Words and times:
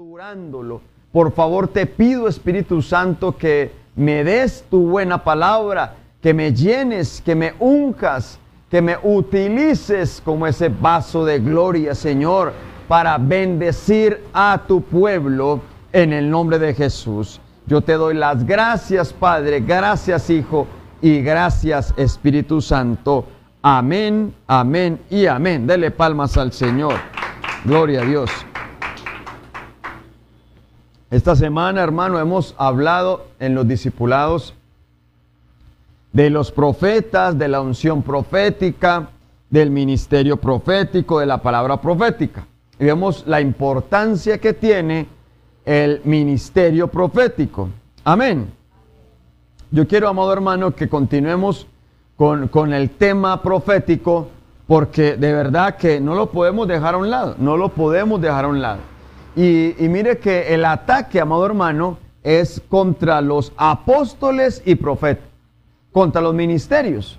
saturándolo. 0.00 0.80
Por 1.12 1.30
favor, 1.32 1.68
te 1.68 1.84
pido, 1.84 2.26
Espíritu 2.26 2.80
Santo, 2.80 3.36
que 3.36 3.70
me 3.96 4.24
des 4.24 4.64
tu 4.70 4.88
buena 4.88 5.22
palabra, 5.22 5.94
que 6.22 6.32
me 6.32 6.54
llenes, 6.54 7.20
que 7.22 7.34
me 7.34 7.52
uncas, 7.58 8.38
que 8.70 8.80
me 8.80 8.96
utilices 9.02 10.22
como 10.24 10.46
ese 10.46 10.70
vaso 10.70 11.26
de 11.26 11.38
gloria, 11.40 11.94
Señor, 11.94 12.54
para 12.88 13.18
bendecir 13.18 14.24
a 14.32 14.62
tu 14.66 14.80
pueblo 14.80 15.60
en 15.92 16.14
el 16.14 16.30
nombre 16.30 16.58
de 16.58 16.72
Jesús. 16.72 17.38
Yo 17.66 17.82
te 17.82 17.92
doy 17.92 18.14
las 18.14 18.46
gracias, 18.46 19.12
Padre, 19.12 19.60
gracias, 19.60 20.30
Hijo, 20.30 20.66
y 21.02 21.20
gracias, 21.20 21.92
Espíritu 21.98 22.62
Santo. 22.62 23.26
Amén, 23.60 24.34
amén 24.46 24.98
y 25.10 25.26
amén. 25.26 25.66
Dele 25.66 25.90
palmas 25.90 26.38
al 26.38 26.52
Señor. 26.52 26.94
Gloria 27.66 28.00
a 28.00 28.04
Dios. 28.06 28.30
Esta 31.10 31.34
semana, 31.34 31.82
hermano, 31.82 32.20
hemos 32.20 32.54
hablado 32.56 33.26
en 33.40 33.56
los 33.56 33.66
discipulados 33.66 34.54
de 36.12 36.30
los 36.30 36.52
profetas, 36.52 37.36
de 37.36 37.48
la 37.48 37.60
unción 37.60 38.02
profética, 38.02 39.08
del 39.50 39.70
ministerio 39.70 40.36
profético, 40.36 41.18
de 41.18 41.26
la 41.26 41.42
palabra 41.42 41.80
profética. 41.80 42.46
Y 42.78 42.84
vemos 42.84 43.24
la 43.26 43.40
importancia 43.40 44.38
que 44.38 44.52
tiene 44.54 45.08
el 45.64 46.00
ministerio 46.04 46.86
profético. 46.86 47.68
Amén. 48.04 48.48
Yo 49.72 49.88
quiero, 49.88 50.06
amado 50.06 50.32
hermano, 50.32 50.76
que 50.76 50.88
continuemos 50.88 51.66
con, 52.14 52.46
con, 52.46 52.72
el 52.72 52.88
tema 52.90 53.42
profético, 53.42 54.28
porque 54.68 55.16
de 55.16 55.32
verdad 55.32 55.76
que 55.76 56.00
no 56.00 56.14
lo 56.14 56.30
podemos 56.30 56.68
dejar 56.68 56.94
a 56.94 56.98
un 56.98 57.10
lado, 57.10 57.34
no 57.38 57.56
lo 57.56 57.70
podemos 57.70 58.20
dejar 58.20 58.44
a 58.44 58.48
un 58.48 58.62
lado. 58.62 58.78
Y, 59.36 59.74
mire 59.78 60.18
que 60.18 60.52
el 60.54 60.64
ataque, 60.64 61.20
amado 61.20 61.46
hermano, 61.46 61.98
es 62.22 62.60
contra 62.68 63.20
los 63.20 63.52
apóstoles 63.56 64.62
y 64.64 64.74
profetas, 64.74 65.24
contra 65.92 66.20
los 66.20 66.34
ministerios. 66.34 67.18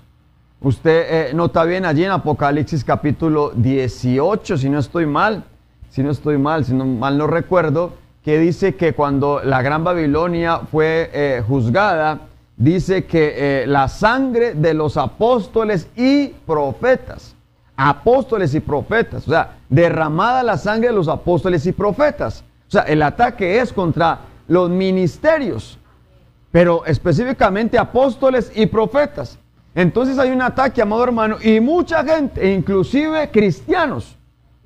Usted 0.60 1.30
eh, 1.30 1.34
nota 1.34 1.64
bien 1.64 1.84
allí 1.84 2.04
en 2.04 2.12
Apocalipsis 2.12 2.84
capítulo 2.84 3.50
18, 3.54 4.56
si 4.56 4.68
no 4.68 4.78
estoy 4.78 5.06
mal, 5.06 5.44
si 5.90 6.02
no 6.02 6.10
estoy 6.10 6.38
mal, 6.38 6.64
si 6.64 6.72
no 6.72 6.84
mal 6.84 7.18
no 7.18 7.26
recuerdo, 7.26 7.94
que 8.24 8.38
dice 8.38 8.76
que 8.76 8.92
cuando 8.92 9.40
la 9.42 9.62
Gran 9.62 9.82
Babilonia 9.82 10.60
fue 10.70 11.10
eh, 11.12 11.42
juzgada, 11.46 12.20
dice 12.56 13.04
que 13.04 13.62
eh, 13.62 13.66
la 13.66 13.88
sangre 13.88 14.54
de 14.54 14.74
los 14.74 14.96
apóstoles 14.96 15.88
y 15.96 16.28
profetas, 16.28 17.34
apóstoles 17.76 18.54
y 18.54 18.60
profetas, 18.60 19.26
o 19.26 19.30
sea, 19.30 19.56
derramada 19.68 20.42
la 20.42 20.58
sangre 20.58 20.88
de 20.88 20.94
los 20.94 21.08
apóstoles 21.08 21.66
y 21.66 21.72
profetas. 21.72 22.44
O 22.68 22.70
sea, 22.70 22.82
el 22.82 23.02
ataque 23.02 23.60
es 23.60 23.72
contra 23.72 24.20
los 24.48 24.70
ministerios, 24.70 25.78
pero 26.50 26.84
específicamente 26.84 27.78
apóstoles 27.78 28.52
y 28.54 28.66
profetas. 28.66 29.38
Entonces 29.74 30.18
hay 30.18 30.30
un 30.30 30.42
ataque, 30.42 30.82
amado 30.82 31.04
hermano, 31.04 31.36
y 31.42 31.60
mucha 31.60 32.04
gente, 32.04 32.52
inclusive 32.52 33.30
cristianos, 33.30 34.16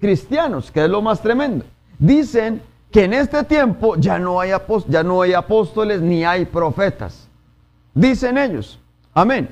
cristianos, 0.01 0.71
que 0.71 0.85
es 0.85 0.91
lo 0.91 1.01
más 1.01 1.21
tremendo, 1.21 1.65
dicen 1.99 2.61
que 2.91 3.05
en 3.05 3.13
este 3.13 3.45
tiempo 3.45 3.97
ya 3.97 4.19
no 4.19 4.41
hay, 4.41 4.51
ya 4.89 5.03
no 5.03 5.23
hay 5.23 5.33
apóstoles 5.33 6.01
ni 6.01 6.25
hay 6.25 6.45
profetas. 6.45 7.29
Dicen 7.95 8.37
ellos. 8.37 8.81
Amén. 9.15 9.49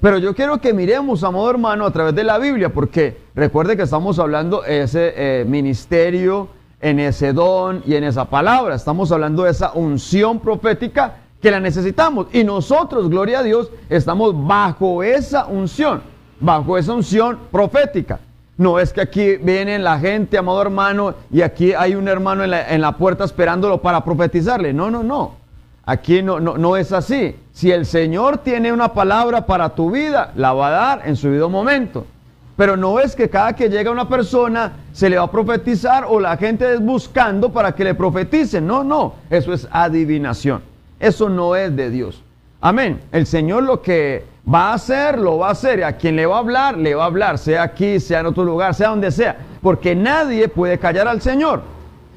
Pero 0.00 0.18
yo 0.18 0.34
quiero 0.34 0.60
que 0.60 0.72
miremos, 0.72 1.24
amado 1.24 1.48
hermano, 1.50 1.86
a 1.86 1.90
través 1.90 2.14
de 2.14 2.24
la 2.24 2.38
Biblia, 2.38 2.72
porque 2.72 3.16
recuerde 3.34 3.76
que 3.76 3.82
estamos 3.82 4.18
hablando 4.18 4.62
de 4.62 4.82
ese 4.82 5.14
eh, 5.16 5.44
ministerio, 5.44 6.48
en 6.80 7.00
ese 7.00 7.32
don 7.32 7.82
y 7.86 7.94
en 7.94 8.04
esa 8.04 8.26
palabra. 8.26 8.74
Estamos 8.74 9.10
hablando 9.10 9.44
de 9.44 9.50
esa 9.50 9.72
unción 9.72 10.40
profética 10.40 11.16
que 11.40 11.50
la 11.50 11.60
necesitamos. 11.60 12.26
Y 12.32 12.44
nosotros, 12.44 13.08
gloria 13.08 13.40
a 13.40 13.42
Dios, 13.42 13.70
estamos 13.88 14.46
bajo 14.46 15.02
esa 15.02 15.46
unción, 15.46 16.02
bajo 16.40 16.76
esa 16.76 16.92
unción 16.92 17.38
profética. 17.50 18.20
No 18.58 18.78
es 18.78 18.92
que 18.92 19.02
aquí 19.02 19.36
viene 19.36 19.78
la 19.78 19.98
gente, 19.98 20.38
amado 20.38 20.62
hermano, 20.62 21.14
y 21.30 21.42
aquí 21.42 21.74
hay 21.74 21.94
un 21.94 22.08
hermano 22.08 22.44
en 22.44 22.50
la, 22.50 22.72
en 22.72 22.80
la 22.80 22.96
puerta 22.96 23.24
esperándolo 23.24 23.82
para 23.82 24.02
profetizarle. 24.02 24.72
No, 24.72 24.90
no, 24.90 25.02
no. 25.02 25.45
Aquí 25.88 26.20
no, 26.20 26.40
no, 26.40 26.58
no, 26.58 26.76
es 26.76 26.90
así. 26.90 27.36
Si 27.52 27.70
el 27.70 27.86
Señor 27.86 28.38
tiene 28.38 28.72
una 28.72 28.92
palabra 28.92 29.46
para 29.46 29.68
tu 29.68 29.92
vida, 29.92 30.32
la 30.34 30.52
va 30.52 30.66
a 30.66 30.70
dar 30.70 31.02
en 31.04 31.14
su 31.14 31.28
debido 31.28 31.48
momento. 31.48 32.04
Pero 32.56 32.76
no 32.76 32.98
es 32.98 33.14
que 33.14 33.30
cada 33.30 33.54
que 33.54 33.68
llega 33.68 33.92
una 33.92 34.08
persona 34.08 34.72
se 34.92 35.08
le 35.08 35.16
va 35.16 35.24
a 35.24 35.30
profetizar 35.30 36.04
o 36.08 36.18
la 36.18 36.36
gente 36.38 36.74
es 36.74 36.80
buscando 36.80 37.52
para 37.52 37.72
que 37.72 37.84
le 37.84 37.94
profeticen. 37.94 38.66
No, 38.66 38.82
no. 38.82 39.14
Eso 39.30 39.52
es 39.52 39.68
adivinación. 39.70 40.60
Eso 40.98 41.28
no 41.28 41.54
es 41.54 41.76
de 41.76 41.88
Dios. 41.90 42.20
Amén. 42.60 43.02
El 43.12 43.26
Señor 43.26 43.62
lo 43.62 43.80
que 43.80 44.24
va 44.52 44.70
a 44.70 44.74
hacer, 44.74 45.18
lo 45.18 45.38
va 45.38 45.48
a 45.48 45.52
hacer. 45.52 45.78
Y 45.78 45.82
a 45.82 45.96
quien 45.96 46.16
le 46.16 46.26
va 46.26 46.36
a 46.36 46.40
hablar, 46.40 46.76
le 46.76 46.96
va 46.96 47.04
a 47.04 47.06
hablar. 47.06 47.38
Sea 47.38 47.62
aquí, 47.62 48.00
sea 48.00 48.20
en 48.20 48.26
otro 48.26 48.42
lugar, 48.42 48.74
sea 48.74 48.88
donde 48.88 49.12
sea. 49.12 49.36
Porque 49.62 49.94
nadie 49.94 50.48
puede 50.48 50.78
callar 50.78 51.06
al 51.06 51.20
Señor. 51.20 51.62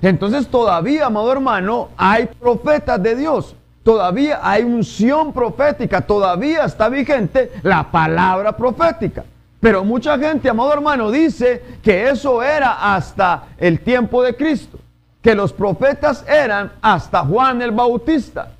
Entonces 0.01 0.47
todavía, 0.47 1.07
amado 1.07 1.31
hermano, 1.31 1.90
hay 1.97 2.28
profetas 2.40 3.03
de 3.03 3.16
Dios. 3.16 3.56
Todavía 3.89 4.41
hay 4.44 4.61
unción 4.66 5.33
profética. 5.33 6.01
Todavía 6.01 6.66
está 6.66 6.89
vigente 6.89 7.51
la 7.63 7.89
palabra 7.89 8.55
profética. 8.55 9.25
Pero 9.59 9.83
mucha 9.83 10.16
gente, 10.19 10.47
amado 10.47 10.72
hermano, 10.72 11.09
dice 11.09 11.63
que 11.81 12.07
eso 12.07 12.44
era 12.44 12.94
hasta 12.94 13.45
el 13.57 13.79
tiempo 13.79 14.22
de 14.22 14.35
Cristo. 14.35 14.77
Que 15.23 15.33
los 15.33 15.51
profetas 15.51 16.23
eran 16.27 16.72
hasta 16.83 17.25
Juan 17.25 17.63
el 17.63 17.72
Bautista. 17.72 18.51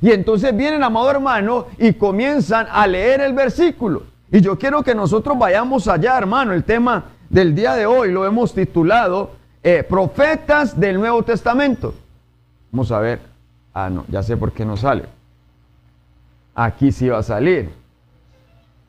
Y 0.00 0.10
entonces 0.10 0.56
vienen, 0.56 0.82
amado 0.82 1.12
hermano, 1.12 1.66
y 1.78 1.92
comienzan 1.92 2.66
a 2.68 2.84
leer 2.88 3.20
el 3.20 3.34
versículo. 3.34 4.02
Y 4.32 4.40
yo 4.40 4.58
quiero 4.58 4.82
que 4.82 4.96
nosotros 4.96 5.38
vayamos 5.38 5.86
allá, 5.86 6.18
hermano. 6.18 6.54
El 6.54 6.64
tema 6.64 7.04
del 7.30 7.54
día 7.54 7.76
de 7.76 7.86
hoy 7.86 8.10
lo 8.10 8.26
hemos 8.26 8.52
titulado 8.52 9.30
eh, 9.62 9.86
Profetas 9.88 10.80
del 10.80 10.98
Nuevo 10.98 11.22
Testamento. 11.22 11.94
Vamos 12.72 12.90
a 12.90 12.98
ver. 12.98 13.31
Ah, 13.74 13.88
no, 13.90 14.04
ya 14.08 14.22
sé 14.22 14.36
por 14.36 14.52
qué 14.52 14.64
no 14.64 14.76
sale. 14.76 15.04
Aquí 16.54 16.92
sí 16.92 17.08
va 17.08 17.18
a 17.18 17.22
salir. 17.22 17.70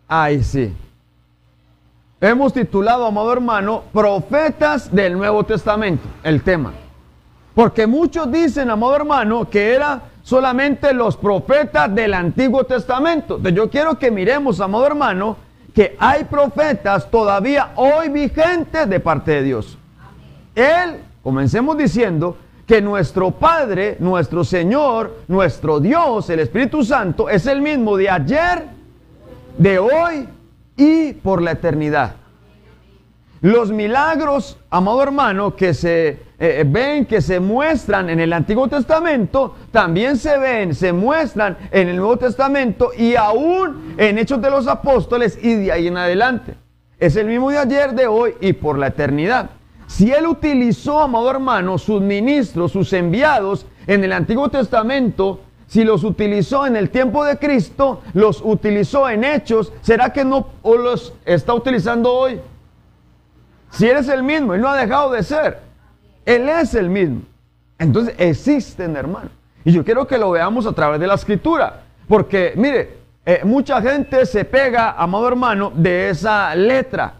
Ahí 0.08 0.44
sí. 0.44 0.74
Hemos 2.20 2.54
titulado, 2.54 3.06
amado 3.06 3.34
hermano, 3.34 3.84
Profetas 3.92 4.94
del 4.94 5.14
Nuevo 5.14 5.44
Testamento, 5.44 6.08
el 6.24 6.42
tema. 6.42 6.74
Porque 7.54 7.86
muchos 7.86 8.32
dicen, 8.32 8.70
amado 8.70 8.96
hermano, 8.96 9.50
que 9.50 9.74
era 9.74 10.02
solamente 10.24 10.94
los 10.94 11.18
profetas 11.18 11.94
del 11.94 12.14
Antiguo 12.14 12.64
Testamento. 12.64 13.36
Entonces 13.36 13.56
yo 13.56 13.70
quiero 13.70 14.00
que 14.00 14.10
miremos, 14.10 14.60
amado 14.60 14.88
hermano, 14.88 15.38
que 15.74 15.96
hay 16.00 16.24
profetas 16.24 17.10
todavía 17.10 17.72
hoy 17.76 18.10
vigentes 18.10 18.90
de 18.90 19.00
parte 19.00 19.32
de 19.32 19.44
Dios. 19.44 19.78
Él, 20.56 21.02
comencemos 21.24 21.78
diciendo, 21.78 22.38
que 22.66 22.82
nuestro 22.82 23.32
Padre, 23.32 23.98
nuestro 24.00 24.44
Señor, 24.44 25.22
nuestro 25.28 25.80
Dios, 25.80 26.30
el 26.30 26.40
Espíritu 26.40 26.84
Santo, 26.84 27.30
es 27.30 27.46
el 27.46 27.62
mismo 27.62 27.98
de 27.98 28.10
ayer, 28.10 28.64
de 29.58 29.80
hoy 29.80 30.28
y 30.78 31.14
por 31.14 31.42
la 31.42 31.52
eternidad. 31.52 32.16
Los 33.42 33.72
milagros, 33.72 34.58
amado 34.70 35.04
hermano, 35.04 35.54
que 35.54 35.74
se 35.74 36.18
eh, 36.40 36.64
ven, 36.66 37.06
que 37.06 37.22
se 37.22 37.42
muestran 37.42 38.10
en 38.10 38.22
el 38.22 38.32
Antiguo 38.32 38.70
Testamento, 38.70 39.56
también 39.70 40.16
se 40.16 40.38
ven, 40.38 40.74
se 40.74 40.94
muestran 40.94 41.58
en 41.70 41.90
el 41.90 41.98
Nuevo 41.98 42.16
Testamento 42.16 42.92
y 42.98 43.16
aún 43.16 43.96
en 43.98 44.18
Hechos 44.18 44.42
de 44.42 44.50
los 44.50 44.68
Apóstoles 44.68 45.38
y 45.42 45.56
de 45.56 45.74
ahí 45.74 45.88
en 45.88 45.98
adelante. 45.98 46.56
Es 46.98 47.18
el 47.18 47.28
mismo 47.28 47.52
de 47.52 47.58
ayer, 47.58 47.94
de 47.94 48.08
hoy 48.08 48.36
y 48.40 48.54
por 48.54 48.78
la 48.78 48.88
eternidad. 48.88 49.50
Si 49.94 50.12
Él 50.12 50.26
utilizó, 50.26 51.02
amado 51.02 51.30
hermano, 51.30 51.78
sus 51.78 52.02
ministros, 52.02 52.72
sus 52.72 52.92
enviados 52.94 53.68
en 53.86 54.04
el 54.04 54.12
Antiguo 54.12 54.50
Testamento, 54.50 55.42
si 55.68 55.84
los 55.84 56.04
utilizó 56.04 56.66
en 56.66 56.76
el 56.76 56.90
tiempo 56.90 57.24
de 57.24 57.38
Cristo, 57.38 58.02
los 58.16 58.42
utilizó 58.44 59.08
en 59.08 59.24
hechos, 59.24 59.72
¿será 59.82 60.12
que 60.12 60.26
no 60.26 60.48
los 60.64 61.14
está 61.26 61.54
utilizando 61.54 62.12
hoy? 62.12 62.42
Si 63.70 63.88
Él 63.88 63.98
es 63.98 64.10
el 64.10 64.24
mismo, 64.24 64.56
Él 64.56 64.62
no 64.62 64.70
ha 64.70 64.78
dejado 64.78 65.12
de 65.12 65.22
ser. 65.22 65.60
Él 66.26 66.50
es 66.50 66.74
el 66.74 66.90
mismo. 66.90 67.22
Entonces 67.78 68.16
existen, 68.18 68.96
hermano. 68.96 69.30
Y 69.64 69.74
yo 69.74 69.86
quiero 69.86 70.08
que 70.08 70.18
lo 70.18 70.32
veamos 70.32 70.66
a 70.66 70.74
través 70.74 71.00
de 71.00 71.06
la 71.06 71.14
escritura. 71.14 71.84
Porque, 72.08 72.54
mire, 72.56 72.98
eh, 73.28 73.42
mucha 73.44 73.80
gente 73.80 74.26
se 74.26 74.44
pega, 74.44 74.94
amado 74.94 75.28
hermano, 75.28 75.72
de 75.76 76.10
esa 76.10 76.56
letra. 76.56 77.14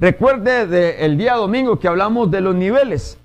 Recuerde 0.00 0.66
del 0.66 1.16
día 1.16 1.34
domingo 1.34 1.78
que 1.78 1.88
hablamos 1.88 2.30
de 2.30 2.40
los 2.40 2.54
niveles. 2.54 3.18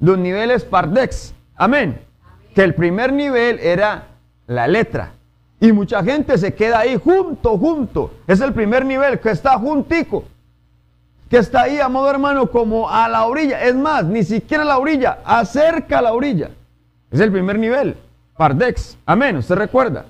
Los 0.00 0.18
niveles 0.18 0.64
Pardex. 0.64 1.34
Amén. 1.56 2.00
Que 2.54 2.62
el 2.62 2.74
primer 2.74 3.12
nivel 3.12 3.58
era 3.60 4.08
la 4.46 4.66
letra. 4.66 5.12
Y 5.60 5.72
mucha 5.72 6.02
gente 6.02 6.36
se 6.38 6.54
queda 6.54 6.80
ahí 6.80 7.00
junto, 7.02 7.56
junto. 7.56 8.10
Es 8.26 8.40
el 8.40 8.52
primer 8.52 8.84
nivel 8.84 9.20
que 9.20 9.30
está 9.30 9.58
juntico 9.58 10.24
que 11.32 11.38
está 11.38 11.62
ahí, 11.62 11.80
amado 11.80 12.10
hermano, 12.10 12.50
como 12.50 12.90
a 12.90 13.08
la 13.08 13.24
orilla. 13.24 13.62
Es 13.62 13.74
más, 13.74 14.04
ni 14.04 14.22
siquiera 14.22 14.64
a 14.64 14.66
la 14.66 14.78
orilla, 14.78 15.20
acerca 15.24 16.00
a 16.00 16.02
la 16.02 16.12
orilla. 16.12 16.50
Es 17.10 17.20
el 17.20 17.32
primer 17.32 17.58
nivel. 17.58 17.96
Pardex. 18.36 18.98
Amén. 19.06 19.38
¿Usted 19.38 19.54
recuerda? 19.54 20.04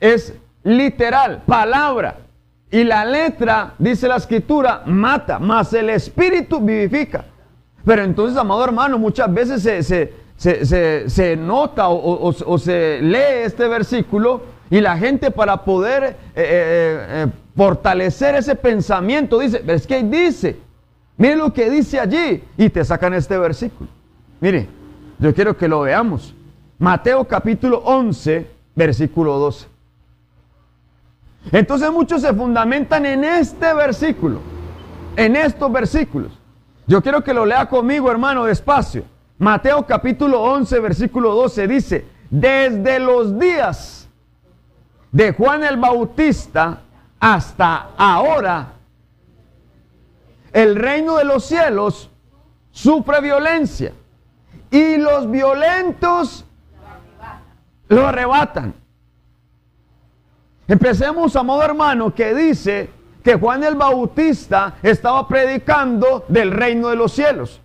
Es 0.00 0.34
literal, 0.64 1.40
palabra. 1.46 2.16
Y 2.74 2.82
la 2.82 3.04
letra, 3.04 3.74
dice 3.78 4.08
la 4.08 4.16
escritura, 4.16 4.82
mata, 4.84 5.38
mas 5.38 5.72
el 5.74 5.90
espíritu 5.90 6.60
vivifica. 6.60 7.24
Pero 7.84 8.02
entonces, 8.02 8.36
amado 8.36 8.64
hermano, 8.64 8.98
muchas 8.98 9.32
veces 9.32 9.62
se, 10.36 11.36
nota 11.36 11.88
o, 11.88 12.58
se 12.58 12.98
lee 13.00 13.44
este 13.44 13.68
versículo 13.68 14.42
y 14.70 14.80
la 14.80 14.98
gente 14.98 15.30
para 15.30 15.62
poder 15.64 16.02
eh, 16.02 16.14
eh, 16.34 17.06
eh, 17.08 17.26
fortalecer 17.56 18.34
ese 18.34 18.56
pensamiento 18.56 19.38
dice, 19.38 19.62
es 19.68 19.86
que 19.86 20.02
dice, 20.02 20.56
mire 21.16 21.36
lo 21.36 21.52
que 21.52 21.70
dice 21.70 22.00
allí 22.00 22.42
y 22.56 22.70
te 22.70 22.84
sacan 22.84 23.14
este 23.14 23.38
versículo. 23.38 23.88
Mire, 24.40 24.66
yo 25.20 25.32
quiero 25.32 25.56
que 25.56 25.68
lo 25.68 25.82
veamos. 25.82 26.34
Mateo 26.80 27.24
capítulo 27.24 27.82
11, 27.84 28.48
versículo 28.74 29.38
12. 29.38 29.73
Entonces 31.52 31.90
muchos 31.90 32.22
se 32.22 32.32
fundamentan 32.32 33.06
en 33.06 33.24
este 33.24 33.72
versículo, 33.74 34.40
en 35.16 35.36
estos 35.36 35.70
versículos. 35.70 36.32
Yo 36.86 37.02
quiero 37.02 37.22
que 37.22 37.34
lo 37.34 37.46
lea 37.46 37.66
conmigo, 37.66 38.10
hermano, 38.10 38.44
despacio. 38.44 39.04
Mateo 39.38 39.84
capítulo 39.86 40.42
11, 40.42 40.80
versículo 40.80 41.34
12 41.34 41.68
dice, 41.68 42.06
desde 42.30 42.98
los 42.98 43.38
días 43.38 44.08
de 45.12 45.32
Juan 45.32 45.64
el 45.64 45.76
Bautista 45.76 46.80
hasta 47.20 47.90
ahora, 47.96 48.72
el 50.52 50.76
reino 50.76 51.16
de 51.16 51.24
los 51.24 51.44
cielos 51.44 52.10
sufre 52.70 53.20
violencia 53.20 53.92
y 54.70 54.96
los 54.96 55.30
violentos 55.30 56.44
lo 57.88 58.06
arrebatan. 58.06 58.74
Empecemos 60.66 61.36
a 61.36 61.42
modo 61.42 61.62
hermano 61.62 62.14
que 62.14 62.34
dice 62.34 62.90
que 63.22 63.36
Juan 63.36 63.64
el 63.64 63.74
Bautista 63.74 64.74
estaba 64.82 65.26
predicando 65.28 66.24
del 66.28 66.50
reino 66.50 66.88
de 66.88 66.96
los 66.96 67.12
cielos. 67.12 67.60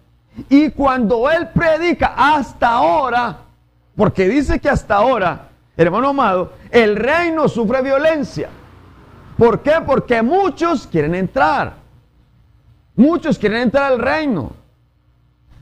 Y 0.49 0.71
cuando 0.71 1.29
él 1.29 1.49
predica 1.53 2.13
hasta 2.15 2.69
ahora, 2.69 3.37
porque 3.95 4.27
dice 4.27 4.59
que 4.59 4.69
hasta 4.69 4.95
ahora, 4.95 5.49
hermano 5.75 6.09
amado, 6.09 6.53
el 6.71 6.95
reino 6.95 7.47
sufre 7.49 7.81
violencia. 7.81 8.49
¿Por 9.37 9.61
qué? 9.61 9.75
Porque 9.85 10.21
muchos 10.21 10.87
quieren 10.87 11.15
entrar. 11.15 11.73
Muchos 12.95 13.37
quieren 13.37 13.61
entrar 13.63 13.91
al 13.91 13.99
reino. 13.99 14.53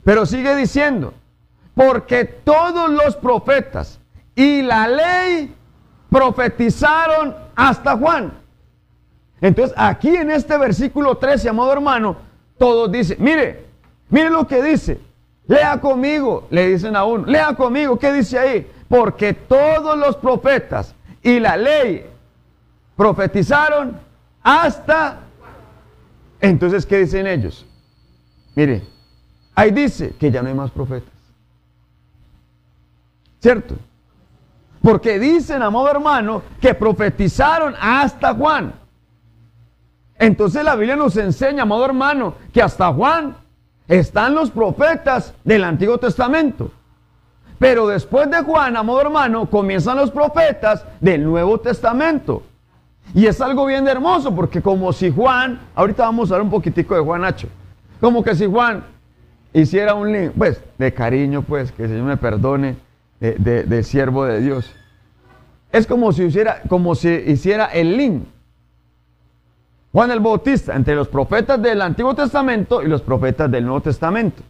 Pero 0.04 0.26
sigue 0.26 0.54
diciendo, 0.56 1.14
porque 1.74 2.24
todos 2.24 2.90
los 2.90 3.16
profetas 3.16 4.00
y 4.34 4.62
la 4.62 4.88
ley 4.88 5.54
profetizaron 6.10 7.34
hasta 7.54 7.96
Juan. 7.96 8.32
Entonces, 9.40 9.74
aquí 9.78 10.16
en 10.16 10.30
este 10.30 10.56
versículo 10.58 11.16
13, 11.16 11.48
amado 11.48 11.72
hermano, 11.72 12.16
todos 12.58 12.90
dicen, 12.90 13.18
mire, 13.20 13.66
mire 14.08 14.30
lo 14.30 14.46
que 14.46 14.62
dice. 14.62 15.00
Lea 15.46 15.80
conmigo, 15.80 16.46
le 16.50 16.68
dicen 16.68 16.94
a 16.94 17.04
uno, 17.04 17.24
lea 17.24 17.54
conmigo, 17.54 17.98
¿qué 17.98 18.12
dice 18.12 18.38
ahí? 18.38 18.70
Porque 18.88 19.32
todos 19.32 19.96
los 19.96 20.16
profetas 20.16 20.94
y 21.22 21.40
la 21.40 21.56
ley 21.56 22.06
profetizaron 22.96 23.98
hasta... 24.42 25.20
Entonces, 26.40 26.84
¿qué 26.84 26.98
dicen 26.98 27.26
ellos? 27.26 27.64
Mire, 28.54 28.82
ahí 29.54 29.70
dice 29.70 30.14
que 30.18 30.30
ya 30.30 30.42
no 30.42 30.48
hay 30.48 30.54
más 30.54 30.70
profetas. 30.70 31.12
¿Cierto? 33.40 33.76
Porque 34.88 35.18
dicen, 35.18 35.60
amado 35.60 35.90
hermano, 35.90 36.40
que 36.62 36.72
profetizaron 36.72 37.74
hasta 37.78 38.32
Juan. 38.32 38.72
Entonces 40.18 40.64
la 40.64 40.76
Biblia 40.76 40.96
nos 40.96 41.14
enseña, 41.18 41.64
amado 41.64 41.84
hermano, 41.84 42.36
que 42.54 42.62
hasta 42.62 42.90
Juan 42.94 43.36
están 43.86 44.34
los 44.34 44.50
profetas 44.50 45.34
del 45.44 45.64
Antiguo 45.64 45.98
Testamento. 45.98 46.70
Pero 47.58 47.86
después 47.86 48.30
de 48.30 48.40
Juan, 48.40 48.78
amado 48.78 49.02
hermano, 49.02 49.44
comienzan 49.50 49.98
los 49.98 50.10
profetas 50.10 50.86
del 51.00 51.22
Nuevo 51.22 51.60
Testamento. 51.60 52.42
Y 53.12 53.26
es 53.26 53.42
algo 53.42 53.66
bien 53.66 53.86
hermoso, 53.86 54.34
porque 54.34 54.62
como 54.62 54.94
si 54.94 55.12
Juan, 55.12 55.60
ahorita 55.74 56.04
vamos 56.04 56.30
a 56.30 56.36
hablar 56.36 56.46
un 56.46 56.50
poquitico 56.50 56.94
de 56.94 57.02
Juan 57.02 57.20
Nacho, 57.20 57.48
como 58.00 58.24
que 58.24 58.34
si 58.34 58.46
Juan 58.46 58.84
hiciera 59.52 59.92
un 59.92 60.10
link, 60.10 60.32
pues 60.34 60.62
de 60.78 60.94
cariño, 60.94 61.42
pues, 61.42 61.72
que 61.72 61.82
el 61.82 61.90
Señor 61.90 62.06
me 62.06 62.16
perdone, 62.16 62.76
de, 63.20 63.82
siervo 63.82 64.24
de 64.24 64.40
Dios. 64.40 64.74
Es 65.70 65.86
como 65.86 66.12
si, 66.12 66.24
hiciera, 66.24 66.62
como 66.68 66.94
si 66.94 67.08
hiciera 67.08 67.66
el 67.66 67.96
link. 67.96 68.24
Juan 69.92 70.10
el 70.10 70.20
Bautista 70.20 70.74
entre 70.74 70.94
los 70.94 71.08
profetas 71.08 71.60
del 71.60 71.80
Antiguo 71.82 72.14
Testamento 72.14 72.82
y 72.82 72.88
los 72.88 73.02
profetas 73.02 73.50
del 73.50 73.64
Nuevo 73.64 73.80
Testamento. 73.80 74.42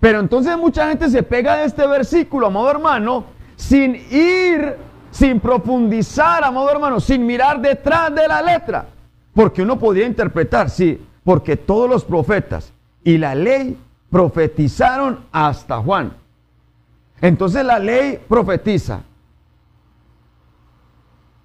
Pero 0.00 0.20
entonces 0.20 0.56
mucha 0.56 0.88
gente 0.88 1.08
se 1.10 1.22
pega 1.22 1.56
de 1.56 1.64
este 1.64 1.86
versículo, 1.86 2.46
amado 2.46 2.70
hermano, 2.70 3.24
sin 3.56 3.96
ir, 4.10 4.76
sin 5.10 5.40
profundizar, 5.40 6.44
amado 6.44 6.70
hermano, 6.70 7.00
sin 7.00 7.26
mirar 7.26 7.60
detrás 7.60 8.14
de 8.14 8.28
la 8.28 8.42
letra. 8.42 8.86
Porque 9.34 9.62
uno 9.62 9.78
podría 9.78 10.06
interpretar, 10.06 10.70
sí, 10.70 11.00
porque 11.24 11.56
todos 11.56 11.88
los 11.88 12.04
profetas 12.04 12.72
y 13.04 13.18
la 13.18 13.34
ley 13.34 13.76
profetizaron 14.10 15.20
hasta 15.32 15.78
Juan. 15.78 16.12
Entonces 17.20 17.64
la 17.64 17.78
ley 17.78 18.20
profetiza. 18.28 19.02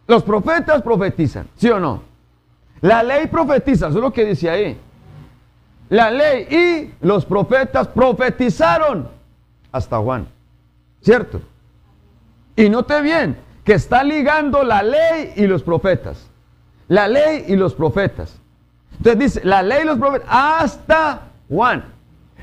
Los 0.08 0.24
profetas 0.24 0.82
profetizan, 0.82 1.48
¿sí 1.56 1.70
o 1.70 1.80
no? 1.80 2.04
La 2.82 3.02
ley 3.02 3.28
profetiza, 3.28 3.88
eso 3.88 3.98
es 3.98 4.04
lo 4.04 4.12
que 4.12 4.26
dice 4.26 4.50
ahí. 4.50 4.78
La 5.90 6.12
ley 6.12 6.48
y 6.50 7.06
los 7.06 7.26
profetas 7.26 7.88
profetizaron 7.88 9.08
hasta 9.72 9.98
Juan. 10.00 10.28
¿Cierto? 11.02 11.42
Y 12.56 12.70
note 12.70 13.02
bien 13.02 13.38
que 13.64 13.74
está 13.74 14.04
ligando 14.04 14.64
la 14.64 14.84
ley 14.84 15.34
y 15.36 15.48
los 15.48 15.64
profetas. 15.64 16.30
La 16.88 17.08
ley 17.08 17.46
y 17.48 17.56
los 17.56 17.74
profetas. 17.74 18.40
Entonces 18.98 19.20
dice, 19.20 19.48
la 19.48 19.62
ley 19.62 19.84
y 19.84 19.86
los 19.86 19.98
profetas 19.98 20.28
hasta 20.30 21.22
Juan. 21.50 21.86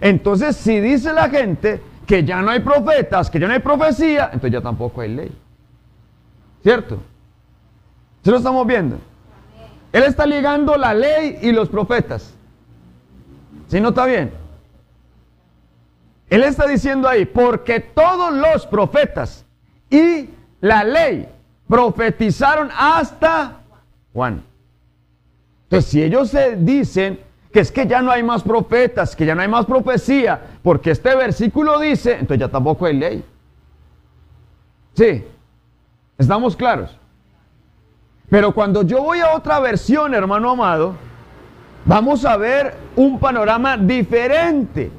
Entonces, 0.00 0.56
si 0.56 0.80
dice 0.80 1.12
la 1.12 1.28
gente 1.28 1.80
que 2.06 2.24
ya 2.24 2.40
no 2.40 2.50
hay 2.50 2.60
profetas, 2.60 3.30
que 3.30 3.38
ya 3.38 3.46
no 3.46 3.52
hay 3.52 3.60
profecía, 3.60 4.26
entonces 4.26 4.52
ya 4.52 4.60
tampoco 4.60 5.02
hay 5.02 5.14
ley. 5.14 5.32
¿Cierto? 6.62 6.98
¿Se 8.22 8.30
lo 8.30 8.36
estamos 8.36 8.66
viendo? 8.66 8.98
Él 9.92 10.04
está 10.04 10.26
ligando 10.26 10.76
la 10.76 10.94
ley 10.94 11.38
y 11.42 11.52
los 11.52 11.68
profetas. 11.68 12.34
¿Sí 13.68 13.80
no 13.80 13.88
está 13.90 14.04
bien? 14.06 14.32
Él 16.28 16.44
está 16.44 16.66
diciendo 16.66 17.08
ahí, 17.08 17.24
porque 17.24 17.80
todos 17.80 18.32
los 18.32 18.66
profetas 18.66 19.44
y 19.90 20.30
la 20.60 20.84
ley 20.84 21.28
profetizaron 21.66 22.70
hasta 22.76 23.60
Juan. 24.12 24.42
Entonces, 25.64 25.90
si 25.90 26.02
ellos 26.02 26.30
se 26.30 26.56
dicen 26.56 27.20
que 27.52 27.60
es 27.60 27.72
que 27.72 27.86
ya 27.86 28.00
no 28.00 28.12
hay 28.12 28.22
más 28.22 28.44
profetas, 28.44 29.16
que 29.16 29.26
ya 29.26 29.34
no 29.34 29.42
hay 29.42 29.48
más 29.48 29.66
profecía, 29.66 30.40
porque 30.62 30.92
este 30.92 31.14
versículo 31.16 31.80
dice, 31.80 32.12
entonces 32.12 32.38
ya 32.38 32.48
tampoco 32.48 32.86
hay 32.86 32.96
ley. 32.96 33.24
Sí, 34.94 35.24
estamos 36.16 36.54
claros. 36.54 36.99
Pero 38.30 38.54
cuando 38.54 38.82
yo 38.82 39.02
voy 39.02 39.18
a 39.18 39.34
otra 39.34 39.58
versión, 39.58 40.14
hermano 40.14 40.50
amado, 40.50 40.94
vamos 41.84 42.24
a 42.24 42.36
ver 42.36 42.74
un 42.94 43.18
panorama 43.18 43.76
diferente. 43.76 44.92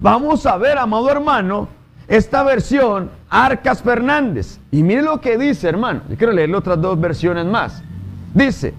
Vamos 0.00 0.44
a 0.44 0.56
ver, 0.56 0.76
amado 0.76 1.08
hermano, 1.08 1.68
esta 2.08 2.42
versión, 2.42 3.08
Arcas 3.30 3.82
Fernández. 3.82 4.58
Y 4.72 4.82
mire 4.82 5.02
lo 5.02 5.20
que 5.20 5.38
dice, 5.38 5.68
hermano. 5.68 6.02
Yo 6.08 6.16
quiero 6.16 6.32
leerle 6.32 6.56
otras 6.56 6.80
dos 6.80 7.00
versiones 7.00 7.46
más. 7.46 7.82
Dice, 8.34 8.74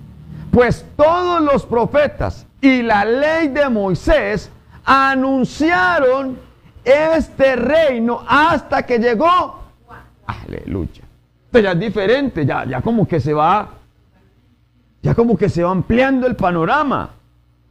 pues 0.52 0.86
todos 0.98 1.42
los 1.42 1.66
profetas 1.66 2.46
y 2.60 2.82
la 2.82 3.06
ley 3.06 3.48
de 3.48 3.70
Moisés 3.70 4.52
anunciaron 4.84 6.38
este 6.84 7.56
reino 7.56 8.22
hasta 8.28 8.86
que 8.86 9.00
llegó. 9.00 9.62
Aleluya. 10.26 11.07
Ya 11.62 11.72
es 11.72 11.80
diferente, 11.80 12.46
ya, 12.46 12.66
ya 12.66 12.82
como 12.82 13.08
que 13.08 13.20
se 13.20 13.34
va, 13.34 13.70
ya 15.02 15.16
como 15.16 15.38
que 15.38 15.50
se 15.50 15.64
va 15.64 15.72
ampliando 15.72 16.28
el 16.28 16.36
panorama. 16.36 17.12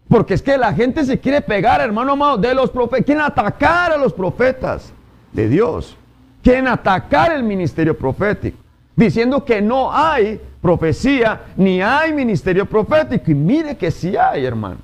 Porque 0.08 0.34
es 0.34 0.42
que 0.42 0.56
la 0.56 0.72
gente 0.72 1.04
se 1.04 1.18
quiere 1.18 1.40
pegar, 1.40 1.80
hermano 1.80 2.12
amado, 2.12 2.36
de 2.36 2.54
los 2.54 2.70
profetas. 2.70 3.04
Quieren 3.04 3.24
atacar 3.24 3.92
a 3.92 3.96
los 3.96 4.12
profetas 4.12 4.92
de 5.32 5.48
Dios. 5.48 5.96
Quieren 6.42 6.68
atacar 6.68 7.32
el 7.32 7.42
ministerio 7.42 7.96
profético. 7.96 8.58
Diciendo 8.94 9.44
que 9.44 9.60
no 9.60 9.92
hay 9.92 10.40
profecía 10.62 11.42
ni 11.56 11.82
hay 11.82 12.12
ministerio 12.12 12.66
profético. 12.66 13.30
Y 13.30 13.34
mire 13.34 13.76
que 13.76 13.90
sí 13.90 14.16
hay, 14.16 14.44
hermano. 14.44 14.78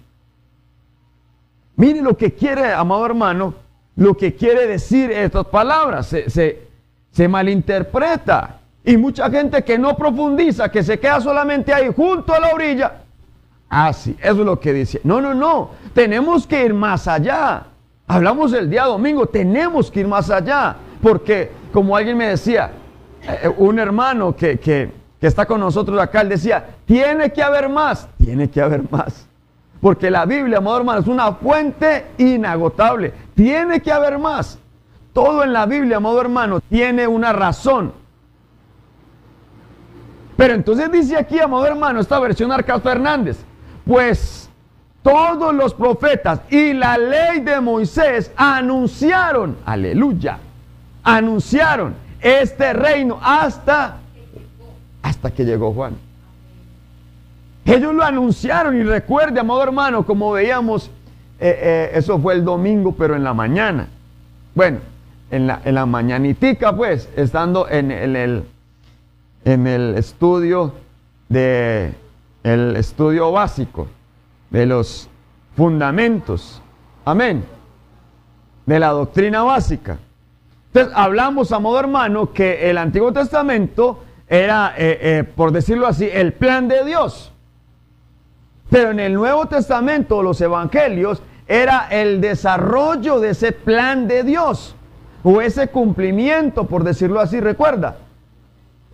Mire 1.77 2.03
lo 2.03 2.17
que 2.17 2.35
quiere, 2.35 2.73
amado 2.73 3.07
hermano, 3.07 3.55
lo 3.97 4.17
que 4.17 4.35
quiere 4.35 4.67
decir 4.67 5.11
estas 5.13 5.47
palabras. 5.47 6.07
Se, 6.09 6.69
se 7.11 7.29
malinterpreta. 7.29 8.62
Y 8.85 8.97
mucha 8.97 9.31
gente 9.31 9.63
que 9.63 9.79
no 9.79 9.97
profundiza, 9.97 10.69
que 10.71 10.83
se 10.83 10.99
queda 10.99 11.21
solamente 11.21 11.73
ahí 11.73 11.93
junto 11.95 12.35
a 12.35 12.41
la 12.41 12.49
orilla. 12.53 12.93
Ah, 13.71 13.93
sí, 13.93 14.17
eso 14.21 14.41
es 14.41 14.47
lo 14.47 14.59
que 14.59 14.73
dice. 14.73 15.01
No, 15.05 15.21
no, 15.21 15.33
no. 15.35 15.71
Tenemos 15.95 16.47
que 16.47 16.65
ir 16.65 16.75
más 16.75 17.07
allá. 17.07 17.67
Hablamos 18.07 18.53
el 18.53 18.69
día 18.69 18.85
domingo, 18.85 19.27
tenemos 19.27 19.91
que 19.91 20.01
ir 20.01 20.09
más 20.09 20.31
allá. 20.31 20.77
Porque, 21.01 21.51
como 21.73 21.97
alguien 21.97 22.17
me 22.17 22.29
decía, 22.29 22.73
eh, 23.23 23.49
un 23.57 23.79
hermano 23.79 24.35
que, 24.35 24.59
que, 24.59 24.91
que 25.21 25.27
está 25.27 25.47
con 25.47 25.61
nosotros 25.61 25.99
acá, 26.01 26.21
él 26.21 26.29
decía, 26.29 26.67
tiene 26.85 27.33
que 27.33 27.43
haber 27.43 27.69
más, 27.69 28.09
tiene 28.19 28.51
que 28.51 28.61
haber 28.61 28.91
más. 28.91 29.27
Porque 29.81 30.11
la 30.11 30.27
Biblia, 30.27 30.59
amado 30.59 30.79
hermano, 30.79 31.01
es 31.01 31.07
una 31.07 31.33
fuente 31.33 32.07
inagotable. 32.19 33.13
Tiene 33.35 33.81
que 33.81 33.91
haber 33.91 34.19
más. 34.19 34.59
Todo 35.13 35.43
en 35.45 35.53
la 35.53 35.67
Biblia, 35.67 35.97
amado 35.97 36.21
hermano, 36.21 36.61
tiene 36.61 37.07
una 37.07 37.33
razón. 37.33 38.02
Pero 40.43 40.55
entonces 40.55 40.91
dice 40.91 41.17
aquí, 41.17 41.39
amado 41.39 41.65
hermano, 41.65 42.01
esta 42.01 42.19
versión 42.19 42.51
Arcas 42.51 42.83
Fernández, 42.83 43.39
pues 43.87 44.51
todos 45.01 45.55
los 45.55 45.73
profetas 45.73 46.41
y 46.51 46.73
la 46.73 46.99
ley 46.99 47.39
de 47.43 47.61
Moisés 47.61 48.33
anunciaron, 48.35 49.57
aleluya, 49.65 50.41
anunciaron 51.05 51.95
este 52.21 52.73
reino 52.73 53.21
hasta, 53.23 53.99
hasta 55.01 55.31
que 55.31 55.45
llegó 55.45 55.73
Juan. 55.75 55.95
Ellos 57.65 57.95
lo 57.95 58.03
anunciaron 58.03 58.77
y 58.77 58.83
recuerde, 58.83 59.39
amado 59.39 59.63
hermano, 59.63 60.05
como 60.05 60.33
veíamos, 60.33 60.87
eh, 61.39 61.57
eh, 61.57 61.91
eso 61.95 62.19
fue 62.19 62.35
el 62.35 62.45
domingo, 62.45 62.97
pero 62.99 63.15
en 63.15 63.23
la 63.23 63.33
mañana. 63.33 63.87
Bueno, 64.57 64.81
en 65.31 65.47
la, 65.47 65.61
en 65.65 65.77
la 65.77 65.87
mañanitica, 65.87 66.75
pues, 66.75 67.09
estando 67.15 67.69
en, 67.69 67.93
el, 67.93 68.43
en 69.45 69.67
el 69.67 69.97
estudio 69.97 70.73
de 71.29 71.95
el 72.43 72.77
estudio 72.77 73.31
básico 73.33 73.89
de 74.51 74.67
los 74.67 75.09
fundamentos, 75.57 76.61
amén, 77.05 77.45
de 78.67 78.79
la 78.79 78.89
doctrina 78.89 79.43
básica. 79.43 79.99
Entonces, 80.69 80.93
hablamos, 80.97 81.53
a 81.53 81.59
modo 81.59 81.79
hermano, 81.81 82.33
que 82.33 82.71
el 82.71 82.79
Antiguo 82.79 83.13
Testamento 83.13 84.03
era, 84.27 84.75
eh, 84.77 85.25
por 85.37 85.53
decirlo 85.53 85.87
así, 85.87 86.09
el 86.11 86.33
plan 86.33 86.69
de 86.69 86.85
Dios. 86.85 87.33
Pero 88.71 88.91
en 88.91 89.01
el 89.01 89.13
Nuevo 89.13 89.47
Testamento, 89.47 90.23
los 90.23 90.41
evangelios, 90.41 91.23
era 91.47 91.89
el 91.91 92.21
desarrollo 92.21 93.21
de 93.21 93.31
ese 93.31 93.53
plan 93.53 94.09
de 94.09 94.23
Dios, 94.23 94.75
o 95.23 95.41
ese 95.41 95.69
cumplimiento, 95.69 96.67
por 96.67 96.83
decirlo 96.83 97.21
así, 97.21 97.39
recuerda, 97.41 97.99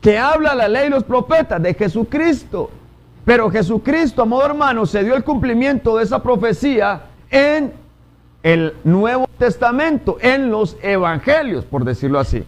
que 0.01 0.19
habla 0.19 0.55
la 0.55 0.69
ley 0.69 0.87
y 0.87 0.91
los 0.91 1.05
profetas 1.05 1.63
de 1.63 1.75
Jesucristo. 1.75 2.71
Pero 3.25 3.51
Jesucristo, 3.51 4.23
amado 4.23 4.47
hermano, 4.47 4.87
se 4.87 5.05
dio 5.05 5.15
el 5.15 5.25
cumplimiento 5.25 5.97
de 5.97 6.05
esa 6.05 6.23
profecía 6.23 7.03
en 7.31 7.73
el 8.43 8.75
Nuevo 8.85 9.29
Testamento, 9.39 10.17
en 10.21 10.51
los 10.51 10.77
evangelios, 10.83 11.65
por 11.65 11.85
decirlo 11.85 12.19
así. 12.19 12.45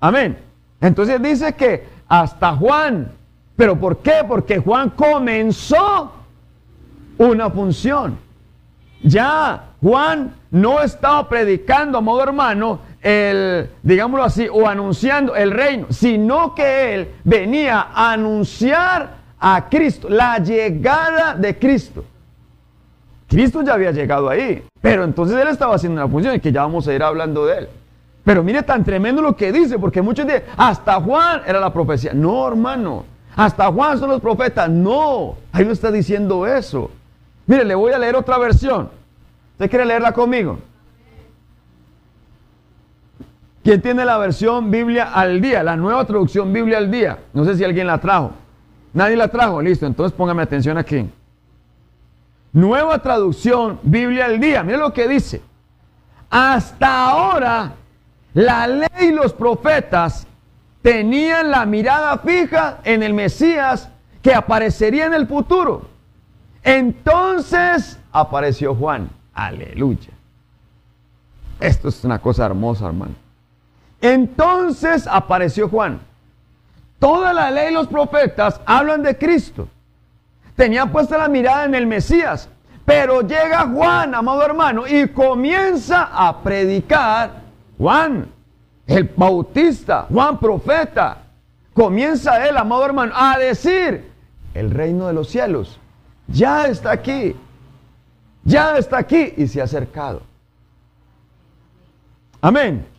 Amén. 0.00 0.38
Entonces 0.80 1.20
dice 1.20 1.54
que 1.54 1.86
hasta 2.08 2.56
Juan, 2.56 3.10
pero 3.56 3.78
¿por 3.78 3.98
qué? 3.98 4.22
Porque 4.26 4.58
Juan 4.58 4.90
comenzó 4.90 6.12
una 7.18 7.50
función. 7.50 8.18
Ya 9.02 9.72
Juan 9.82 10.34
no 10.50 10.80
estaba 10.80 11.28
predicando 11.28 11.98
a 11.98 12.00
modo 12.00 12.22
hermano 12.22 12.80
el, 13.04 13.68
digámoslo 13.82 14.24
así, 14.24 14.48
o 14.50 14.66
anunciando 14.66 15.36
el 15.36 15.50
reino, 15.50 15.86
sino 15.90 16.54
que 16.54 16.94
él 16.94 17.08
venía 17.22 17.88
a 17.94 18.12
anunciar 18.12 19.16
a 19.38 19.68
Cristo, 19.68 20.08
la 20.08 20.38
llegada 20.38 21.34
de 21.34 21.58
Cristo. 21.58 22.02
Cristo 23.28 23.62
ya 23.62 23.74
había 23.74 23.90
llegado 23.90 24.30
ahí, 24.30 24.64
pero 24.80 25.04
entonces 25.04 25.36
él 25.36 25.48
estaba 25.48 25.74
haciendo 25.74 26.00
una 26.00 26.10
función 26.10 26.34
y 26.34 26.40
que 26.40 26.50
ya 26.50 26.62
vamos 26.62 26.88
a 26.88 26.94
ir 26.94 27.02
hablando 27.02 27.44
de 27.44 27.58
él. 27.58 27.68
Pero 28.24 28.42
mire 28.42 28.62
tan 28.62 28.82
tremendo 28.82 29.20
lo 29.20 29.36
que 29.36 29.52
dice, 29.52 29.78
porque 29.78 30.00
muchos 30.00 30.26
dicen, 30.26 30.44
hasta 30.56 30.94
Juan 30.94 31.42
era 31.46 31.60
la 31.60 31.70
profecía. 31.70 32.14
No, 32.14 32.48
hermano, 32.48 33.04
hasta 33.36 33.70
Juan 33.70 33.98
son 33.98 34.08
los 34.08 34.20
profetas. 34.22 34.70
No, 34.70 35.36
ahí 35.52 35.66
no 35.66 35.72
está 35.72 35.90
diciendo 35.90 36.46
eso. 36.46 36.90
Mire, 37.46 37.66
le 37.66 37.74
voy 37.74 37.92
a 37.92 37.98
leer 37.98 38.16
otra 38.16 38.38
versión. 38.38 38.88
¿Usted 39.52 39.68
quiere 39.68 39.84
leerla 39.84 40.12
conmigo? 40.12 40.58
¿Quién 43.64 43.80
tiene 43.80 44.04
la 44.04 44.18
versión 44.18 44.70
Biblia 44.70 45.10
al 45.14 45.40
día? 45.40 45.62
La 45.62 45.74
nueva 45.74 46.04
traducción 46.04 46.52
Biblia 46.52 46.76
al 46.76 46.90
día. 46.90 47.18
No 47.32 47.46
sé 47.46 47.56
si 47.56 47.64
alguien 47.64 47.86
la 47.86 47.98
trajo. 47.98 48.32
Nadie 48.92 49.16
la 49.16 49.28
trajo. 49.28 49.62
Listo, 49.62 49.86
entonces 49.86 50.14
póngame 50.14 50.42
atención 50.42 50.76
aquí. 50.76 51.10
Nueva 52.52 52.98
traducción 53.00 53.80
Biblia 53.82 54.26
al 54.26 54.38
día. 54.38 54.62
Mire 54.62 54.76
lo 54.76 54.92
que 54.92 55.08
dice. 55.08 55.40
Hasta 56.28 57.08
ahora, 57.08 57.72
la 58.34 58.66
ley 58.66 58.88
y 59.00 59.12
los 59.12 59.32
profetas 59.32 60.26
tenían 60.82 61.50
la 61.50 61.64
mirada 61.64 62.18
fija 62.18 62.80
en 62.84 63.02
el 63.02 63.14
Mesías 63.14 63.88
que 64.20 64.34
aparecería 64.34 65.06
en 65.06 65.14
el 65.14 65.26
futuro. 65.26 65.88
Entonces 66.62 67.98
apareció 68.12 68.74
Juan. 68.74 69.08
Aleluya. 69.32 70.10
Esto 71.60 71.88
es 71.88 72.04
una 72.04 72.18
cosa 72.18 72.44
hermosa, 72.44 72.88
hermano. 72.88 73.23
Entonces 74.04 75.08
apareció 75.10 75.66
Juan. 75.70 75.98
Toda 76.98 77.32
la 77.32 77.50
ley 77.50 77.70
y 77.70 77.74
los 77.74 77.86
profetas 77.86 78.60
hablan 78.66 79.02
de 79.02 79.16
Cristo. 79.16 79.66
Tenían 80.54 80.92
puesta 80.92 81.16
la 81.16 81.26
mirada 81.26 81.64
en 81.64 81.74
el 81.74 81.86
Mesías. 81.86 82.50
Pero 82.84 83.22
llega 83.22 83.66
Juan, 83.66 84.14
amado 84.14 84.44
hermano, 84.44 84.86
y 84.86 85.08
comienza 85.08 86.10
a 86.12 86.42
predicar. 86.42 87.30
Juan, 87.78 88.30
el 88.86 89.10
bautista, 89.16 90.06
Juan 90.12 90.38
profeta. 90.38 91.22
Comienza 91.72 92.46
él, 92.46 92.58
amado 92.58 92.84
hermano, 92.84 93.14
a 93.16 93.38
decir, 93.38 94.12
el 94.52 94.70
reino 94.70 95.06
de 95.06 95.14
los 95.14 95.30
cielos 95.30 95.80
ya 96.26 96.66
está 96.66 96.92
aquí, 96.92 97.34
ya 98.44 98.76
está 98.76 98.98
aquí 98.98 99.32
y 99.38 99.48
se 99.48 99.62
ha 99.62 99.64
acercado. 99.64 100.20
Amén. 102.42 102.93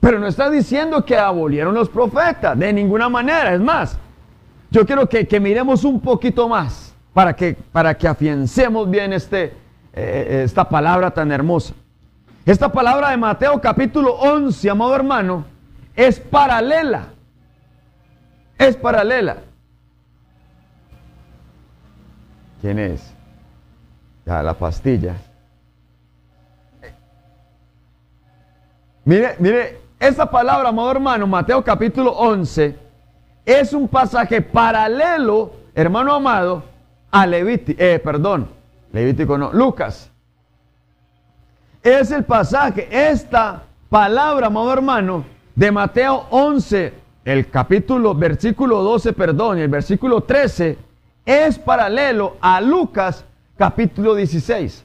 Pero 0.00 0.18
no 0.18 0.26
está 0.26 0.48
diciendo 0.50 1.04
que 1.04 1.16
abolieron 1.16 1.74
los 1.74 1.88
profetas, 1.88 2.58
de 2.58 2.72
ninguna 2.72 3.08
manera. 3.08 3.54
Es 3.54 3.60
más, 3.60 3.98
yo 4.70 4.86
quiero 4.86 5.08
que, 5.08 5.40
miremos 5.40 5.84
un 5.84 6.00
poquito 6.00 6.48
más 6.48 6.94
para 7.12 7.34
que, 7.34 7.56
para 7.72 7.96
que 7.96 8.06
afiancemos 8.06 8.88
bien 8.88 9.12
este, 9.12 9.54
eh, 9.92 10.42
esta 10.44 10.68
palabra 10.68 11.10
tan 11.10 11.32
hermosa. 11.32 11.74
Esta 12.46 12.70
palabra 12.70 13.10
de 13.10 13.16
Mateo 13.16 13.60
capítulo 13.60 14.14
11, 14.14 14.70
amado 14.70 14.94
hermano, 14.94 15.44
es 15.94 16.20
paralela. 16.20 17.08
Es 18.56 18.76
paralela. 18.76 19.38
¿Quién 22.60 22.78
es? 22.78 23.12
Ya, 24.24 24.42
la 24.42 24.54
pastilla. 24.54 25.16
Mire, 29.04 29.36
mire, 29.38 29.80
esa 29.98 30.30
palabra, 30.30 30.68
amado 30.68 30.90
hermano, 30.90 31.26
Mateo 31.26 31.62
capítulo 31.62 32.12
11, 32.12 32.76
es 33.44 33.72
un 33.72 33.88
pasaje 33.88 34.40
paralelo, 34.40 35.52
hermano 35.74 36.14
amado, 36.14 36.62
a 37.10 37.26
Levítico, 37.26 37.82
eh, 37.82 37.98
perdón, 37.98 38.48
Levítico 38.92 39.36
no, 39.36 39.52
Lucas. 39.52 40.10
Es 41.82 42.10
el 42.10 42.24
pasaje, 42.24 42.88
esta 42.90 43.62
palabra, 43.88 44.46
amado 44.46 44.72
hermano, 44.72 45.24
de 45.54 45.72
Mateo 45.72 46.26
11, 46.30 46.94
el 47.24 47.50
capítulo, 47.50 48.14
versículo 48.14 48.82
12, 48.82 49.12
perdón, 49.12 49.58
y 49.58 49.62
el 49.62 49.68
versículo 49.68 50.22
13, 50.22 50.78
es 51.24 51.58
paralelo 51.58 52.36
a 52.40 52.60
Lucas 52.60 53.24
capítulo 53.56 54.14
16. 54.14 54.84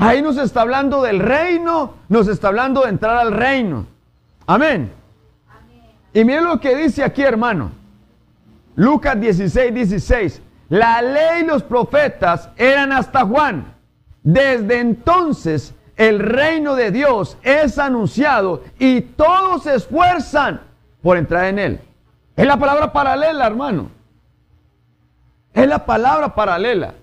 Ahí 0.00 0.22
nos 0.22 0.38
está 0.38 0.62
hablando 0.62 1.02
del 1.02 1.20
reino, 1.20 1.94
nos 2.08 2.26
está 2.26 2.48
hablando 2.48 2.82
de 2.82 2.88
entrar 2.88 3.18
al 3.18 3.32
reino. 3.32 3.86
Amén. 4.46 4.90
Y 6.14 6.24
miren 6.24 6.44
lo 6.44 6.58
que 6.58 6.74
dice 6.74 7.04
aquí, 7.04 7.22
hermano. 7.22 7.70
Lucas 8.76 9.20
16, 9.20 9.74
16. 9.74 10.42
La 10.70 11.02
ley 11.02 11.42
y 11.42 11.46
los 11.46 11.62
profetas 11.62 12.48
eran 12.56 12.92
hasta 12.92 13.26
Juan. 13.26 13.74
Desde 14.22 14.80
entonces 14.80 15.74
el 15.96 16.18
reino 16.18 16.76
de 16.76 16.90
Dios 16.90 17.36
es 17.42 17.78
anunciado 17.78 18.64
y 18.78 19.02
todos 19.02 19.64
se 19.64 19.74
esfuerzan 19.74 20.62
por 21.02 21.18
entrar 21.18 21.44
en 21.44 21.58
él. 21.58 21.80
Es 22.36 22.46
la 22.46 22.56
palabra 22.56 22.90
paralela, 22.90 23.46
hermano. 23.46 23.90
Es 25.52 25.66
la 25.66 25.84
palabra 25.84 26.34
paralela. 26.34 26.94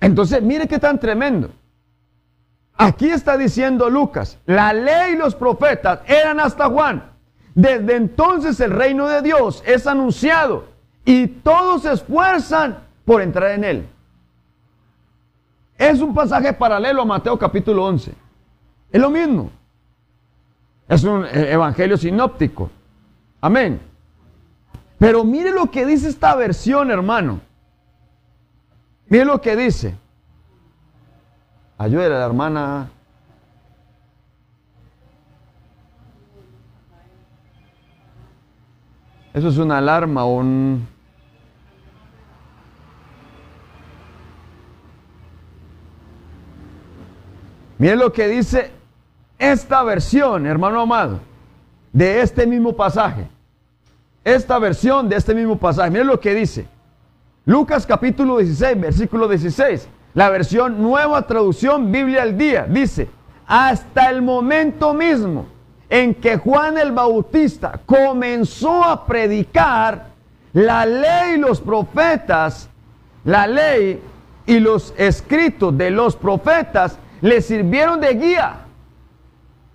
Entonces, 0.00 0.42
mire 0.42 0.66
qué 0.66 0.78
tan 0.78 0.98
tremendo. 0.98 1.50
Aquí 2.76 3.10
está 3.10 3.36
diciendo 3.36 3.90
Lucas, 3.90 4.38
la 4.46 4.72
ley 4.72 5.12
y 5.12 5.16
los 5.16 5.34
profetas 5.34 6.00
eran 6.06 6.40
hasta 6.40 6.68
Juan. 6.70 7.10
Desde 7.54 7.96
entonces 7.96 8.58
el 8.60 8.70
reino 8.70 9.06
de 9.06 9.20
Dios 9.20 9.62
es 9.66 9.86
anunciado 9.86 10.64
y 11.04 11.26
todos 11.26 11.82
se 11.82 11.92
esfuerzan 11.92 12.78
por 13.04 13.20
entrar 13.20 13.50
en 13.50 13.64
él. 13.64 13.88
Es 15.76 16.00
un 16.00 16.14
pasaje 16.14 16.52
paralelo 16.52 17.02
a 17.02 17.04
Mateo 17.04 17.38
capítulo 17.38 17.84
11. 17.84 18.12
Es 18.92 19.00
lo 19.00 19.10
mismo. 19.10 19.50
Es 20.88 21.04
un 21.04 21.24
eh, 21.24 21.52
evangelio 21.52 21.96
sinóptico. 21.96 22.70
Amén. 23.40 23.80
Pero 24.98 25.24
mire 25.24 25.50
lo 25.50 25.70
que 25.70 25.86
dice 25.86 26.08
esta 26.08 26.34
versión, 26.34 26.90
hermano. 26.90 27.40
Mire 29.10 29.24
lo 29.24 29.40
que 29.40 29.56
dice. 29.56 29.96
Ayúdale 31.76 32.14
a 32.14 32.18
la 32.20 32.26
hermana. 32.26 32.90
Eso 39.34 39.48
es 39.48 39.58
una 39.58 39.78
alarma 39.78 40.24
un... 40.24 40.86
Mire 47.78 47.96
lo 47.96 48.12
que 48.12 48.28
dice 48.28 48.70
esta 49.38 49.82
versión, 49.82 50.46
hermano 50.46 50.82
amado, 50.82 51.18
de 51.92 52.20
este 52.20 52.46
mismo 52.46 52.76
pasaje. 52.76 53.26
Esta 54.22 54.58
versión 54.60 55.08
de 55.08 55.16
este 55.16 55.34
mismo 55.34 55.58
pasaje. 55.58 55.90
Mire 55.90 56.04
lo 56.04 56.20
que 56.20 56.32
dice. 56.32 56.68
Lucas 57.50 57.84
capítulo 57.84 58.38
16, 58.38 58.80
versículo 58.80 59.26
16. 59.26 59.88
La 60.14 60.30
versión 60.30 60.80
nueva 60.80 61.26
traducción 61.26 61.90
Biblia 61.90 62.22
al 62.22 62.38
día 62.38 62.64
dice, 62.68 63.10
hasta 63.44 64.08
el 64.08 64.22
momento 64.22 64.94
mismo 64.94 65.48
en 65.88 66.14
que 66.14 66.36
Juan 66.36 66.78
el 66.78 66.92
Bautista 66.92 67.80
comenzó 67.84 68.84
a 68.84 69.04
predicar, 69.04 70.10
la 70.52 70.86
ley 70.86 71.34
y 71.34 71.38
los 71.38 71.60
profetas, 71.60 72.70
la 73.24 73.48
ley 73.48 74.00
y 74.46 74.60
los 74.60 74.94
escritos 74.96 75.76
de 75.76 75.90
los 75.90 76.14
profetas 76.14 77.00
le 77.20 77.42
sirvieron 77.42 78.00
de 78.00 78.14
guía. 78.14 78.58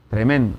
Tremendo. 0.09 0.57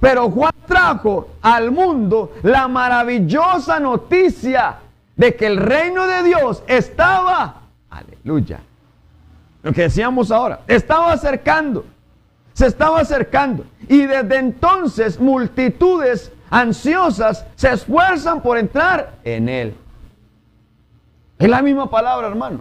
Pero 0.00 0.30
Juan 0.30 0.54
trajo 0.66 1.28
al 1.42 1.70
mundo 1.70 2.32
la 2.42 2.66
maravillosa 2.66 3.78
noticia 3.78 4.78
de 5.16 5.34
que 5.34 5.46
el 5.46 5.56
reino 5.56 6.06
de 6.06 6.22
Dios 6.22 6.62
estaba, 6.66 7.62
aleluya, 7.90 8.60
lo 9.62 9.72
que 9.72 9.82
decíamos 9.82 10.30
ahora, 10.30 10.60
estaba 10.68 11.12
acercando, 11.12 11.84
se 12.52 12.66
estaba 12.66 13.00
acercando. 13.00 13.64
Y 13.88 14.06
desde 14.06 14.36
entonces 14.36 15.18
multitudes 15.18 16.32
ansiosas 16.50 17.46
se 17.56 17.72
esfuerzan 17.72 18.42
por 18.42 18.58
entrar 18.58 19.16
en 19.24 19.48
él. 19.48 19.76
Es 21.38 21.48
la 21.48 21.62
misma 21.62 21.90
palabra, 21.90 22.28
hermano. 22.28 22.60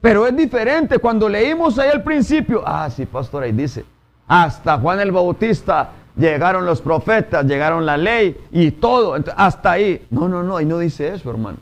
Pero 0.00 0.26
es 0.26 0.36
diferente. 0.36 0.98
Cuando 0.98 1.28
leímos 1.28 1.78
ahí 1.78 1.90
al 1.90 2.02
principio, 2.02 2.62
ah, 2.66 2.88
sí, 2.90 3.06
pastor, 3.06 3.44
ahí 3.44 3.52
dice, 3.52 3.84
hasta 4.26 4.78
Juan 4.78 5.00
el 5.00 5.12
Bautista 5.12 5.90
llegaron 6.16 6.66
los 6.66 6.80
profetas, 6.80 7.44
llegaron 7.44 7.86
la 7.86 7.96
ley 7.96 8.36
y 8.50 8.72
todo, 8.72 9.16
hasta 9.36 9.70
ahí. 9.70 10.06
No, 10.10 10.28
no, 10.28 10.42
no, 10.42 10.56
ahí 10.56 10.66
no 10.66 10.78
dice 10.78 11.14
eso, 11.14 11.30
hermano. 11.30 11.58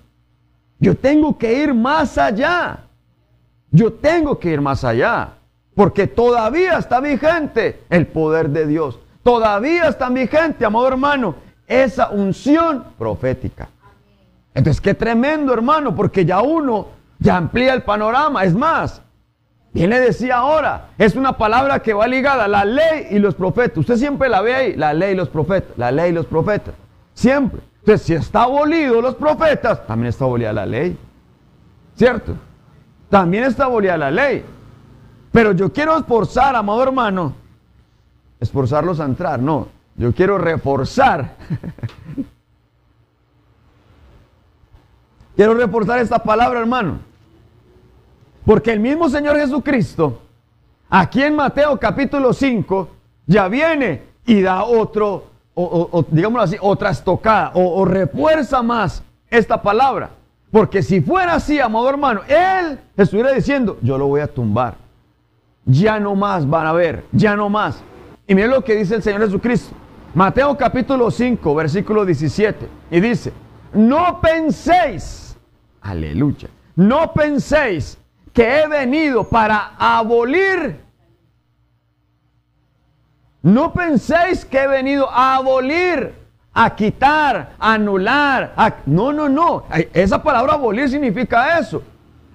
Yo 0.81 0.97
tengo 0.97 1.39
que 1.39 1.63
ir 1.63 1.73
más 1.73 2.19
allá. 2.19 2.81
Yo 3.71 3.93
tengo 3.93 4.39
que 4.39 4.51
ir 4.51 4.61
más 4.61 4.83
allá, 4.83 5.35
porque 5.77 6.09
todavía 6.09 6.77
está 6.79 7.01
vigente 7.01 7.81
el 7.89 8.07
poder 8.09 8.51
de 8.51 8.67
Dios. 8.67 8.99
Todavía 9.23 9.89
está 9.89 10.09
vigente, 10.09 10.65
amado 10.65 10.89
hermano, 10.89 11.37
esa 11.69 12.11
unción 12.11 12.85
profética. 12.99 13.69
Entonces, 14.55 14.81
qué 14.81 14.95
tremendo, 14.95 15.53
hermano, 15.53 15.95
porque 15.95 16.25
ya 16.25 16.41
uno 16.41 16.89
ya 17.21 17.37
amplía 17.37 17.75
el 17.75 17.83
panorama. 17.83 18.43
Es 18.43 18.55
más, 18.55 19.03
bien 19.73 19.91
le 19.91 20.01
decía 20.01 20.39
ahora, 20.39 20.89
es 20.99 21.15
una 21.15 21.37
palabra 21.37 21.81
que 21.81 21.95
va 21.95 22.09
ligada 22.09 22.47
a 22.47 22.49
la 22.49 22.65
ley 22.65 23.07
y 23.11 23.21
los 23.21 23.37
profetas. 23.37 23.79
Usted 23.79 23.97
siempre 23.97 24.29
la 24.29 24.41
ve 24.41 24.55
ahí, 24.55 24.75
la 24.75 24.93
ley 24.93 25.13
y 25.13 25.17
los 25.17 25.29
profetas, 25.29 25.79
la 25.79 25.93
ley 25.93 26.11
y 26.11 26.15
los 26.15 26.27
profetas. 26.27 26.75
Siempre. 27.15 27.61
Entonces, 27.81 28.07
si 28.07 28.15
está 28.15 28.43
abolido 28.43 29.01
los 29.01 29.15
profetas, 29.15 29.87
también 29.87 30.09
está 30.09 30.25
abolida 30.25 30.53
la 30.53 30.67
ley. 30.67 30.99
¿Cierto? 31.97 32.35
También 33.09 33.45
está 33.45 33.65
abolida 33.65 33.97
la 33.97 34.11
ley. 34.11 34.45
Pero 35.33 35.53
yo 35.53 35.73
quiero 35.73 35.97
esforzar, 35.97 36.55
amado 36.57 36.83
hermano, 36.83 37.35
esforzarlos 38.39 39.01
a 39.01 39.05
entrar, 39.05 39.41
no. 39.41 39.69
Yo 39.97 40.13
quiero 40.15 40.39
reforzar. 40.39 41.37
quiero 45.37 45.55
reforzar 45.55 45.99
esta 46.01 46.23
palabra, 46.23 46.61
hermano. 46.61 46.99
Porque 48.45 48.73
el 48.73 48.81
mismo 48.81 49.09
Señor 49.09 49.37
Jesucristo, 49.37 50.23
aquí 50.89 51.23
en 51.23 51.37
Mateo 51.37 51.79
capítulo 51.79 52.33
5, 52.33 52.89
ya 53.27 53.49
viene 53.49 54.03
y 54.27 54.41
da 54.41 54.65
otro, 54.65 55.27
o, 55.55 56.05
digámoslo 56.11 56.43
así, 56.43 56.57
otra 56.61 56.91
estocada, 56.91 57.53
o 57.55 57.85
refuerza 57.85 58.63
más 58.63 59.03
esta 59.29 59.61
palabra. 59.61 60.11
Porque 60.51 60.83
si 60.83 61.01
fuera 61.01 61.35
así, 61.35 61.61
amado 61.61 61.89
hermano, 61.89 62.23
él 62.27 62.79
estuviera 62.97 63.33
diciendo, 63.33 63.79
yo 63.83 63.97
lo 63.97 64.09
voy 64.09 64.21
a 64.21 64.27
tumbar. 64.27 64.75
Ya 65.65 66.01
no 66.01 66.17
más 66.17 66.49
van 66.49 66.67
a 66.67 66.73
ver, 66.73 67.05
ya 67.13 67.37
no 67.37 67.49
más. 67.49 67.81
Y 68.27 68.35
miren 68.35 68.51
lo 68.51 68.65
que 68.65 68.75
dice 68.75 68.97
el 68.97 69.03
Señor 69.03 69.21
Jesucristo. 69.23 69.77
Mateo 70.15 70.57
capítulo 70.57 71.11
5, 71.11 71.55
versículo 71.55 72.05
17. 72.05 72.69
Y 72.91 73.01
dice, 73.01 73.33
no 73.73 74.21
penséis, 74.21 75.37
aleluya, 75.81 76.49
no 76.75 77.13
penséis 77.13 77.97
que 78.33 78.61
he 78.61 78.67
venido 78.67 79.23
para 79.29 79.75
abolir. 79.79 80.81
No 83.43 83.73
penséis 83.73 84.45
que 84.45 84.59
he 84.59 84.67
venido 84.67 85.09
a 85.11 85.37
abolir 85.37 86.15
a 86.53 86.75
quitar, 86.75 87.55
a 87.59 87.75
anular. 87.75 88.55
No, 88.87 89.13
no, 89.13 89.29
no. 89.29 89.65
Esa 89.93 90.23
palabra 90.23 90.55
abolir 90.55 90.89
significa 90.89 91.59
eso. 91.59 91.83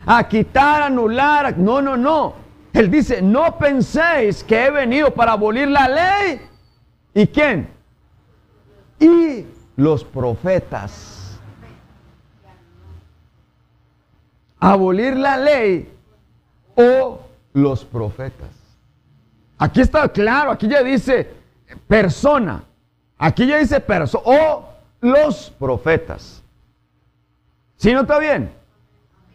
A 0.06 0.28
quitar, 0.28 0.84
anular. 0.84 1.58
No, 1.58 1.82
no, 1.82 1.96
no. 1.96 2.34
Él 2.74 2.90
dice, 2.90 3.22
no 3.22 3.58
penséis 3.58 4.44
que 4.44 4.66
he 4.66 4.72
venido 4.72 5.14
para 5.14 5.34
abolir 5.34 5.68
la 5.68 5.88
ley. 5.88 6.42
¿Y 7.14 7.28
quién? 7.28 7.70
Y 9.00 9.46
los 9.76 10.04
profetas. 10.04 11.40
Abolir 14.60 15.16
la 15.16 15.38
ley 15.38 15.94
o 16.76 17.20
los 17.54 17.86
profetas. 17.86 18.50
Aquí 19.58 19.82
está 19.82 20.08
claro, 20.10 20.52
aquí 20.52 20.68
ya 20.68 20.84
dice 20.84 21.30
persona. 21.88 22.64
Aquí 23.18 23.48
ya 23.48 23.58
dice 23.58 23.80
persona 23.80 24.24
o 24.26 24.70
los 25.02 25.52
profetas. 25.58 26.44
¿Sí 27.78 27.94
no 27.94 28.02
está 28.02 28.20
bien? 28.20 28.52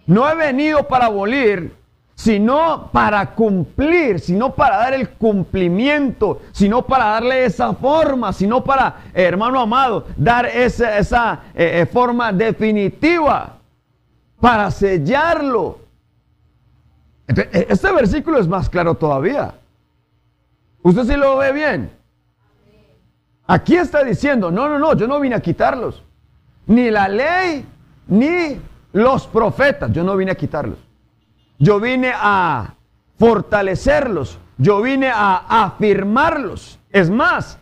No 0.06 0.28
he 0.28 0.34
venido 0.34 0.86
para 0.88 1.06
abolir, 1.06 1.74
sino 2.14 2.90
para 2.92 3.34
cumplir, 3.34 4.20
sino 4.20 4.54
para 4.54 4.76
dar 4.76 4.94
el 4.94 5.10
cumplimiento, 5.10 6.42
sino 6.52 6.82
para 6.82 7.06
darle 7.06 7.44
esa 7.44 7.72
forma, 7.74 8.32
sino 8.32 8.62
para, 8.62 9.04
hermano 9.14 9.60
amado, 9.60 10.06
dar 10.16 10.46
esa, 10.46 11.44
eh, 11.54 11.80
eh, 11.80 11.86
forma 11.86 12.32
definitiva, 12.32 13.56
para 14.38 14.70
sellarlo. 14.70 15.78
E, 17.26 17.66
este 17.70 17.92
versículo 17.92 18.38
es 18.38 18.48
más 18.48 18.68
claro 18.68 18.94
todavía. 18.94 19.54
¿Usted 20.82 21.04
sí 21.04 21.16
lo 21.16 21.36
ve 21.36 21.52
bien? 21.52 21.90
Aquí 23.46 23.76
está 23.76 24.04
diciendo, 24.04 24.50
no, 24.50 24.68
no, 24.68 24.78
no, 24.78 24.94
yo 24.94 25.06
no 25.06 25.18
vine 25.20 25.34
a 25.34 25.40
quitarlos. 25.40 26.02
Ni 26.66 26.90
la 26.90 27.08
ley, 27.08 27.66
ni 28.06 28.60
los 28.92 29.26
profetas, 29.26 29.90
yo 29.92 30.04
no 30.04 30.16
vine 30.16 30.32
a 30.32 30.36
quitarlos. 30.36 30.78
Yo 31.58 31.80
vine 31.80 32.12
a 32.14 32.74
fortalecerlos, 33.18 34.38
yo 34.56 34.80
vine 34.80 35.10
a 35.12 35.64
afirmarlos. 35.64 36.78
Es 36.90 37.10
más, 37.10 37.58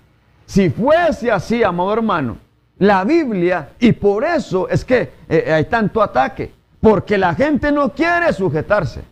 si 0.47 0.71
fuese 0.71 1.33
así, 1.33 1.63
amado 1.63 1.93
hermano, 1.93 2.39
la 2.79 3.03
Biblia, 3.05 3.71
y 3.81 3.93
por 3.93 4.25
eso 4.25 4.69
es 4.69 4.85
que 4.85 5.13
eh, 5.29 5.53
hay 5.53 5.65
tanto 5.65 6.01
ataque, 6.01 6.53
porque 6.81 7.19
la 7.19 7.35
gente 7.35 7.73
no 7.73 7.93
quiere 7.93 8.33
sujetarse. 8.33 9.03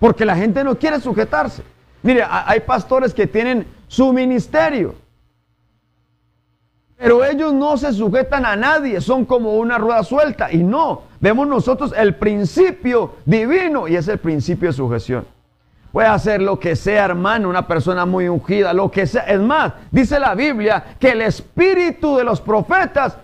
Porque 0.00 0.24
la 0.24 0.36
gente 0.36 0.64
no 0.64 0.76
quiere 0.76 1.00
sujetarse. 1.00 1.73
Mire, 2.04 2.22
hay 2.28 2.60
pastores 2.60 3.14
que 3.14 3.26
tienen 3.26 3.66
su 3.88 4.12
ministerio 4.12 4.94
Pero 6.98 7.24
ellos 7.24 7.52
no 7.52 7.76
se 7.76 7.92
sujetan 7.92 8.46
a 8.46 8.56
nadie, 8.56 9.00
son 9.00 9.24
como 9.24 9.54
una 9.54 9.78
rueda 9.78 10.02
suelta. 10.04 10.52
Y 10.52 10.58
no, 10.58 11.02
vemos 11.18 11.48
nosotros 11.48 11.92
el 11.96 12.14
principio 12.14 13.16
divino 13.24 13.88
y 13.88 13.96
es 13.96 14.06
el 14.08 14.18
principio 14.18 14.68
de 14.68 14.74
sujeción. 14.74 15.26
Puede 15.92 16.08
hacer 16.08 16.42
lo 16.42 16.58
que 16.58 16.76
sea, 16.76 17.06
hermano, 17.06 17.48
una 17.48 17.66
persona 17.66 18.04
muy 18.04 18.28
ungida, 18.28 18.72
lo 18.72 18.90
que 18.90 19.06
sea. 19.06 19.22
Es 19.22 19.40
más, 19.40 19.72
dice 19.90 20.20
la 20.20 20.34
Biblia 20.34 20.96
que 20.98 21.12
el 21.12 21.22
espíritu 21.22 22.16
de 22.16 22.24
los 22.24 22.40
profetas, 22.40 23.16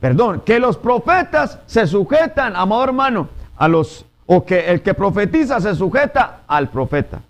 perdón, 0.00 0.42
que 0.44 0.58
los 0.58 0.76
profetas 0.76 1.58
se 1.66 1.86
sujetan, 1.86 2.56
amado 2.56 2.84
hermano, 2.84 3.28
a 3.56 3.68
los, 3.68 4.06
o 4.24 4.44
que 4.44 4.70
el 4.70 4.82
que 4.82 4.94
profetiza 4.94 5.60
se 5.60 5.74
sujeta 5.74 6.40
al 6.46 6.70
profeta. 6.70 7.20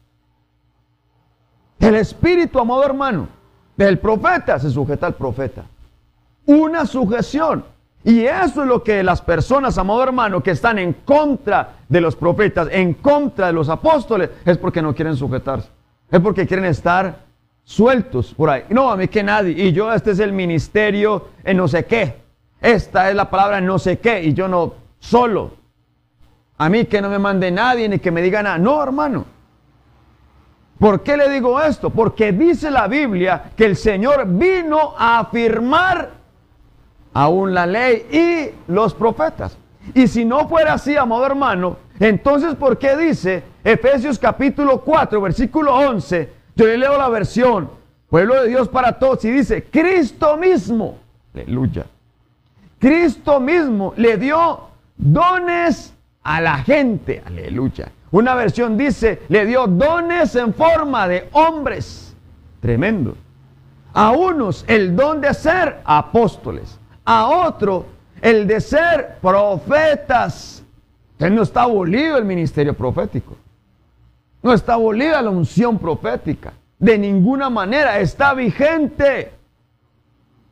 El 1.78 1.94
espíritu, 1.94 2.58
amado 2.58 2.84
hermano, 2.84 3.28
del 3.76 3.98
profeta 3.98 4.58
se 4.58 4.70
sujeta 4.70 5.06
al 5.06 5.14
profeta. 5.14 5.64
Una 6.46 6.86
sujeción. 6.86 7.64
Y 8.04 8.24
eso 8.24 8.62
es 8.62 8.68
lo 8.68 8.84
que 8.84 9.02
las 9.02 9.20
personas, 9.20 9.76
amado 9.78 10.02
hermano, 10.02 10.42
que 10.42 10.52
están 10.52 10.78
en 10.78 10.92
contra 10.92 11.74
de 11.88 12.00
los 12.00 12.14
profetas, 12.14 12.68
en 12.70 12.94
contra 12.94 13.48
de 13.48 13.52
los 13.52 13.68
apóstoles, 13.68 14.30
es 14.44 14.56
porque 14.58 14.80
no 14.80 14.94
quieren 14.94 15.16
sujetarse. 15.16 15.68
Es 16.10 16.20
porque 16.20 16.46
quieren 16.46 16.66
estar 16.66 17.26
sueltos 17.64 18.32
por 18.32 18.48
ahí. 18.48 18.62
No, 18.68 18.90
a 18.90 18.96
mí 18.96 19.08
que 19.08 19.24
nadie. 19.24 19.52
Y 19.64 19.72
yo, 19.72 19.92
este 19.92 20.12
es 20.12 20.20
el 20.20 20.32
ministerio 20.32 21.30
en 21.42 21.56
no 21.56 21.66
sé 21.66 21.84
qué. 21.84 22.16
Esta 22.60 23.10
es 23.10 23.16
la 23.16 23.28
palabra 23.28 23.58
en 23.58 23.66
no 23.66 23.78
sé 23.78 23.98
qué. 23.98 24.22
Y 24.22 24.32
yo 24.32 24.46
no, 24.46 24.74
solo. 25.00 25.50
A 26.58 26.68
mí 26.68 26.84
que 26.86 27.02
no 27.02 27.10
me 27.10 27.18
mande 27.18 27.50
nadie 27.50 27.88
ni 27.88 27.98
que 27.98 28.10
me 28.10 28.22
diga 28.22 28.42
nada. 28.42 28.56
No, 28.56 28.82
hermano. 28.82 29.26
¿Por 30.78 31.02
qué 31.02 31.16
le 31.16 31.30
digo 31.30 31.60
esto? 31.60 31.90
Porque 31.90 32.32
dice 32.32 32.70
la 32.70 32.86
Biblia 32.86 33.50
que 33.56 33.64
el 33.64 33.76
Señor 33.76 34.26
vino 34.26 34.94
a 34.98 35.20
afirmar 35.20 36.10
aún 37.14 37.54
la 37.54 37.66
ley 37.66 38.06
y 38.12 38.70
los 38.70 38.92
profetas. 38.92 39.56
Y 39.94 40.06
si 40.06 40.24
no 40.24 40.48
fuera 40.48 40.74
así, 40.74 40.96
amado 40.96 41.24
hermano, 41.24 41.78
entonces 41.98 42.54
¿por 42.56 42.76
qué 42.76 42.96
dice 42.96 43.42
Efesios 43.64 44.18
capítulo 44.18 44.82
4, 44.82 45.20
versículo 45.20 45.74
11? 45.74 46.28
Yo 46.56 46.66
le 46.66 46.76
leo 46.76 46.98
la 46.98 47.08
versión, 47.08 47.70
pueblo 48.10 48.42
de 48.42 48.48
Dios 48.48 48.68
para 48.68 48.98
todos, 48.98 49.24
y 49.24 49.30
dice, 49.30 49.64
Cristo 49.64 50.36
mismo, 50.36 50.98
aleluya, 51.34 51.86
Cristo 52.78 53.40
mismo 53.40 53.94
le 53.96 54.18
dio 54.18 54.60
dones 54.96 55.94
a 56.22 56.40
la 56.40 56.58
gente, 56.58 57.22
aleluya. 57.24 57.90
Una 58.10 58.34
versión 58.34 58.76
dice, 58.76 59.22
le 59.28 59.46
dio 59.46 59.66
dones 59.66 60.34
en 60.36 60.54
forma 60.54 61.08
de 61.08 61.28
hombres. 61.32 62.14
Tremendo. 62.60 63.16
A 63.92 64.10
unos 64.10 64.64
el 64.68 64.94
don 64.94 65.20
de 65.20 65.32
ser 65.34 65.80
apóstoles, 65.84 66.78
a 67.04 67.26
otro 67.28 67.86
el 68.20 68.46
de 68.46 68.60
ser 68.60 69.16
profetas. 69.20 70.62
Entonces 71.12 71.36
no 71.36 71.42
está 71.42 71.62
abolido 71.62 72.18
el 72.18 72.24
ministerio 72.24 72.74
profético. 72.74 73.36
No 74.42 74.52
está 74.52 74.74
abolida 74.74 75.22
la 75.22 75.30
unción 75.30 75.78
profética. 75.78 76.52
De 76.78 76.98
ninguna 76.98 77.48
manera 77.48 77.98
está 77.98 78.34
vigente. 78.34 79.32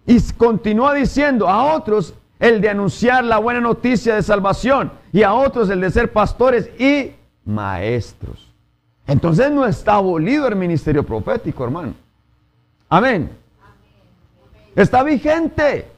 Y 0.07 0.21
continúa 0.33 0.95
diciendo 0.95 1.49
a 1.49 1.75
otros 1.75 2.15
el 2.39 2.61
de 2.61 2.71
anunciar 2.71 3.25
la 3.25 3.39
buena 3.39 3.61
noticia 3.61 4.17
de 4.17 4.23
salvación 4.23 4.93
y 5.13 5.23
a 5.23 5.33
otros 5.33 5.71
el 5.71 5.81
de 5.81 5.91
ser 5.91 6.13
pastores 6.13 6.69
y 6.79 7.13
maestros. 7.45 8.53
Entonces 9.07 9.51
no 9.51 9.67
está 9.67 9.95
abolido 9.95 10.49
el 10.49 10.57
ministerio 10.57 11.05
profético, 11.05 11.65
hermano. 11.65 11.95
Amén. 12.89 13.31
Está 14.75 15.03
vigente. 15.03 15.91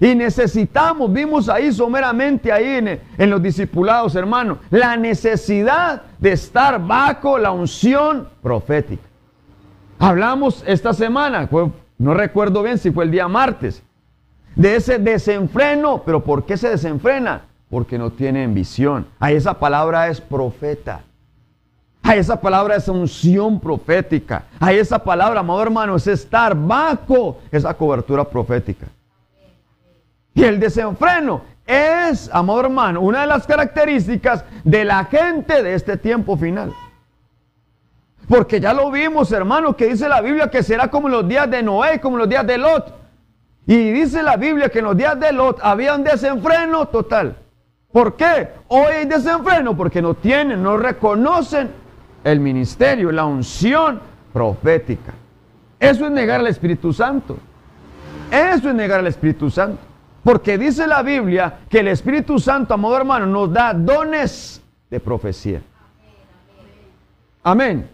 Y 0.00 0.14
necesitamos, 0.14 1.12
vimos 1.12 1.48
ahí 1.50 1.70
someramente 1.72 2.50
ahí 2.50 2.76
en, 2.76 3.00
en, 3.18 3.30
los 3.30 3.42
discipulados, 3.42 4.14
hermano, 4.14 4.58
la 4.70 4.96
necesidad 4.96 6.02
de 6.18 6.32
estar 6.32 6.84
bajo 6.84 7.36
la 7.36 7.50
unción 7.50 8.26
profética. 8.42 9.02
Hablamos 9.98 10.64
esta 10.66 10.94
semana, 10.94 11.50
no 11.98 12.14
recuerdo 12.14 12.62
bien 12.62 12.78
si 12.78 12.90
fue 12.90 13.04
el 13.04 13.10
día 13.10 13.28
martes, 13.28 13.82
de 14.56 14.76
ese 14.76 14.98
desenfreno. 14.98 16.02
Pero 16.04 16.24
¿por 16.24 16.46
qué 16.46 16.56
se 16.56 16.70
desenfrena? 16.70 17.42
Porque 17.70 17.96
no 17.96 18.10
tienen 18.10 18.52
visión. 18.52 19.06
A 19.20 19.30
esa 19.30 19.54
palabra 19.54 20.08
es 20.08 20.20
profeta. 20.20 21.02
A 22.02 22.16
esa 22.16 22.40
palabra 22.40 22.76
es 22.76 22.88
unción 22.88 23.60
profética. 23.60 24.44
A 24.58 24.72
esa 24.72 24.98
palabra, 24.98 25.40
amado 25.40 25.62
hermano, 25.62 25.96
es 25.96 26.06
estar 26.08 26.54
bajo 26.56 27.38
esa 27.52 27.72
cobertura 27.74 28.24
profética. 28.24 28.86
Y 30.34 30.42
el 30.44 30.58
desenfreno 30.58 31.42
es, 31.66 32.28
amado 32.32 32.60
hermano, 32.60 33.00
una 33.00 33.20
de 33.20 33.26
las 33.28 33.46
características 33.46 34.44
de 34.64 34.84
la 34.84 35.04
gente 35.04 35.62
de 35.62 35.74
este 35.74 35.96
tiempo 35.96 36.36
final. 36.36 36.74
Porque 38.28 38.60
ya 38.60 38.72
lo 38.72 38.90
vimos, 38.90 39.30
hermano, 39.32 39.76
que 39.76 39.86
dice 39.86 40.08
la 40.08 40.20
Biblia 40.20 40.50
que 40.50 40.62
será 40.62 40.88
como 40.88 41.08
los 41.08 41.28
días 41.28 41.50
de 41.50 41.62
Noé, 41.62 42.00
como 42.00 42.16
los 42.16 42.28
días 42.28 42.46
de 42.46 42.58
Lot. 42.58 42.94
Y 43.66 43.90
dice 43.92 44.22
la 44.22 44.36
Biblia 44.36 44.68
que 44.68 44.80
en 44.80 44.86
los 44.86 44.96
días 44.96 45.18
de 45.18 45.32
Lot 45.32 45.58
había 45.62 45.94
un 45.94 46.02
desenfreno 46.02 46.86
total. 46.88 47.36
¿Por 47.92 48.14
qué? 48.16 48.48
Hoy 48.68 48.92
hay 48.92 49.06
desenfreno 49.06 49.76
porque 49.76 50.00
no 50.00 50.14
tienen, 50.14 50.62
no 50.62 50.76
reconocen 50.76 51.70
el 52.22 52.38
ministerio, 52.38 53.10
la 53.10 53.24
unción 53.24 54.00
profética. 54.32 55.12
Eso 55.78 56.06
es 56.06 56.12
negar 56.12 56.40
al 56.40 56.46
Espíritu 56.46 56.92
Santo. 56.92 57.36
Eso 58.30 58.68
es 58.68 58.74
negar 58.74 59.00
al 59.00 59.08
Espíritu 59.08 59.50
Santo. 59.50 59.78
Porque 60.22 60.58
dice 60.58 60.86
la 60.86 61.02
Biblia 61.02 61.60
que 61.68 61.80
el 61.80 61.88
Espíritu 61.88 62.38
Santo, 62.38 62.74
amado 62.74 62.96
hermano, 62.96 63.26
nos 63.26 63.52
da 63.52 63.72
dones 63.74 64.62
de 64.90 65.00
profecía. 65.00 65.62
Amén. 67.42 67.88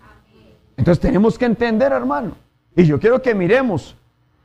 Entonces 0.77 1.01
tenemos 1.01 1.39
que 1.39 1.47
entender, 1.47 1.93
hermano. 1.93 2.33
Y 2.75 2.85
yo 2.85 2.99
quiero 2.99 3.23
que 3.23 3.35
miremos 3.35 3.97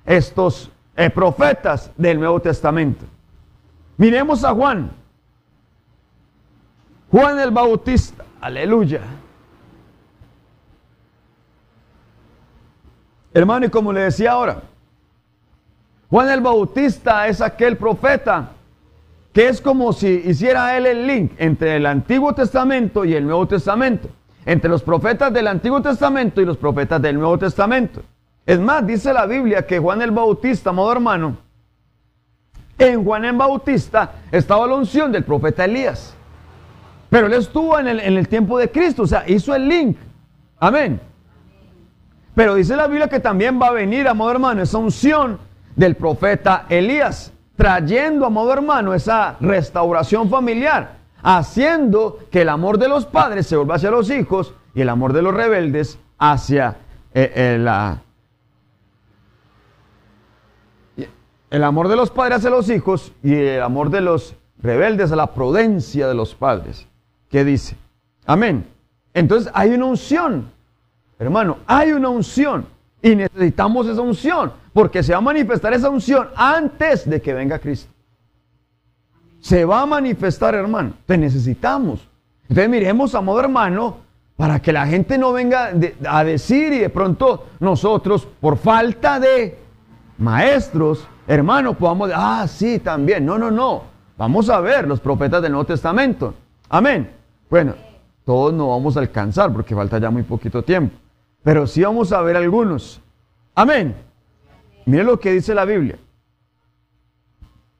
estos 0.05 0.71
eh, 0.95 1.09
profetas 1.09 1.91
del 1.97 2.19
Nuevo 2.19 2.39
Testamento. 2.39 3.05
Miremos 3.97 4.43
a 4.45 4.53
Juan. 4.53 5.00
Juan 7.12 7.39
el 7.39 7.52
Bautista, 7.52 8.24
aleluya. 8.39 9.02
Hermano, 13.34 13.65
y 13.65 13.69
como 13.69 13.91
le 13.91 14.02
decía 14.02 14.32
ahora, 14.32 14.62
Juan 16.10 16.30
el 16.30 16.41
Bautista 16.41 17.28
es 17.28 17.41
aquel 17.41 17.78
profeta 17.78 18.52
que 19.34 19.47
es 19.47 19.62
como 19.62 19.93
si 19.93 20.08
hiciera 20.26 20.76
él 20.78 20.86
el 20.86 21.08
link 21.08 21.32
entre 21.38 21.78
el 21.78 21.86
Antiguo 21.86 22.34
Testamento 22.34 23.06
y 23.06 23.13
el 23.13 23.26
Nuevo 23.26 23.47
Testamento, 23.47 24.10
entre 24.45 24.69
los 24.69 24.82
profetas 24.82 25.34
del 25.34 25.47
Antiguo 25.47 25.82
Testamento 25.82 26.41
y 26.41 26.45
los 26.45 26.58
profetas 26.58 27.02
del 27.02 27.17
Nuevo 27.17 27.38
Testamento. 27.38 28.02
Es 28.45 28.60
más, 28.60 28.86
dice 28.86 29.13
la 29.13 29.26
Biblia 29.26 29.65
que 29.65 29.80
Juan 29.80 30.02
el 30.02 30.12
Bautista, 30.12 30.71
modo 30.71 30.91
hermano, 30.91 31.38
en 32.78 33.04
Juan 33.04 33.26
el 33.26 33.36
Bautista 33.36 34.13
estaba 34.32 34.65
la 34.67 34.76
unción 34.76 35.12
del 35.12 35.24
profeta 35.24 35.65
Elías. 35.65 36.15
Pero 37.12 37.28
él 37.28 37.34
estuvo 37.34 37.78
en 37.78 37.88
el, 37.88 38.28
tiempo 38.30 38.58
de 38.58 38.71
Cristo, 38.71 39.04
o 39.04 39.08
sea, 39.08 39.26
hizo 39.28 39.54
el 39.54 39.67
link. 39.67 39.97
Amén. 40.58 40.97
Pero 42.34 42.56
dice 42.56 42.74
la 42.74 42.88
Biblia 42.88 43.10
que 43.10 43.19
también 43.19 43.62
va 43.62 43.67
a 43.67 43.71
venir, 43.71 44.08
a 44.08 44.13
modo 44.13 44.32
hermano, 44.32 44.62
esa 44.62 44.78
unción 44.78 45.38
del 45.76 45.97
profeta 45.97 46.67
Elías, 46.69 47.34
trayendo 47.58 48.26
a 48.26 48.30
modo 48.30 48.54
hermano 48.54 48.93
esa 48.93 49.36
restauración 49.41 50.30
familiar, 50.30 51.00
haciendo 51.21 52.17
que 52.32 52.43
el 52.43 52.50
amor 52.50 52.78
de 52.78 52.88
los 52.88 53.06
padres 53.06 53.45
se 53.45 53.58
vuelva 53.58 53.76
hacia 53.76 53.91
los 53.91 54.10
hijos 54.10 54.54
y 54.74 54.80
el 54.80 54.88
amor 54.88 55.12
de 55.12 55.21
los 55.21 55.34
rebeldes 55.34 56.00
hacia 56.17 56.78
eh, 57.13 57.30
eh, 57.36 57.58
la... 57.60 58.04
El 61.50 61.63
amor 61.65 61.89
de 61.89 61.97
los 61.97 62.10
padres 62.10 62.38
hacia 62.38 62.50
los 62.52 62.69
hijos 62.69 63.12
y 63.21 63.36
el 63.36 63.62
amor 63.62 63.89
de 63.89 64.00
los 64.00 64.34
rebeldes 64.63 65.12
a 65.12 65.17
la 65.17 65.34
prudencia 65.34 66.08
de 66.08 66.13
los 66.13 66.36
padres. 66.36 66.88
¿Qué 67.31 67.45
dice? 67.45 67.77
Amén. 68.25 68.65
Entonces 69.13 69.49
hay 69.55 69.71
una 69.71 69.85
unción. 69.85 70.51
Hermano, 71.17 71.59
hay 71.65 71.93
una 71.93 72.09
unción. 72.09 72.65
Y 73.01 73.15
necesitamos 73.15 73.87
esa 73.87 74.01
unción. 74.01 74.51
Porque 74.73 75.01
se 75.01 75.13
va 75.13 75.19
a 75.19 75.21
manifestar 75.21 75.73
esa 75.73 75.89
unción 75.89 76.27
antes 76.35 77.09
de 77.09 77.21
que 77.21 77.33
venga 77.33 77.57
Cristo. 77.57 77.89
Se 79.39 79.65
va 79.65 79.81
a 79.81 79.85
manifestar, 79.85 80.53
hermano. 80.55 80.93
Te 81.05 81.17
necesitamos. 81.17 82.07
Entonces 82.43 82.69
miremos 82.69 83.15
a 83.15 83.21
modo 83.21 83.39
hermano 83.39 83.97
para 84.35 84.61
que 84.61 84.73
la 84.73 84.85
gente 84.85 85.17
no 85.17 85.31
venga 85.31 85.71
a 86.07 86.23
decir 86.23 86.73
y 86.73 86.79
de 86.79 86.89
pronto 86.89 87.47
nosotros, 87.59 88.27
por 88.39 88.57
falta 88.57 89.19
de 89.19 89.57
maestros, 90.17 91.07
hermanos, 91.27 91.77
podamos, 91.77 92.11
ah, 92.13 92.45
sí, 92.47 92.79
también. 92.79 93.25
No, 93.25 93.37
no, 93.37 93.49
no. 93.51 93.83
Vamos 94.17 94.49
a 94.49 94.59
ver 94.59 94.87
los 94.87 94.99
profetas 94.99 95.41
del 95.41 95.53
Nuevo 95.53 95.65
Testamento. 95.65 96.33
Amén. 96.69 97.20
Bueno, 97.51 97.75
todos 98.23 98.53
no 98.53 98.69
vamos 98.69 98.95
a 98.95 99.01
alcanzar 99.01 99.51
porque 99.51 99.75
falta 99.75 99.97
ya 99.97 100.09
muy 100.09 100.23
poquito 100.23 100.63
tiempo. 100.63 100.95
Pero 101.43 101.67
sí 101.67 101.83
vamos 101.83 102.13
a 102.13 102.21
ver 102.21 102.37
algunos. 102.37 103.01
Amén. 103.53 103.93
Miren 104.85 105.07
lo 105.07 105.19
que 105.19 105.33
dice 105.33 105.53
la 105.53 105.65
Biblia. 105.65 105.99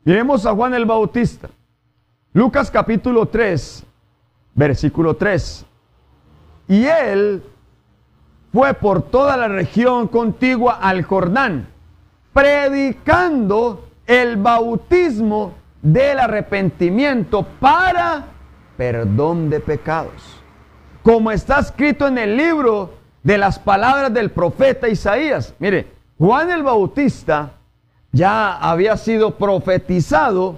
Miremos 0.04 0.46
a 0.46 0.54
Juan 0.54 0.74
el 0.74 0.84
Bautista. 0.84 1.50
Lucas 2.34 2.70
capítulo 2.70 3.28
3, 3.28 3.86
versículo 4.56 5.16
3. 5.16 5.66
Y 6.68 6.84
él 6.84 7.42
fue 8.52 8.74
por 8.74 9.02
toda 9.04 9.38
la 9.38 9.48
región 9.48 10.10
contigua 10.10 10.80
al 10.82 11.04
Jordán, 11.04 11.70
predicando 12.34 13.88
el 14.06 14.36
bautismo 14.36 15.54
del 15.82 16.20
arrepentimiento 16.20 17.48
para 17.62 18.32
perdón 18.82 19.52
de 19.52 19.60
pecados. 19.60 20.42
Como 21.04 21.32
está 21.32 21.60
escrito 21.60 22.08
en 22.08 22.18
el 22.18 22.36
libro 22.36 22.96
de 23.22 23.38
las 23.38 23.60
palabras 23.60 24.12
del 24.12 24.32
profeta 24.32 24.90
Isaías. 24.90 25.54
Mire, 25.60 25.86
Juan 26.18 26.50
el 26.50 26.64
Bautista 26.64 27.52
ya 28.12 28.58
había 28.58 28.98
sido 28.98 29.38
profetizado 29.38 30.58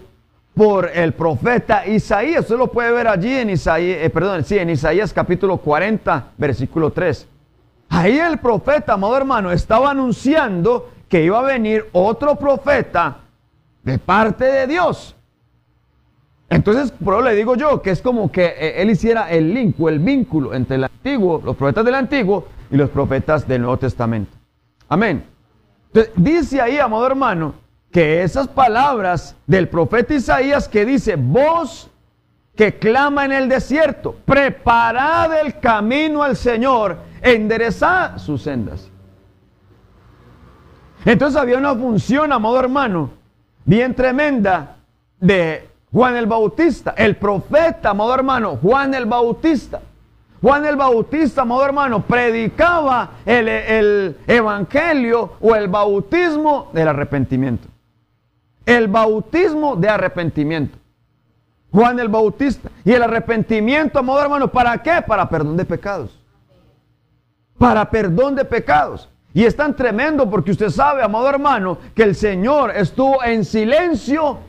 por 0.56 0.90
el 0.94 1.12
profeta 1.12 1.86
Isaías. 1.86 2.44
Usted 2.44 2.56
lo 2.56 2.68
puede 2.68 2.94
ver 2.94 3.10
allí 3.10 3.36
en 3.36 3.50
Isaías, 3.50 3.98
eh, 4.00 4.10
perdón, 4.10 4.46
sí, 4.46 4.58
en 4.58 4.70
Isaías 4.70 5.12
capítulo 5.12 5.58
40, 5.58 6.28
versículo 6.38 6.92
3. 6.92 7.28
Ahí 7.90 8.20
el 8.20 8.38
profeta, 8.38 8.94
amado 8.94 9.18
hermano, 9.18 9.52
estaba 9.52 9.92
anunciando 9.92 10.92
que 11.10 11.26
iba 11.26 11.40
a 11.40 11.44
venir 11.44 11.90
otro 11.92 12.38
profeta 12.38 13.18
de 13.84 14.00
parte 14.00 14.46
de 14.46 14.68
Dios. 14.68 15.14
Entonces, 16.54 16.92
por 16.92 17.16
eso 17.16 17.24
le 17.24 17.36
digo 17.36 17.56
yo 17.56 17.82
que 17.82 17.90
es 17.90 18.00
como 18.00 18.32
que 18.32 18.46
eh, 18.46 18.82
él 18.84 18.92
hiciera 18.92 19.32
el 19.32 19.56
link 19.56 19.76
o 19.80 19.90
el 19.90 19.98
vínculo 19.98 20.54
entre 20.54 20.76
el 20.76 20.84
antiguo, 20.84 21.42
los 21.44 21.56
profetas 21.56 21.84
del 21.84 21.96
antiguo 21.96 22.48
y 22.70 22.78
los 22.78 22.92
profetas 22.92 23.48
del 23.48 23.62
Nuevo 23.62 23.78
Testamento. 23.78 24.38
Amén. 24.88 25.26
Entonces, 25.88 26.14
dice 26.16 26.62
ahí, 26.62 26.78
amado 26.78 27.08
hermano, 27.08 27.56
que 27.92 28.22
esas 28.22 28.48
palabras 28.48 29.36
del 29.48 29.68
profeta 29.68 30.14
Isaías 30.14 30.68
que 30.68 30.86
dice, 30.86 31.16
voz 31.16 31.90
que 32.56 32.78
clama 32.78 33.26
en 33.26 33.32
el 33.32 33.50
desierto, 33.50 34.16
preparad 34.24 35.42
el 35.42 35.60
camino 35.60 36.22
al 36.22 36.36
Señor, 36.36 37.00
enderezad 37.24 38.20
sus 38.20 38.44
sendas. 38.44 38.92
Entonces 41.04 41.42
había 41.42 41.58
una 41.58 41.74
función, 41.74 42.32
amado 42.32 42.60
hermano, 42.60 43.10
bien 43.66 43.96
tremenda 43.96 44.76
de 45.20 45.73
Juan 45.94 46.16
el 46.16 46.26
Bautista, 46.26 46.96
el 46.98 47.16
profeta, 47.18 47.92
amado 47.92 48.16
hermano, 48.16 48.58
Juan 48.60 48.96
el 48.96 49.06
Bautista. 49.06 49.80
Juan 50.42 50.66
el 50.66 50.76
Bautista, 50.76 51.44
amado 51.44 51.64
hermano, 51.64 52.02
predicaba 52.02 53.12
el, 53.26 53.48
el 53.48 54.18
evangelio 54.26 55.34
o 55.40 55.56
el 55.56 55.68
bautismo 55.68 56.72
del 56.74 56.88
arrepentimiento. 56.88 57.68
El 58.66 58.88
bautismo 58.88 59.76
de 59.76 59.88
arrepentimiento. 59.88 60.80
Juan 61.72 62.00
el 62.00 62.10
Bautista. 62.10 62.70
Y 62.84 62.92
el 62.92 63.04
arrepentimiento, 63.04 64.00
amado 64.00 64.20
hermano, 64.20 64.52
¿para 64.52 64.82
qué? 64.82 65.02
Para 65.06 65.30
perdón 65.30 65.58
de 65.58 65.66
pecados. 65.66 66.20
Para 67.60 67.90
perdón 67.90 68.36
de 68.36 68.46
pecados. 68.46 69.10
Y 69.32 69.46
es 69.46 69.56
tan 69.56 69.76
tremendo 69.76 70.30
porque 70.30 70.52
usted 70.52 70.70
sabe, 70.70 71.04
amado 71.04 71.30
hermano, 71.30 71.78
que 71.94 72.04
el 72.04 72.16
Señor 72.16 72.72
estuvo 72.76 73.24
en 73.24 73.46
silencio. 73.46 74.40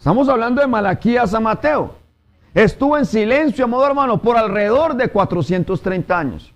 Estamos 0.00 0.28
hablando 0.28 0.60
de 0.60 0.66
Malaquías 0.66 1.32
a 1.34 1.38
Mateo. 1.38 1.94
Estuvo 2.52 2.98
en 2.98 3.06
silencio, 3.06 3.66
amado 3.66 3.86
hermano, 3.86 4.20
por 4.20 4.36
alrededor 4.36 4.96
de 4.96 5.06
430 5.06 6.18
años. 6.18 6.52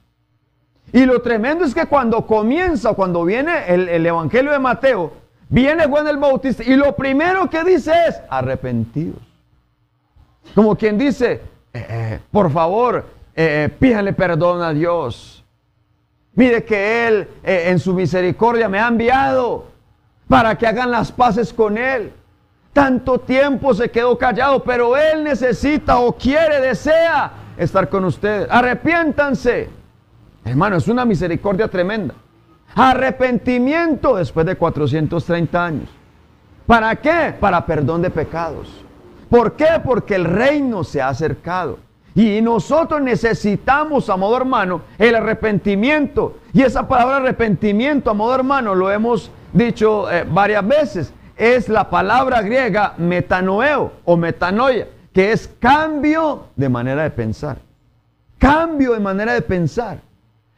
Y 0.92 1.04
lo 1.06 1.22
tremendo 1.22 1.64
es 1.64 1.72
que 1.72 1.86
cuando 1.86 2.26
comienza, 2.26 2.94
cuando 2.94 3.24
viene 3.24 3.52
el, 3.68 3.88
el 3.88 4.04
Evangelio 4.04 4.50
de 4.50 4.58
Mateo, 4.58 5.12
Viene 5.54 5.86
Juan 5.86 6.08
el 6.08 6.16
Bautista 6.16 6.62
y 6.64 6.74
lo 6.74 6.96
primero 6.96 7.48
que 7.48 7.62
dice 7.62 7.92
es 8.08 8.20
arrepentidos. 8.28 9.22
Como 10.54 10.76
quien 10.76 10.98
dice, 10.98 11.42
eh, 11.72 11.86
eh, 11.88 12.20
por 12.30 12.50
favor, 12.50 13.06
eh, 13.36 13.68
pídale 13.78 14.12
perdón 14.12 14.62
a 14.62 14.72
Dios. 14.72 15.44
Mire 16.34 16.64
que 16.64 17.06
Él 17.06 17.28
en 17.44 17.78
su 17.78 17.94
misericordia 17.94 18.68
me 18.68 18.80
ha 18.80 18.88
enviado 18.88 19.66
para 20.26 20.58
que 20.58 20.66
hagan 20.66 20.90
las 20.90 21.12
paces 21.12 21.52
con 21.52 21.78
Él. 21.78 22.12
Tanto 22.74 23.20
tiempo 23.20 23.72
se 23.72 23.88
quedó 23.88 24.18
callado, 24.18 24.64
pero 24.64 24.96
Él 24.96 25.22
necesita 25.22 25.98
o 25.98 26.12
quiere, 26.12 26.60
desea 26.60 27.32
estar 27.56 27.88
con 27.88 28.04
ustedes. 28.04 28.48
Arrepiéntanse. 28.50 29.70
Hermano, 30.44 30.76
es 30.76 30.88
una 30.88 31.04
misericordia 31.04 31.68
tremenda. 31.68 32.14
Arrepentimiento 32.74 34.16
después 34.16 34.44
de 34.44 34.56
430 34.56 35.64
años. 35.64 35.88
¿Para 36.66 36.96
qué? 36.96 37.32
Para 37.38 37.64
perdón 37.64 38.02
de 38.02 38.10
pecados. 38.10 38.68
¿Por 39.30 39.52
qué? 39.52 39.80
Porque 39.84 40.16
el 40.16 40.24
reino 40.24 40.82
se 40.82 41.00
ha 41.00 41.08
acercado. 41.08 41.78
Y 42.16 42.40
nosotros 42.40 43.00
necesitamos, 43.00 44.10
a 44.10 44.16
modo 44.16 44.36
hermano, 44.36 44.82
el 44.98 45.14
arrepentimiento. 45.14 46.38
Y 46.52 46.62
esa 46.62 46.88
palabra 46.88 47.16
arrepentimiento, 47.18 48.10
a 48.10 48.14
modo 48.14 48.34
hermano, 48.34 48.74
lo 48.74 48.90
hemos 48.90 49.30
dicho 49.52 50.10
eh, 50.10 50.24
varias 50.28 50.66
veces. 50.66 51.12
Es 51.36 51.68
la 51.68 51.90
palabra 51.90 52.42
griega 52.42 52.94
metanoeo 52.96 53.92
o 54.04 54.16
metanoia, 54.16 54.86
que 55.12 55.32
es 55.32 55.48
cambio 55.58 56.48
de 56.54 56.68
manera 56.68 57.02
de 57.02 57.10
pensar. 57.10 57.58
Cambio 58.38 58.92
de 58.92 59.00
manera 59.00 59.32
de 59.34 59.42
pensar. 59.42 59.98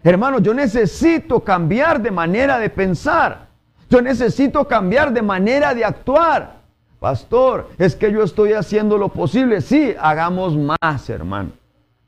Hermano, 0.02 0.38
yo 0.38 0.54
necesito 0.54 1.40
cambiar 1.40 2.00
de 2.00 2.10
manera 2.10 2.58
de 2.58 2.70
pensar. 2.70 3.46
Yo 3.88 4.00
necesito 4.00 4.66
cambiar 4.66 5.12
de 5.12 5.22
manera 5.22 5.74
de 5.74 5.84
actuar. 5.84 6.56
Pastor, 7.00 7.70
es 7.78 7.94
que 7.94 8.10
yo 8.10 8.22
estoy 8.22 8.52
haciendo 8.52 8.98
lo 8.98 9.08
posible. 9.08 9.60
Sí, 9.60 9.94
hagamos 10.00 10.56
más, 10.56 11.08
hermano. 11.10 11.50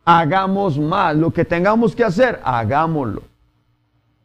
Hagamos 0.05 0.79
más. 0.79 1.15
Lo 1.17 1.31
que 1.31 1.45
tengamos 1.45 1.95
que 1.95 2.05
hacer, 2.05 2.41
hagámoslo. 2.43 3.23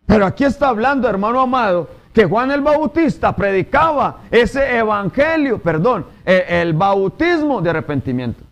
Pero 0.05 0.25
aquí 0.25 0.43
está 0.43 0.69
hablando, 0.69 1.09
hermano 1.09 1.41
amado, 1.41 1.89
que 2.13 2.25
Juan 2.25 2.51
el 2.51 2.61
Bautista 2.61 3.35
predicaba 3.35 4.21
ese 4.29 4.77
evangelio, 4.77 5.59
perdón, 5.59 6.05
el, 6.23 6.41
el 6.41 6.73
bautismo 6.73 7.61
de 7.61 7.71
arrepentimiento. 7.71 8.43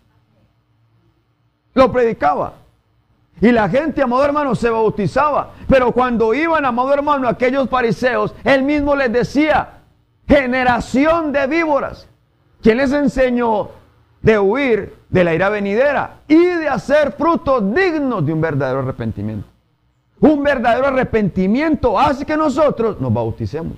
Lo 1.74 1.90
predicaba. 1.90 2.54
Y 3.40 3.50
la 3.50 3.68
gente, 3.68 4.02
amado 4.02 4.24
hermano, 4.24 4.54
se 4.54 4.68
bautizaba. 4.68 5.52
Pero 5.68 5.92
cuando 5.92 6.34
iban, 6.34 6.64
amado 6.64 6.92
hermano, 6.92 7.28
aquellos 7.28 7.68
fariseos, 7.68 8.34
él 8.44 8.62
mismo 8.62 8.94
les 8.94 9.12
decía, 9.12 9.80
generación 10.28 11.32
de 11.32 11.46
víboras. 11.46 12.08
¿Quién 12.62 12.76
les 12.78 12.92
enseñó 12.92 13.70
de 14.20 14.38
huir 14.38 14.96
de 15.08 15.24
la 15.24 15.34
ira 15.34 15.48
venidera 15.48 16.20
y 16.28 16.36
de 16.36 16.68
hacer 16.68 17.12
frutos 17.12 17.74
dignos 17.74 18.24
de 18.24 18.32
un 18.32 18.40
verdadero 18.40 18.80
arrepentimiento? 18.80 19.51
Un 20.22 20.42
verdadero 20.44 20.86
arrepentimiento 20.86 21.98
hace 21.98 22.24
que 22.24 22.36
nosotros 22.36 23.00
nos 23.00 23.12
bauticemos. 23.12 23.76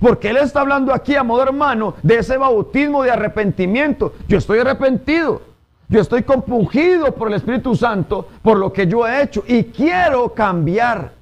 Porque 0.00 0.30
Él 0.30 0.38
está 0.38 0.60
hablando 0.60 0.92
aquí, 0.92 1.14
amado 1.14 1.40
hermano, 1.40 1.94
de 2.02 2.18
ese 2.18 2.36
bautismo 2.36 3.04
de 3.04 3.12
arrepentimiento. 3.12 4.12
Yo 4.26 4.38
estoy 4.38 4.58
arrepentido. 4.58 5.40
Yo 5.88 6.00
estoy 6.00 6.24
compungido 6.24 7.14
por 7.14 7.28
el 7.28 7.34
Espíritu 7.34 7.76
Santo 7.76 8.26
por 8.42 8.58
lo 8.58 8.72
que 8.72 8.88
yo 8.88 9.06
he 9.06 9.22
hecho 9.22 9.44
y 9.46 9.64
quiero 9.64 10.34
cambiar 10.34 11.12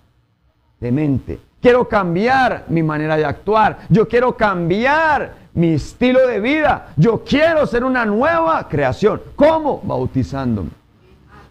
de 0.81 0.90
mente. 0.90 1.38
Quiero 1.61 1.87
cambiar 1.87 2.64
mi 2.68 2.83
manera 2.83 3.18
de 3.18 3.26
actuar. 3.26 3.81
Yo 3.90 4.09
quiero 4.09 4.35
cambiar 4.38 5.35
mi 5.53 5.74
estilo 5.74 6.26
de 6.26 6.40
vida. 6.40 6.94
Yo 6.96 7.22
quiero 7.22 7.66
ser 7.66 7.85
una 7.85 8.07
nueva 8.07 8.66
creación. 8.68 9.20
¿Cómo? 9.37 9.83
Bautizándome. 9.83 10.70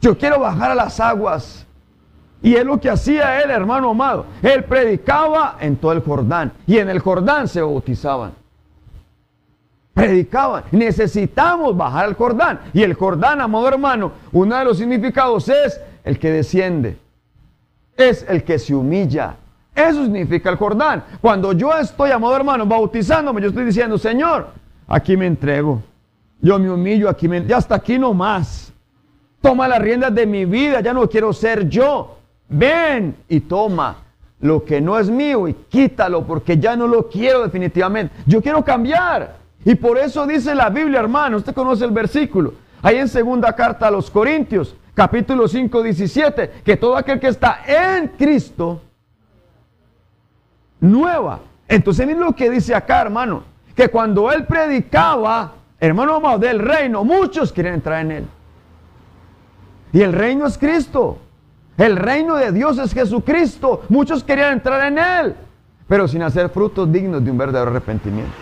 Yo 0.01 0.17
quiero 0.17 0.39
bajar 0.39 0.71
a 0.71 0.75
las 0.75 0.99
aguas. 0.99 1.67
Y 2.41 2.55
es 2.55 2.65
lo 2.65 2.79
que 2.79 2.89
hacía 2.89 3.41
él, 3.41 3.51
hermano 3.51 3.89
amado. 3.89 4.25
Él 4.41 4.63
predicaba 4.63 5.57
en 5.59 5.75
todo 5.75 5.91
el 5.91 6.01
Jordán. 6.01 6.53
Y 6.65 6.77
en 6.77 6.89
el 6.89 6.99
Jordán 6.99 7.47
se 7.47 7.61
bautizaban 7.61 8.39
predicaban. 9.99 10.63
Necesitamos 10.71 11.75
bajar 11.75 12.05
al 12.05 12.13
Jordán. 12.13 12.59
Y 12.73 12.83
el 12.83 12.93
Jordán, 12.93 13.41
amado 13.41 13.67
hermano, 13.67 14.13
uno 14.31 14.57
de 14.57 14.65
los 14.65 14.77
significados 14.77 15.49
es 15.49 15.81
el 16.03 16.17
que 16.17 16.31
desciende. 16.31 16.97
Es 17.97 18.25
el 18.27 18.43
que 18.43 18.57
se 18.59 18.73
humilla. 18.73 19.35
Eso 19.75 20.03
significa 20.03 20.49
el 20.49 20.55
Jordán. 20.55 21.03
Cuando 21.21 21.53
yo 21.53 21.77
estoy, 21.77 22.11
amado 22.11 22.35
hermano, 22.35 22.65
bautizándome, 22.65 23.41
yo 23.41 23.49
estoy 23.49 23.65
diciendo, 23.65 23.97
Señor, 23.97 24.47
aquí 24.87 25.17
me 25.17 25.27
entrego. 25.27 25.81
Yo 26.41 26.57
me 26.57 26.71
humillo, 26.71 27.09
aquí. 27.09 27.29
Ya 27.45 27.57
hasta 27.57 27.75
aquí 27.75 27.99
no 27.99 28.13
más. 28.13 28.71
Toma 29.41 29.67
las 29.67 29.79
riendas 29.79 30.13
de 30.15 30.25
mi 30.25 30.45
vida, 30.45 30.81
ya 30.81 30.93
no 30.93 31.07
quiero 31.09 31.33
ser 31.33 31.67
yo. 31.67 32.18
Ven 32.49 33.15
y 33.29 33.41
toma 33.41 33.97
lo 34.41 34.63
que 34.65 34.81
no 34.81 34.97
es 34.97 35.09
mío 35.09 35.47
y 35.47 35.53
quítalo 35.53 36.25
porque 36.25 36.57
ya 36.57 36.75
no 36.75 36.87
lo 36.87 37.07
quiero 37.07 37.43
definitivamente. 37.43 38.13
Yo 38.25 38.41
quiero 38.41 38.63
cambiar. 38.63 39.37
Y 39.65 39.75
por 39.75 39.97
eso 39.97 40.25
dice 40.25 40.55
la 40.55 40.69
Biblia, 40.69 40.99
hermano, 40.99 41.37
usted 41.37 41.53
conoce 41.53 41.85
el 41.85 41.91
versículo, 41.91 42.53
ahí 42.81 42.97
en 42.97 43.09
segunda 43.09 43.53
carta 43.53 43.87
a 43.87 43.91
los 43.91 44.09
Corintios, 44.09 44.75
capítulo 44.93 45.47
5, 45.47 45.83
17, 45.83 46.51
que 46.63 46.77
todo 46.77 46.95
aquel 46.95 47.19
que 47.19 47.27
está 47.27 47.59
en 47.67 48.07
Cristo, 48.09 48.81
nueva. 50.79 51.41
Entonces 51.67 52.07
miren 52.07 52.21
lo 52.21 52.33
que 52.33 52.49
dice 52.49 52.73
acá, 52.73 53.01
hermano, 53.01 53.43
que 53.75 53.89
cuando 53.89 54.31
él 54.31 54.45
predicaba, 54.45 55.53
hermano 55.79 56.15
amado, 56.15 56.39
del 56.39 56.59
reino, 56.59 57.03
muchos 57.03 57.51
quieren 57.51 57.75
entrar 57.75 58.01
en 58.01 58.11
él. 58.11 58.27
Y 59.91 60.01
el 60.01 60.13
reino 60.13 60.47
es 60.47 60.57
Cristo. 60.57 61.17
El 61.79 61.95
reino 61.95 62.35
de 62.35 62.51
Dios 62.51 62.77
es 62.77 62.93
Jesucristo. 62.93 63.83
Muchos 63.87 64.21
querían 64.21 64.51
entrar 64.51 64.85
en 64.85 64.97
él, 64.97 65.35
pero 65.87 66.09
sin 66.09 66.21
hacer 66.21 66.49
frutos 66.49 66.91
dignos 66.91 67.23
de 67.23 67.31
un 67.31 67.37
verdadero 67.37 67.71
arrepentimiento. 67.71 68.33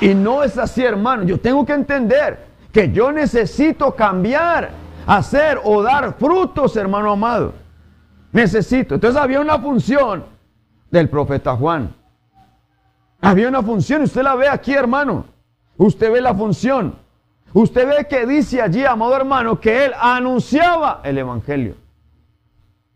Y 0.00 0.14
no 0.14 0.44
es 0.44 0.56
así, 0.56 0.84
hermano. 0.84 1.24
Yo 1.24 1.40
tengo 1.40 1.66
que 1.66 1.72
entender 1.72 2.46
que 2.70 2.92
yo 2.92 3.10
necesito 3.10 3.96
cambiar, 3.96 4.70
hacer 5.04 5.60
o 5.64 5.82
dar 5.82 6.14
frutos, 6.14 6.76
hermano 6.76 7.10
amado. 7.10 7.54
Necesito. 8.30 8.94
Entonces 8.94 9.20
había 9.20 9.40
una 9.40 9.58
función 9.58 10.24
del 10.92 11.08
profeta 11.08 11.56
Juan. 11.56 11.92
Había 13.20 13.48
una 13.48 13.64
función, 13.64 14.02
usted 14.02 14.22
la 14.22 14.36
ve 14.36 14.48
aquí, 14.48 14.74
hermano. 14.74 15.24
Usted 15.76 16.12
ve 16.12 16.20
la 16.20 16.34
función. 16.34 16.94
Usted 17.52 17.88
ve 17.88 18.06
que 18.08 18.26
dice 18.26 18.62
allí, 18.62 18.84
amado 18.84 19.16
hermano, 19.16 19.58
que 19.58 19.86
él 19.86 19.92
anunciaba 20.00 21.00
el 21.02 21.18
Evangelio. 21.18 21.83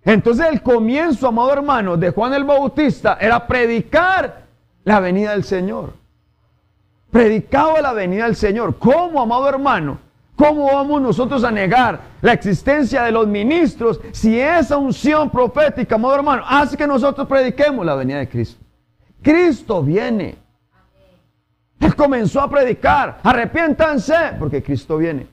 Entonces 0.09 0.47
el 0.51 0.63
comienzo, 0.63 1.29
amado 1.29 1.53
hermano, 1.53 1.99
de 1.99 2.09
Juan 2.09 2.33
el 2.33 2.45
Bautista 2.45 3.19
era 3.21 3.47
predicar 3.47 4.45
la 4.83 5.01
venida 5.01 5.33
del 5.33 5.45
Señor. 5.45 5.93
Predicaba 7.11 7.83
la 7.83 7.93
venida 7.93 8.25
del 8.25 8.35
Señor. 8.35 8.79
¿Cómo, 8.79 9.21
amado 9.21 9.47
hermano? 9.47 9.99
¿Cómo 10.35 10.73
vamos 10.73 11.03
nosotros 11.03 11.45
a 11.45 11.51
negar 11.51 12.01
la 12.23 12.33
existencia 12.33 13.03
de 13.03 13.13
los 13.13 13.27
ministros 13.27 14.01
si 14.13 14.41
esa 14.41 14.79
unción 14.79 15.29
profética, 15.29 15.97
amado 15.97 16.15
hermano, 16.15 16.43
hace 16.49 16.75
que 16.75 16.87
nosotros 16.87 17.29
prediquemos 17.29 17.85
la 17.85 17.95
venida 17.95 18.21
de 18.21 18.31
Cristo? 18.31 18.65
Cristo 19.21 19.83
viene. 19.83 20.37
Él 21.81 21.95
comenzó 21.95 22.41
a 22.41 22.49
predicar, 22.49 23.19
arrepiéntanse, 23.23 24.37
porque 24.39 24.63
Cristo 24.63 24.97
viene. 24.97 25.27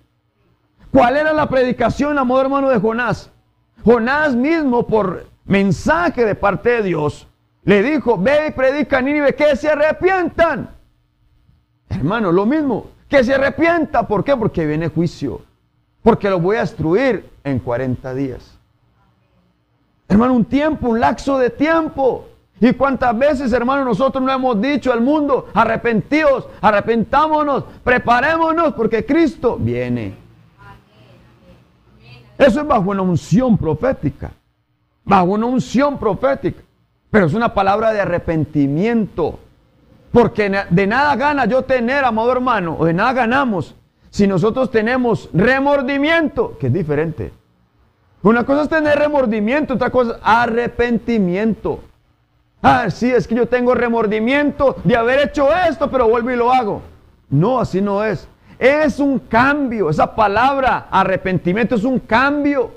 ¿Cuál 0.91 1.15
era 1.15 1.31
la 1.31 1.47
predicación, 1.47 2.17
amado 2.17 2.41
hermano, 2.41 2.67
de 2.67 2.77
Jonás? 2.77 3.31
Jonás 3.85 4.35
mismo, 4.35 4.87
por 4.87 5.27
mensaje 5.45 6.25
de 6.25 6.33
parte 6.33 6.69
de 6.69 6.83
Dios, 6.83 7.27
le 7.63 7.83
dijo, 7.83 8.17
ve 8.17 8.47
y 8.47 8.51
predica 8.51 8.97
a 8.97 9.01
Nínive 9.01 9.35
que 9.35 9.55
se 9.55 9.69
arrepientan. 9.69 10.71
Hermano, 11.89 12.31
lo 12.31 12.47
mismo, 12.47 12.87
que 13.07 13.23
se 13.23 13.35
arrepienta. 13.35 14.07
¿Por 14.07 14.23
qué? 14.23 14.35
Porque 14.35 14.65
viene 14.65 14.89
juicio. 14.89 15.41
Porque 16.01 16.31
lo 16.31 16.39
voy 16.39 16.57
a 16.57 16.61
destruir 16.61 17.29
en 17.43 17.59
40 17.59 18.13
días. 18.15 18.57
Hermano, 20.07 20.33
un 20.33 20.45
tiempo, 20.45 20.89
un 20.89 20.99
lapso 20.99 21.37
de 21.37 21.51
tiempo. 21.51 22.27
¿Y 22.59 22.73
cuántas 22.73 23.15
veces, 23.15 23.53
hermano, 23.53 23.85
nosotros 23.85 24.23
no 24.23 24.31
hemos 24.31 24.59
dicho 24.59 24.91
al 24.91 25.01
mundo, 25.01 25.49
arrepentidos, 25.53 26.47
arrepentámonos, 26.61 27.65
preparémonos 27.83 28.73
porque 28.73 29.05
Cristo 29.05 29.57
viene? 29.59 30.24
Eso 32.37 32.61
es 32.61 32.67
bajo 32.67 32.89
una 32.89 33.01
unción 33.01 33.57
profética, 33.57 34.31
bajo 35.03 35.25
una 35.25 35.45
unción 35.45 35.97
profética, 35.97 36.61
pero 37.09 37.27
es 37.27 37.33
una 37.33 37.53
palabra 37.53 37.93
de 37.93 38.01
arrepentimiento, 38.01 39.39
porque 40.11 40.51
de 40.69 40.87
nada 40.87 41.15
gana 41.15 41.45
yo 41.45 41.63
tener, 41.63 42.03
amado 42.03 42.31
hermano, 42.31 42.75
o 42.77 42.85
de 42.85 42.93
nada 42.93 43.13
ganamos 43.13 43.75
si 44.09 44.27
nosotros 44.27 44.71
tenemos 44.71 45.29
remordimiento, 45.33 46.57
que 46.57 46.67
es 46.67 46.73
diferente. 46.73 47.33
Una 48.23 48.45
cosa 48.45 48.63
es 48.63 48.69
tener 48.69 48.97
remordimiento, 48.97 49.75
otra 49.75 49.89
cosa 49.89 50.13
es 50.13 50.17
arrepentimiento. 50.23 51.79
Ah, 52.61 52.89
sí, 52.89 53.11
es 53.11 53.27
que 53.27 53.35
yo 53.35 53.47
tengo 53.47 53.75
remordimiento 53.75 54.77
de 54.83 54.95
haber 54.95 55.19
hecho 55.19 55.53
esto, 55.53 55.91
pero 55.91 56.07
vuelvo 56.09 56.31
y 56.31 56.35
lo 56.35 56.51
hago. 56.51 56.81
No, 57.29 57.59
así 57.59 57.81
no 57.81 58.03
es. 58.03 58.27
Es 58.57 58.99
un 58.99 59.19
cambio. 59.19 59.89
Esa 59.89 60.15
palabra 60.15 60.87
arrepentimiento 60.89 61.75
es 61.75 61.83
un 61.83 61.99
cambio. 61.99 62.71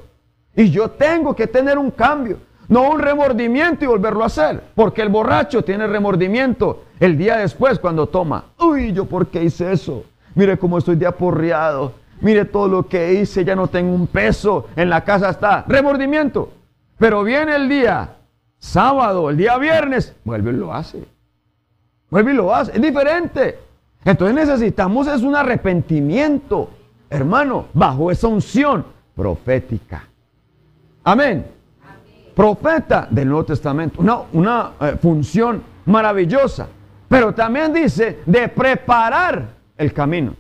Y 0.54 0.70
yo 0.70 0.90
tengo 0.90 1.34
que 1.34 1.46
tener 1.46 1.78
un 1.78 1.90
cambio. 1.90 2.38
No 2.68 2.90
un 2.90 2.98
remordimiento 2.98 3.84
y 3.84 3.88
volverlo 3.88 4.22
a 4.22 4.26
hacer. 4.26 4.62
Porque 4.74 5.02
el 5.02 5.08
borracho 5.08 5.62
tiene 5.62 5.86
remordimiento 5.86 6.84
el 7.00 7.16
día 7.16 7.36
después 7.36 7.78
cuando 7.78 8.08
toma. 8.08 8.44
Uy, 8.58 8.92
yo 8.92 9.04
por 9.04 9.28
qué 9.28 9.44
hice 9.44 9.72
eso. 9.72 10.04
Mire 10.34 10.58
cómo 10.58 10.78
estoy 10.78 10.96
de 10.96 11.06
aporreado. 11.06 11.92
Mire 12.20 12.44
todo 12.44 12.68
lo 12.68 12.88
que 12.88 13.14
hice, 13.14 13.44
ya 13.44 13.54
no 13.54 13.68
tengo 13.68 13.94
un 13.94 14.06
peso. 14.06 14.66
En 14.76 14.90
la 14.90 15.04
casa 15.04 15.30
está. 15.30 15.64
Remordimiento. 15.68 16.52
Pero 16.98 17.22
viene 17.22 17.54
el 17.54 17.68
día 17.68 18.16
sábado, 18.58 19.30
el 19.30 19.36
día 19.36 19.56
viernes, 19.56 20.14
vuelve 20.24 20.50
y 20.50 20.54
lo 20.54 20.74
hace. 20.74 21.04
Vuelve 22.10 22.32
y 22.32 22.36
lo 22.36 22.54
hace. 22.54 22.72
Es 22.72 22.82
diferente. 22.82 23.58
Entonces 24.08 24.34
necesitamos 24.34 25.06
es 25.06 25.20
un 25.20 25.36
arrepentimiento, 25.36 26.70
hermano, 27.10 27.66
bajo 27.74 28.10
esa 28.10 28.26
unción 28.26 28.86
profética. 29.14 30.02
Amén. 31.04 31.44
Profeta 32.34 33.06
del 33.10 33.28
Nuevo 33.28 33.44
Testamento. 33.44 34.00
Una, 34.00 34.20
una 34.32 34.70
eh, 34.80 34.96
función 34.98 35.62
maravillosa. 35.84 36.68
Pero 37.06 37.34
también 37.34 37.70
dice 37.70 38.20
de 38.24 38.48
preparar 38.48 39.50
el 39.76 39.92
camino. 39.92 40.34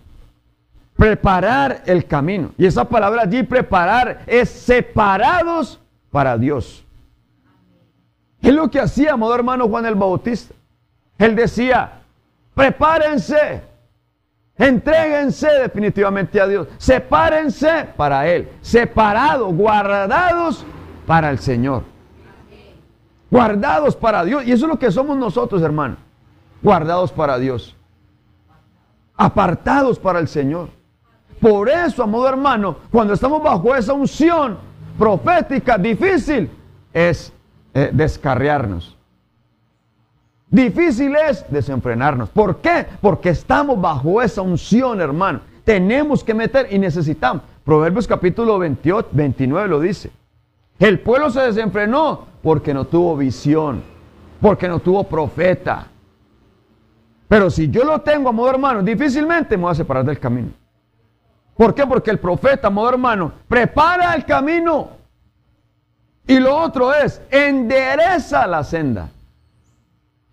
Preparar 0.96 1.82
el 1.84 2.06
camino. 2.06 2.52
Y 2.56 2.64
esa 2.64 2.86
palabra 2.86 3.24
allí, 3.24 3.42
preparar, 3.42 4.22
es 4.26 4.48
separados 4.48 5.78
para 6.10 6.38
Dios. 6.38 6.86
Es 8.40 8.54
lo 8.54 8.70
que 8.70 8.80
hacía, 8.80 9.12
amado 9.12 9.34
hermano 9.34 9.68
Juan 9.68 9.84
el 9.84 9.94
Bautista. 9.94 10.54
Él 11.18 11.36
decía, 11.36 11.97
prepárense, 12.58 13.62
entréguense 14.56 15.46
definitivamente 15.46 16.40
a 16.40 16.48
Dios, 16.48 16.66
sepárense 16.76 17.88
para 17.96 18.26
Él, 18.26 18.48
separados, 18.60 19.54
guardados 19.54 20.66
para 21.06 21.30
el 21.30 21.38
Señor. 21.38 21.84
Guardados 23.30 23.94
para 23.94 24.24
Dios. 24.24 24.44
Y 24.44 24.50
eso 24.50 24.64
es 24.66 24.72
lo 24.72 24.78
que 24.78 24.90
somos 24.90 25.16
nosotros, 25.16 25.62
hermano. 25.62 25.98
Guardados 26.60 27.12
para 27.12 27.38
Dios. 27.38 27.76
Apartados 29.16 29.96
para 30.00 30.18
el 30.18 30.26
Señor. 30.26 30.70
Por 31.40 31.68
eso, 31.68 32.02
amado 32.02 32.28
hermano, 32.28 32.78
cuando 32.90 33.14
estamos 33.14 33.40
bajo 33.40 33.72
esa 33.76 33.92
unción 33.92 34.58
profética 34.98 35.78
difícil, 35.78 36.50
es 36.92 37.32
eh, 37.72 37.90
descarriarnos. 37.92 38.97
Difícil 40.50 41.14
es 41.14 41.44
desenfrenarnos. 41.50 42.30
¿Por 42.30 42.58
qué? 42.58 42.86
Porque 43.00 43.30
estamos 43.30 43.80
bajo 43.80 44.22
esa 44.22 44.40
unción, 44.40 45.00
hermano. 45.00 45.40
Tenemos 45.64 46.24
que 46.24 46.32
meter 46.32 46.68
y 46.70 46.78
necesitamos. 46.78 47.42
Proverbios 47.64 48.06
capítulo 48.06 48.58
28, 48.58 49.10
29 49.12 49.68
lo 49.68 49.80
dice. 49.80 50.10
El 50.78 51.00
pueblo 51.00 51.28
se 51.30 51.40
desenfrenó 51.40 52.26
porque 52.42 52.72
no 52.72 52.86
tuvo 52.86 53.16
visión, 53.16 53.82
porque 54.40 54.68
no 54.68 54.78
tuvo 54.78 55.04
profeta. 55.04 55.88
Pero 57.28 57.50
si 57.50 57.68
yo 57.68 57.84
lo 57.84 58.00
tengo, 58.00 58.30
amado 58.30 58.48
hermano, 58.48 58.82
difícilmente 58.82 59.56
me 59.56 59.64
voy 59.64 59.72
a 59.72 59.74
separar 59.74 60.04
del 60.04 60.18
camino. 60.18 60.48
¿Por 61.54 61.74
qué? 61.74 61.86
Porque 61.86 62.10
el 62.10 62.18
profeta, 62.18 62.68
amado 62.68 62.88
hermano, 62.88 63.32
prepara 63.46 64.14
el 64.14 64.24
camino. 64.24 64.90
Y 66.26 66.38
lo 66.38 66.56
otro 66.56 66.94
es, 66.94 67.20
endereza 67.30 68.46
la 68.46 68.64
senda. 68.64 69.10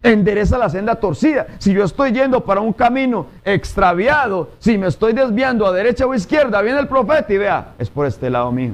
Endereza 0.05 0.57
la 0.57 0.69
senda 0.69 0.95
torcida. 0.95 1.47
Si 1.57 1.73
yo 1.73 1.83
estoy 1.83 2.11
yendo 2.11 2.43
para 2.45 2.61
un 2.61 2.73
camino 2.73 3.27
extraviado, 3.43 4.51
si 4.59 4.77
me 4.77 4.87
estoy 4.87 5.13
desviando 5.13 5.65
a 5.65 5.71
derecha 5.71 6.05
o 6.05 6.13
izquierda, 6.13 6.61
viene 6.61 6.79
el 6.79 6.87
profeta 6.87 7.33
y 7.33 7.37
vea, 7.37 7.73
es 7.79 7.89
por 7.89 8.05
este 8.05 8.29
lado 8.29 8.51
mío. 8.51 8.73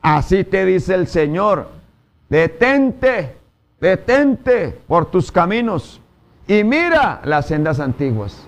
Así 0.00 0.44
te 0.44 0.64
dice 0.64 0.94
el 0.94 1.06
Señor, 1.06 1.68
detente, 2.28 3.36
detente 3.80 4.78
por 4.86 5.10
tus 5.10 5.30
caminos 5.30 6.00
y 6.46 6.64
mira 6.64 7.20
las 7.24 7.46
sendas 7.46 7.80
antiguas. 7.80 8.46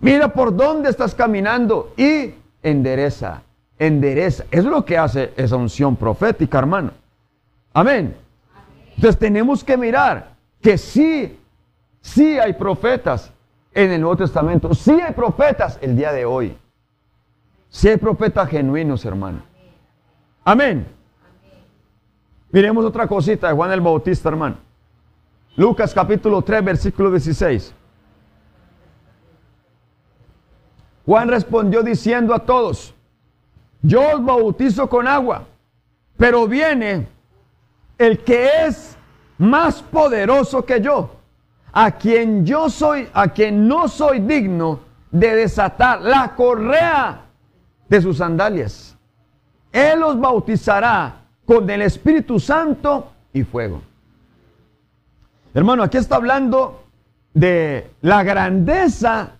Mira 0.00 0.32
por 0.32 0.56
dónde 0.56 0.90
estás 0.90 1.14
caminando 1.14 1.92
y 1.96 2.34
endereza 2.62 3.42
endereza. 3.86 4.44
Es 4.50 4.64
lo 4.64 4.84
que 4.84 4.96
hace 4.96 5.32
esa 5.36 5.56
unción 5.56 5.96
profética, 5.96 6.58
hermano. 6.58 6.92
Amén. 7.72 8.14
Entonces 8.94 9.18
tenemos 9.18 9.64
que 9.64 9.76
mirar 9.76 10.31
que 10.62 10.78
sí, 10.78 11.38
sí 12.00 12.38
hay 12.38 12.52
profetas 12.54 13.32
en 13.74 13.90
el 13.90 14.00
Nuevo 14.00 14.16
Testamento. 14.16 14.72
Sí 14.74 14.92
hay 14.92 15.12
profetas 15.12 15.78
el 15.82 15.96
día 15.96 16.12
de 16.12 16.24
hoy. 16.24 16.56
Sí 17.68 17.88
hay 17.88 17.96
profetas 17.96 18.48
genuinos, 18.48 19.04
hermano. 19.04 19.42
Amén. 20.44 20.86
Miremos 22.50 22.84
otra 22.84 23.06
cosita 23.06 23.48
de 23.48 23.54
Juan 23.54 23.72
el 23.72 23.80
Bautista, 23.80 24.28
hermano. 24.28 24.56
Lucas 25.56 25.92
capítulo 25.92 26.42
3, 26.42 26.64
versículo 26.64 27.10
16. 27.10 27.74
Juan 31.04 31.28
respondió 31.28 31.82
diciendo 31.82 32.32
a 32.34 32.38
todos, 32.38 32.94
yo 33.82 34.14
os 34.14 34.24
bautizo 34.24 34.88
con 34.88 35.08
agua, 35.08 35.46
pero 36.16 36.46
viene 36.46 37.08
el 37.98 38.18
que 38.20 38.66
es 38.66 38.91
más 39.38 39.82
poderoso 39.82 40.64
que 40.64 40.80
yo, 40.80 41.16
a 41.72 41.90
quien 41.92 42.44
yo 42.44 42.68
soy, 42.68 43.08
a 43.12 43.28
quien 43.28 43.66
no 43.66 43.88
soy 43.88 44.20
digno 44.20 44.80
de 45.10 45.34
desatar 45.34 46.00
la 46.02 46.34
correa 46.34 47.22
de 47.88 48.00
sus 48.00 48.18
sandalias. 48.18 48.96
Él 49.72 50.00
los 50.00 50.18
bautizará 50.18 51.16
con 51.46 51.68
el 51.68 51.82
Espíritu 51.82 52.38
Santo 52.38 53.12
y 53.32 53.42
fuego. 53.42 53.82
Hermano, 55.54 55.82
aquí 55.82 55.98
está 55.98 56.16
hablando 56.16 56.84
de 57.34 57.90
la 58.00 58.22
grandeza 58.22 59.32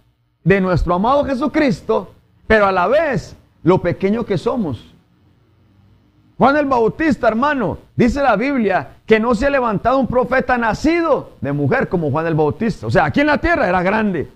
de 0.44 0.60
nuestro 0.60 0.94
amado 0.94 1.24
Jesucristo, 1.24 2.14
pero 2.46 2.66
a 2.66 2.72
la 2.72 2.86
vez 2.86 3.36
lo 3.62 3.80
pequeño 3.80 4.24
que 4.24 4.36
somos. 4.36 4.92
Juan 6.36 6.56
el 6.56 6.66
Bautista, 6.66 7.28
hermano, 7.28 7.78
dice 7.94 8.22
la 8.22 8.36
Biblia 8.36 8.96
que 9.12 9.20
no 9.20 9.34
se 9.34 9.46
ha 9.46 9.50
levantado 9.50 9.98
un 9.98 10.06
profeta 10.06 10.56
nacido 10.56 11.32
de 11.42 11.52
mujer 11.52 11.90
como 11.90 12.10
Juan 12.10 12.26
el 12.26 12.34
Bautista. 12.34 12.86
O 12.86 12.90
sea, 12.90 13.04
aquí 13.04 13.20
en 13.20 13.26
la 13.26 13.36
tierra 13.36 13.68
era 13.68 13.82
grande, 13.82 14.26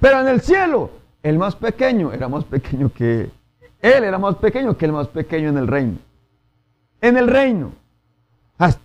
pero 0.00 0.20
en 0.20 0.28
el 0.28 0.40
cielo 0.40 0.88
el 1.22 1.36
más 1.36 1.54
pequeño 1.54 2.14
era 2.14 2.30
más 2.30 2.42
pequeño 2.44 2.90
que 2.94 3.28
él, 3.82 4.04
era 4.04 4.16
más 4.16 4.36
pequeño 4.36 4.74
que 4.74 4.86
el 4.86 4.92
más 4.92 5.08
pequeño 5.08 5.50
en 5.50 5.58
el 5.58 5.66
reino. 5.66 5.98
En 7.02 7.18
el 7.18 7.28
reino. 7.28 7.72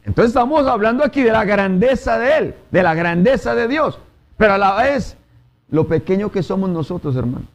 Entonces 0.04 0.32
estamos 0.32 0.68
hablando 0.68 1.06
aquí 1.06 1.24
de 1.24 1.32
la 1.32 1.45
grandeza 1.45 2.20
de 2.20 2.38
Él, 2.38 2.56
de 2.70 2.84
la 2.84 2.93
grandeza 2.93 3.56
de 3.56 3.70
Dios, 3.70 4.00
pero 4.36 4.56
a 4.56 4.58
la 4.58 4.76
vez 4.76 5.16
lo 5.70 5.88
pequeño 5.88 6.30
que 6.30 6.43
somos 6.43 6.70
nosotros, 6.70 7.16
hermano. 7.16 7.45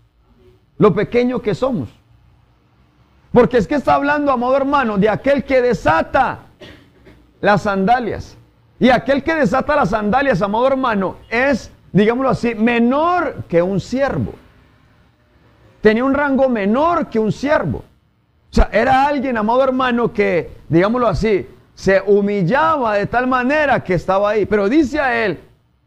Lo 0.79 0.95
pequeño 0.95 1.43
que 1.43 1.55
somos. 1.55 1.91
Porque 3.33 3.59
es 3.59 3.67
que 3.67 3.75
está 3.75 3.97
hablando, 3.97 4.33
amado 4.33 4.57
hermano, 4.57 4.97
de 4.97 5.11
aquel 5.11 5.45
que 5.45 5.61
desata 5.61 6.47
las 7.43 7.63
sandalias. 7.63 8.39
Y 8.79 8.89
aquel 8.89 9.23
que 9.23 9.35
desata 9.35 9.77
las 9.77 9.91
sandalias, 9.91 10.41
amado 10.41 10.67
hermano, 10.67 11.17
es, 11.29 11.71
digámoslo 11.93 12.31
así, 12.31 12.55
menor 12.55 13.45
que 13.49 13.61
un 13.61 13.81
siervo. 13.81 14.33
Tenía 15.83 16.05
un 16.05 16.15
rango 16.15 16.49
menor 16.49 17.09
que 17.09 17.19
un 17.19 17.33
siervo. 17.33 17.79
O 17.79 18.55
sea, 18.55 18.71
era 18.73 19.07
alguien, 19.07 19.37
amado 19.37 19.63
hermano, 19.63 20.13
que, 20.13 20.53
digámoslo 20.69 21.09
así, 21.09 21.47
se 21.75 22.01
humillaba 22.01 22.95
de 22.95 23.07
tal 23.07 23.27
manera 23.27 23.83
que 23.83 23.95
estaba 23.95 24.31
ahí. 24.31 24.47
Pero 24.47 24.69
dice 24.69 25.01
a 25.01 25.25
él 25.25 25.41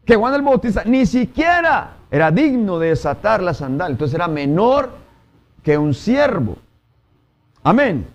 que 0.04 0.14
Juan 0.14 0.34
el 0.34 0.42
Bautista 0.42 0.82
ni 0.84 1.06
siquiera 1.06 1.96
era 2.10 2.30
digno 2.30 2.78
de 2.78 2.88
desatar 2.88 3.42
la 3.42 3.54
sandalias. 3.54 3.94
Entonces 3.94 4.14
era 4.14 4.28
menor 4.28 4.90
que 5.62 5.78
un 5.78 5.94
siervo. 5.94 6.58
Amén. 7.62 8.06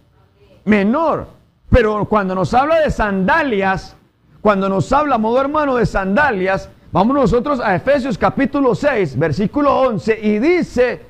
Menor. 0.64 1.41
Pero 1.72 2.04
cuando 2.04 2.36
nos 2.36 2.54
habla 2.54 2.82
de 2.82 2.92
sandalias, 2.92 3.96
cuando 4.42 4.68
nos 4.68 4.92
habla, 4.92 5.18
modo 5.18 5.40
hermano, 5.40 5.78
de 5.78 5.86
sandalias, 5.86 6.70
vamos 6.92 7.16
nosotros 7.16 7.62
a 7.62 7.74
Efesios 7.74 8.18
capítulo 8.18 8.76
6, 8.76 9.18
versículo 9.18 9.80
11, 9.80 10.20
y 10.22 10.40
dice 10.40 11.06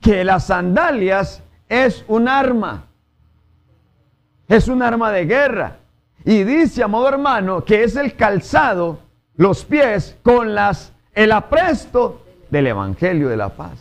que 0.00 0.24
las 0.24 0.48
sandalias 0.48 1.44
es 1.68 2.04
un 2.08 2.26
arma. 2.26 2.86
Es 4.48 4.66
un 4.66 4.82
arma 4.82 5.12
de 5.12 5.26
guerra. 5.26 5.76
Y 6.24 6.42
dice, 6.42 6.82
a 6.82 6.88
modo 6.88 7.08
hermano, 7.10 7.64
que 7.64 7.84
es 7.84 7.94
el 7.94 8.16
calzado, 8.16 8.98
los 9.36 9.64
pies, 9.64 10.16
con 10.24 10.56
las, 10.56 10.92
el 11.14 11.30
apresto 11.30 12.24
del 12.50 12.66
Evangelio 12.66 13.28
de 13.28 13.36
la 13.36 13.50
paz. 13.50 13.78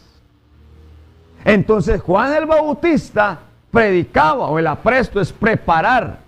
Entonces 1.44 2.02
Juan 2.02 2.34
el 2.36 2.46
Bautista 2.46 3.40
predicaba, 3.72 4.48
o 4.48 4.60
el 4.60 4.68
apresto 4.68 5.20
es 5.20 5.32
preparar. 5.32 6.20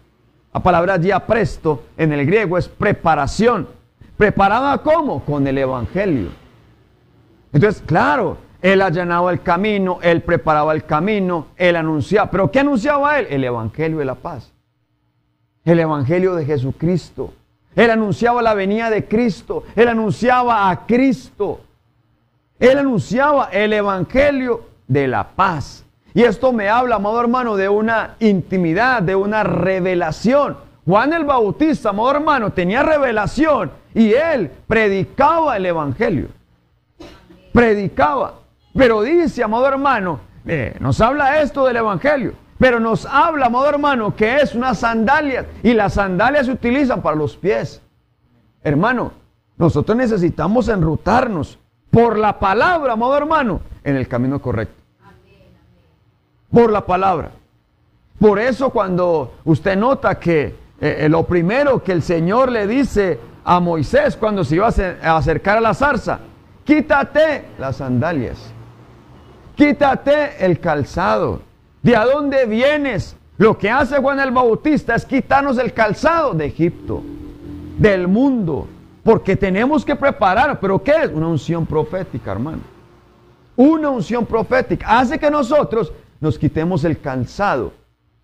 La 0.53 0.61
palabra 0.61 0.99
apresto 1.13 1.83
en 1.97 2.11
el 2.13 2.25
griego 2.25 2.57
es 2.57 2.67
preparación. 2.67 3.67
¿Preparaba 4.17 4.77
cómo? 4.79 5.23
Con 5.23 5.47
el 5.47 5.57
Evangelio. 5.57 6.29
Entonces, 7.53 7.81
claro, 7.85 8.37
él 8.61 8.81
allanaba 8.81 9.31
el 9.31 9.41
camino, 9.41 9.99
él 10.01 10.21
preparaba 10.21 10.73
el 10.73 10.83
camino, 10.83 11.47
él 11.55 11.75
anunciaba. 11.75 12.29
¿Pero 12.29 12.51
qué 12.51 12.59
anunciaba 12.59 13.19
él? 13.19 13.27
El 13.29 13.43
Evangelio 13.43 13.99
de 13.99 14.05
la 14.05 14.15
paz. 14.15 14.51
El 15.63 15.79
Evangelio 15.79 16.35
de 16.35 16.45
Jesucristo. 16.45 17.33
Él 17.75 17.91
anunciaba 17.91 18.41
la 18.41 18.53
venida 18.53 18.89
de 18.89 19.05
Cristo. 19.05 19.63
Él 19.75 19.87
anunciaba 19.87 20.69
a 20.69 20.85
Cristo. 20.85 21.61
Él 22.59 22.77
anunciaba 22.77 23.49
el 23.53 23.71
Evangelio 23.71 24.65
de 24.87 25.07
la 25.07 25.29
paz. 25.29 25.85
Y 26.13 26.23
esto 26.23 26.51
me 26.51 26.69
habla, 26.69 26.95
amado 26.95 27.19
hermano, 27.19 27.55
de 27.55 27.69
una 27.69 28.15
intimidad, 28.19 29.01
de 29.01 29.15
una 29.15 29.43
revelación. 29.43 30.57
Juan 30.85 31.13
el 31.13 31.23
Bautista, 31.23 31.89
amado 31.89 32.11
hermano, 32.11 32.51
tenía 32.51 32.81
revelación 32.81 33.71
y 33.93 34.13
él 34.13 34.51
predicaba 34.67 35.57
el 35.57 35.67
Evangelio. 35.67 36.29
Predicaba. 37.53 38.39
Pero 38.75 39.01
dice, 39.03 39.43
amado 39.43 39.67
hermano, 39.67 40.19
eh, 40.47 40.75
nos 40.79 40.99
habla 41.01 41.41
esto 41.41 41.65
del 41.65 41.77
Evangelio. 41.77 42.33
Pero 42.57 42.79
nos 42.79 43.05
habla, 43.05 43.45
amado 43.45 43.69
hermano, 43.69 44.15
que 44.15 44.37
es 44.37 44.55
una 44.55 44.73
sandalia. 44.73 45.45
Y 45.63 45.73
las 45.73 45.93
sandalias 45.93 46.47
se 46.47 46.51
utilizan 46.51 47.01
para 47.01 47.15
los 47.15 47.37
pies. 47.37 47.81
Hermano, 48.63 49.13
nosotros 49.57 49.95
necesitamos 49.95 50.67
enrutarnos 50.67 51.59
por 51.91 52.17
la 52.17 52.39
palabra, 52.39 52.93
amado 52.93 53.15
hermano, 53.15 53.61
en 53.83 53.95
el 53.95 54.07
camino 54.07 54.41
correcto 54.41 54.78
por 56.51 56.71
la 56.71 56.85
palabra. 56.85 57.31
Por 58.19 58.39
eso 58.39 58.69
cuando 58.69 59.33
usted 59.45 59.77
nota 59.77 60.19
que 60.19 60.55
eh, 60.81 61.07
lo 61.09 61.23
primero 61.25 61.83
que 61.83 61.91
el 61.91 62.01
Señor 62.01 62.51
le 62.51 62.67
dice 62.67 63.19
a 63.43 63.59
Moisés 63.59 64.15
cuando 64.17 64.43
se 64.43 64.55
iba 64.55 64.67
a 64.67 65.17
acercar 65.17 65.57
a 65.57 65.61
la 65.61 65.73
zarza, 65.73 66.19
quítate 66.63 67.45
las 67.57 67.77
sandalias, 67.77 68.37
quítate 69.55 70.45
el 70.45 70.59
calzado. 70.59 71.41
¿De 71.81 71.95
a 71.95 72.05
dónde 72.05 72.45
vienes? 72.45 73.15
Lo 73.37 73.57
que 73.57 73.69
hace 73.69 73.97
Juan 73.99 74.19
el 74.19 74.31
Bautista 74.31 74.95
es 74.95 75.05
quitarnos 75.05 75.57
el 75.57 75.73
calzado 75.73 76.33
de 76.33 76.47
Egipto, 76.47 77.01
del 77.77 78.05
mundo, 78.09 78.67
porque 79.01 79.37
tenemos 79.37 79.85
que 79.85 79.95
preparar. 79.95 80.59
¿Pero 80.59 80.83
qué 80.83 80.91
es? 81.03 81.11
Una 81.13 81.27
unción 81.27 81.65
profética, 81.65 82.33
hermano. 82.33 82.59
Una 83.55 83.89
unción 83.89 84.25
profética. 84.25 84.99
Hace 84.99 85.17
que 85.17 85.31
nosotros 85.31 85.93
nos 86.19 86.37
quitemos 86.37 86.83
el 86.83 86.99
calzado 86.99 87.73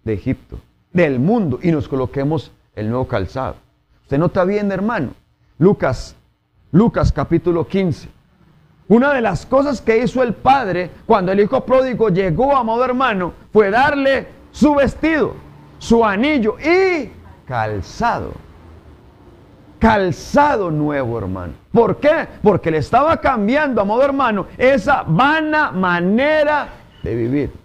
de 0.03 0.13
Egipto, 0.13 0.59
del 0.91 1.19
mundo, 1.19 1.59
y 1.61 1.71
nos 1.71 1.87
coloquemos 1.87 2.51
el 2.75 2.89
nuevo 2.89 3.07
calzado. 3.07 3.55
Usted 4.03 4.17
no 4.17 4.27
está 4.27 4.43
bien, 4.43 4.71
hermano. 4.71 5.13
Lucas, 5.57 6.15
Lucas 6.71 7.11
capítulo 7.11 7.67
15. 7.67 8.09
Una 8.87 9.13
de 9.13 9.21
las 9.21 9.45
cosas 9.45 9.81
que 9.81 9.97
hizo 9.97 10.21
el 10.21 10.33
padre 10.33 10.91
cuando 11.07 11.31
el 11.31 11.39
hijo 11.39 11.65
pródigo 11.65 12.09
llegó 12.09 12.55
a 12.55 12.63
modo 12.63 12.85
hermano 12.85 13.33
fue 13.51 13.71
darle 13.71 14.27
su 14.51 14.75
vestido, 14.75 15.33
su 15.79 16.05
anillo 16.05 16.57
y 16.59 17.09
calzado. 17.47 18.33
Calzado 19.79 20.69
nuevo, 20.69 21.17
hermano. 21.17 21.53
¿Por 21.71 21.97
qué? 21.99 22.27
Porque 22.43 22.69
le 22.69 22.77
estaba 22.77 23.17
cambiando 23.17 23.81
a 23.81 23.85
modo 23.85 24.03
hermano 24.03 24.47
esa 24.57 25.03
vana 25.03 25.71
manera 25.71 26.67
de 27.01 27.15
vivir 27.15 27.64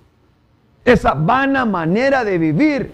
esa 0.84 1.14
vana 1.14 1.64
manera 1.64 2.24
de 2.24 2.38
vivir 2.38 2.92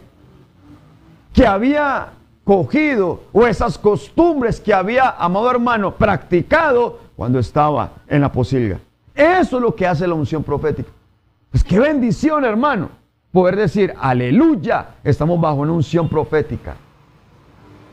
que 1.33 1.47
había 1.47 2.09
cogido 2.45 3.25
o 3.33 3.47
esas 3.47 3.77
costumbres 3.77 4.61
que 4.61 4.73
había, 4.73 5.11
amado 5.11 5.51
hermano, 5.51 5.95
practicado 5.95 7.01
cuando 7.17 7.39
estaba 7.39 7.91
en 8.09 8.21
la 8.21 8.31
posilga. 8.31 8.79
Eso 9.15 9.57
es 9.57 9.63
lo 9.63 9.75
que 9.75 9.87
hace 9.87 10.07
la 10.07 10.15
unción 10.15 10.43
profética. 10.43 10.91
Pues 11.51 11.65
qué 11.65 11.81
bendición, 11.81 12.45
hermano, 12.45 12.91
poder 13.33 13.57
decir, 13.57 13.95
aleluya, 13.99 14.95
estamos 15.03 15.41
bajo 15.41 15.57
una 15.57 15.73
unción 15.73 16.09
profética. 16.09 16.77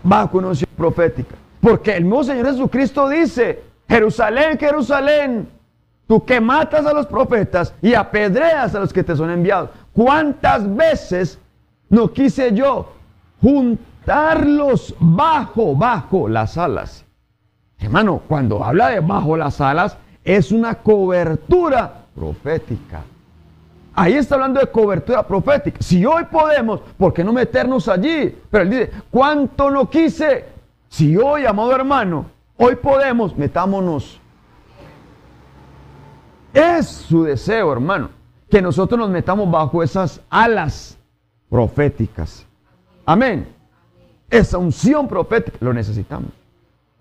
Bajo 0.04 0.38
una 0.38 0.50
unción 0.50 0.70
profética. 0.76 1.36
Porque 1.62 1.96
el 1.96 2.04
mismo 2.04 2.24
Señor 2.24 2.48
Jesucristo 2.48 3.08
dice, 3.08 3.64
Jerusalén, 3.88 4.58
Jerusalén, 4.60 5.50
tú 6.08 6.24
que 6.26 6.40
matas 6.40 6.86
a 6.86 6.94
los 6.94 7.08
profetas 7.08 7.74
y 7.82 7.94
apedreas 7.94 8.76
a 8.76 8.80
los 8.80 8.94
que 8.94 9.04
te 9.04 9.16
son 9.16 9.30
enviados. 9.30 9.70
¿Cuántas 9.94 10.74
veces 10.76 11.40
no 11.90 12.12
quise 12.12 12.54
yo 12.54 12.94
juntarlos 13.42 14.96
bajo, 15.00 15.76
bajo 15.76 16.28
las 16.28 16.58
alas? 16.58 17.06
Hermano, 17.80 18.22
cuando 18.28 18.64
habla 18.64 18.90
de 18.90 19.00
bajo 19.02 19.36
las 19.38 19.60
alas, 19.60 19.98
es 20.24 20.52
una 20.52 20.76
cobertura 20.76 22.06
profética. 22.16 23.04
Ahí 23.96 24.14
está 24.14 24.36
hablando 24.36 24.60
de 24.60 24.68
cobertura 24.68 25.28
profética. 25.28 25.78
Si 25.82 26.04
hoy 26.06 26.24
podemos, 26.32 26.80
¿por 26.98 27.14
qué 27.14 27.24
no 27.24 27.32
meternos 27.32 27.88
allí? 27.88 28.36
Pero 28.50 28.64
él 28.64 28.70
dice, 28.70 28.92
¿cuánto 29.12 29.70
no 29.70 29.90
quise? 29.90 30.46
Si 30.90 31.16
hoy, 31.18 31.46
amado 31.46 31.76
hermano, 31.76 32.26
hoy 32.58 32.76
podemos, 32.76 33.38
metámonos. 33.38 34.20
Es 36.54 36.88
su 36.88 37.24
deseo, 37.24 37.72
hermano 37.72 38.24
que 38.54 38.62
nosotros 38.62 39.00
nos 39.00 39.10
metamos 39.10 39.50
bajo 39.50 39.82
esas 39.82 40.22
alas 40.30 40.96
proféticas. 41.50 42.46
Amén. 43.04 43.48
Esa 44.30 44.60
unción 44.60 45.08
profética 45.08 45.58
lo 45.60 45.74
necesitamos. 45.74 46.30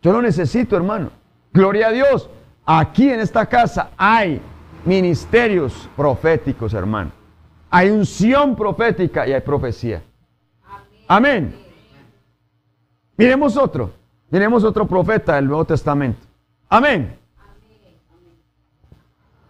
Yo 0.00 0.14
lo 0.14 0.22
necesito, 0.22 0.74
hermano. 0.74 1.11
Gloria 1.53 1.88
a 1.88 1.92
Dios. 1.92 2.30
Aquí 2.64 3.11
en 3.11 3.20
esta 3.20 3.44
casa 3.44 3.90
hay 3.98 4.40
ministerios 4.86 5.90
proféticos, 5.94 6.72
hermano. 6.72 7.11
Hay 7.68 7.90
unción 7.90 8.57
profética 8.57 9.28
y 9.28 9.34
hay 9.34 9.42
profecía. 9.42 10.03
Amén. 11.07 11.55
Miremos 13.14 13.59
otro. 13.59 13.90
Miremos 14.30 14.64
otro 14.64 14.86
profeta 14.86 15.34
del 15.34 15.48
Nuevo 15.48 15.66
Testamento. 15.66 16.26
Amén. 16.70 17.21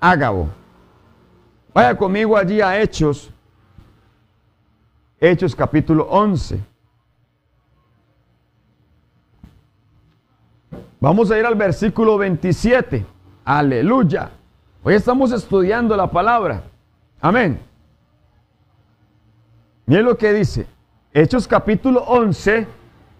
Ágabo. 0.05 0.48
Vaya 1.72 1.96
conmigo 1.96 2.36
allí 2.36 2.61
a 2.61 2.80
Hechos. 2.80 3.30
Hechos 5.20 5.55
capítulo 5.55 6.09
11. 6.11 6.61
Vamos 10.98 11.30
a 11.30 11.38
ir 11.38 11.46
al 11.46 11.55
versículo 11.55 12.18
27. 12.18 13.07
Aleluya. 13.44 14.32
Hoy 14.82 14.94
estamos 14.94 15.30
estudiando 15.30 15.96
la 15.96 16.11
palabra. 16.11 16.64
Amén. 17.20 17.61
Miren 19.86 20.05
lo 20.05 20.18
que 20.18 20.32
dice. 20.32 20.66
Hechos 21.12 21.46
capítulo 21.46 22.03
11, 22.09 22.66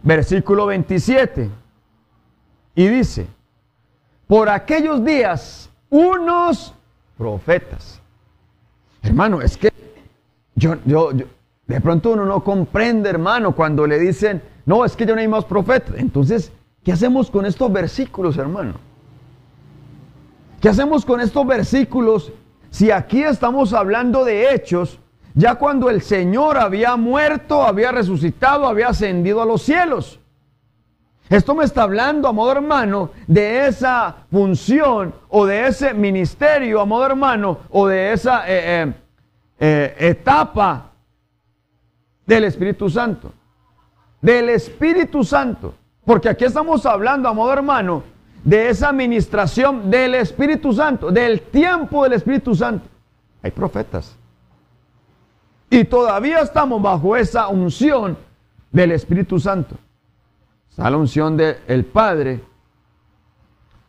versículo 0.03 0.67
27. 0.67 1.49
Y 2.75 2.89
dice, 2.89 3.29
por 4.27 4.49
aquellos 4.49 5.05
días, 5.05 5.72
unos 5.93 6.75
profetas. 7.17 8.01
Hermano, 9.03 9.41
es 9.41 9.57
que 9.57 9.73
yo, 10.57 10.77
yo, 10.85 11.11
de 11.13 11.81
pronto 11.81 12.11
uno 12.11 12.25
no 12.25 12.43
comprende, 12.43 13.09
hermano, 13.09 13.55
cuando 13.55 13.87
le 13.87 14.01
dicen, 14.01 14.43
no, 14.67 14.85
es 14.85 14.97
que 14.97 15.07
ya 15.07 15.15
no 15.15 15.21
hay 15.21 15.29
más 15.29 15.45
profetas. 15.45 15.95
Entonces, 15.99 16.51
¿Qué 16.85 16.91
hacemos 16.91 17.31
con 17.31 17.47
estos 17.47 17.73
versículos, 17.73 18.37
hermano? 18.37 18.75
¿Qué 20.61 20.69
hacemos 20.69 21.05
con 21.05 21.21
estos 21.21 21.47
versículos 21.47 22.33
si 22.71 22.91
aquí 22.91 23.23
estamos 23.23 23.73
hablando 23.73 24.25
de 24.25 24.53
hechos, 24.53 24.99
ya 25.35 25.55
cuando 25.55 25.91
el 25.91 26.03
Señor 26.03 26.59
había 26.59 26.97
muerto, 26.97 27.63
había 27.63 27.93
resucitado, 27.93 28.67
había 28.67 28.89
ascendido 28.89 29.41
a 29.41 29.47
los 29.47 29.63
cielos? 29.63 30.19
Esto 31.33 31.55
me 31.55 31.65
está 31.65 31.85
hablando, 31.85 32.29
amado 32.29 32.53
hermano, 32.53 33.09
de 33.27 33.67
esa 33.67 34.17
función 34.31 35.15
o 35.31 35.47
de 35.47 35.67
ese 35.67 35.95
ministerio, 35.95 36.79
amado 36.79 37.07
hermano, 37.07 37.61
o 37.71 37.89
de 37.89 38.13
esa 38.13 38.47
eh, 38.47 38.83
eh, 38.83 38.93
eh, 39.59 39.97
etapa 40.11 40.91
del 42.27 42.45
Espíritu 42.45 42.91
Santo. 42.91 43.33
Del 44.21 44.51
Espíritu 44.51 45.25
Santo. 45.25 45.75
Porque 46.05 46.29
aquí 46.29 46.45
estamos 46.45 46.85
hablando, 46.85 47.31
amado 47.31 47.51
hermano, 47.51 48.03
de 48.45 48.69
esa 48.69 48.91
administración 48.91 49.91
del 49.91 50.17
Espíritu 50.17 50.75
Santo, 50.75 51.11
del 51.11 51.41
tiempo 51.41 52.03
del 52.03 52.13
Espíritu 52.13 52.55
Santo. 52.55 52.87
Hay 53.43 53.53
profetas. 53.53 54.15
Y 55.71 55.85
todavía 55.85 56.41
estamos 56.41 56.83
bajo 56.83 57.17
esa 57.17 57.49
unción 57.49 58.19
del 58.71 58.93
Espíritu 58.93 59.41
Santo. 59.41 59.77
Está 60.73 60.91
la 60.91 60.97
unción 60.97 61.37
del 61.37 61.85
Padre 61.85 62.41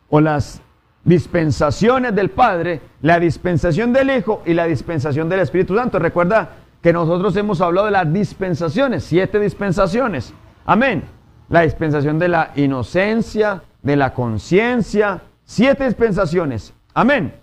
o 0.08 0.20
las 0.20 0.62
dispensaciones 1.04 2.14
del 2.14 2.30
Padre, 2.30 2.80
la 3.02 3.18
dispensación 3.18 3.92
del 3.92 4.10
Hijo 4.16 4.42
y 4.46 4.54
la 4.54 4.66
dispensación 4.66 5.28
del 5.28 5.40
Espíritu 5.40 5.74
Santo. 5.74 5.98
Recuerda 5.98 6.50
que 6.80 6.92
nosotros 6.92 7.36
hemos 7.36 7.60
hablado 7.60 7.86
de 7.86 7.92
las 7.92 8.12
dispensaciones, 8.12 9.02
siete 9.02 9.40
dispensaciones. 9.40 10.32
Amén 10.64 11.02
la 11.48 11.62
dispensación 11.62 12.18
de 12.18 12.28
la 12.28 12.52
inocencia, 12.56 13.62
de 13.82 13.96
la 13.96 14.14
conciencia, 14.14 15.22
siete 15.44 15.84
dispensaciones. 15.84 16.72
Amén. 16.94 17.34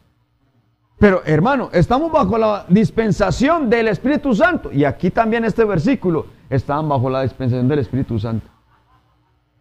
Pero 0.99 1.21
hermano, 1.25 1.69
estamos 1.71 2.11
bajo 2.11 2.37
la 2.37 2.65
dispensación 2.67 3.69
del 3.69 3.87
Espíritu 3.87 4.35
Santo. 4.35 4.71
Y 4.71 4.85
aquí 4.85 5.11
también 5.11 5.45
este 5.45 5.65
versículo, 5.65 6.27
estaban 6.49 6.87
bajo 6.89 7.09
la 7.09 7.23
dispensación 7.23 7.67
del 7.67 7.79
Espíritu 7.79 8.19
Santo. 8.19 8.50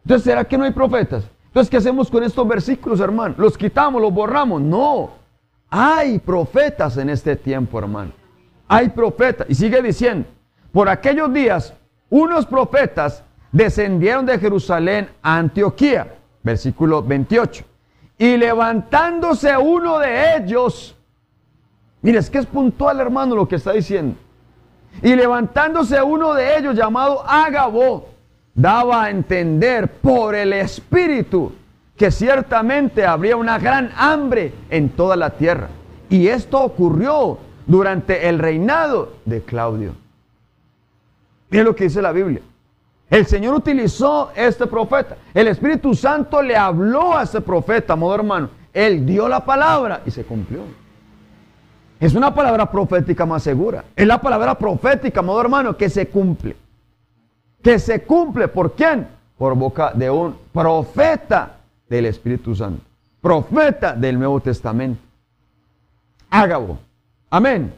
Entonces, 0.05 0.25
¿será 0.25 0.45
que 0.45 0.57
no 0.57 0.65
hay 0.65 0.73
profetas? 0.73 1.25
Entonces, 1.47 1.71
¿qué 1.71 1.77
hacemos 1.77 2.11
con 2.11 2.23
estos 2.23 2.47
versículos, 2.47 3.01
hermano? 3.01 3.35
¿Los 3.39 3.59
quitamos, 3.59 4.01
los 4.01 4.13
borramos? 4.13 4.61
No. 4.61 5.11
Hay 5.69 6.19
profetas 6.19 6.97
en 6.97 7.11
este 7.11 7.37
tiempo, 7.37 7.79
hermano. 7.79 8.13
Hay 8.69 8.89
profetas. 8.89 9.49
Y 9.51 9.55
sigue 9.55 9.83
diciendo, 9.83 10.29
por 10.73 10.89
aquellos 10.89 11.33
días, 11.33 11.75
unos 12.09 12.47
profetas 12.47 13.25
descendieron 13.53 14.27
de 14.27 14.39
Jerusalén 14.39 15.09
a 15.23 15.39
Antioquía, 15.39 16.15
versículo 16.43 17.03
28. 17.03 17.65
Y 18.19 18.37
levantándose 18.37 19.57
uno 19.57 19.99
de 19.99 20.37
ellos, 20.37 20.97
mire, 22.03 22.19
es 22.19 22.31
que 22.31 22.39
es 22.39 22.47
puntual 22.47 23.01
hermano 23.01 23.35
lo 23.35 23.49
que 23.49 23.57
está 23.57 23.73
diciendo. 23.73 24.17
Y 25.03 25.15
levantándose 25.15 26.03
uno 26.03 26.35
de 26.35 26.59
ellos 26.59 26.77
llamado 26.77 27.25
Ágabo, 27.27 28.10
daba 28.55 29.05
a 29.05 29.11
entender 29.11 29.89
por 29.89 30.35
el 30.35 30.53
Espíritu 30.53 31.53
que 31.97 32.11
ciertamente 32.11 33.05
habría 33.05 33.37
una 33.37 33.59
gran 33.59 33.91
hambre 33.97 34.53
en 34.71 34.89
toda 34.91 35.17
la 35.17 35.31
tierra. 35.31 35.69
Y 36.09 36.29
esto 36.29 36.59
ocurrió 36.59 37.39
durante 37.67 38.29
el 38.29 38.39
reinado 38.39 39.13
de 39.25 39.43
Claudio. 39.43 39.93
Miren 41.51 41.67
lo 41.67 41.75
que 41.75 41.85
dice 41.85 42.01
la 42.01 42.13
Biblia. 42.13 42.41
El 43.11 43.27
Señor 43.27 43.55
utilizó 43.55 44.31
este 44.35 44.67
profeta. 44.67 45.17
El 45.35 45.49
Espíritu 45.49 45.95
Santo 45.95 46.41
le 46.43 46.57
habló 46.57 47.17
a 47.17 47.25
ese 47.25 47.41
profeta, 47.41 47.95
amado 47.95 48.15
hermano. 48.15 48.51
Él 48.73 49.05
dio 49.05 49.29
la 49.29 49.45
palabra 49.45 50.01
y 50.07 50.11
se 50.11 50.25
cumplió. 50.25 50.61
Es 51.99 52.15
una 52.15 52.35
palabra 52.35 52.71
profética 52.71 53.27
más 53.27 53.43
segura. 53.43 53.85
Es 53.95 54.07
la 54.07 54.21
palabra 54.21 54.57
profética, 54.57 55.21
amado 55.21 55.41
hermano, 55.41 55.77
que 55.77 55.91
se 55.91 56.09
cumple. 56.09 56.57
Que 57.63 57.79
se 57.79 58.03
cumple. 58.03 58.49
¿Por 58.49 58.75
quién? 58.75 59.07
Por 59.37 59.55
boca 59.55 59.93
de 59.95 60.11
un 60.11 60.37
profeta 60.53 61.59
del 61.89 62.07
Espíritu 62.07 62.55
Santo. 62.55 62.83
Profeta 63.21 63.95
del 63.95 64.19
Nuevo 64.19 64.41
Testamento. 64.41 65.01
Ágabo. 66.31 66.79
Amén. 67.29 67.73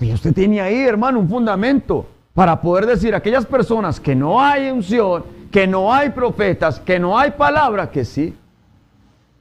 Y 0.00 0.12
usted 0.12 0.34
tiene 0.34 0.60
ahí, 0.60 0.82
hermano, 0.82 1.20
un 1.20 1.28
fundamento 1.28 2.06
para 2.34 2.60
poder 2.60 2.86
decir 2.86 3.14
a 3.14 3.18
aquellas 3.18 3.46
personas 3.46 4.00
que 4.00 4.14
no 4.14 4.40
hay 4.40 4.70
unción, 4.70 5.24
que 5.50 5.66
no 5.66 5.92
hay 5.92 6.10
profetas, 6.10 6.80
que 6.80 6.98
no 6.98 7.16
hay 7.16 7.30
palabra, 7.30 7.90
que 7.90 8.04
sí. 8.04 8.36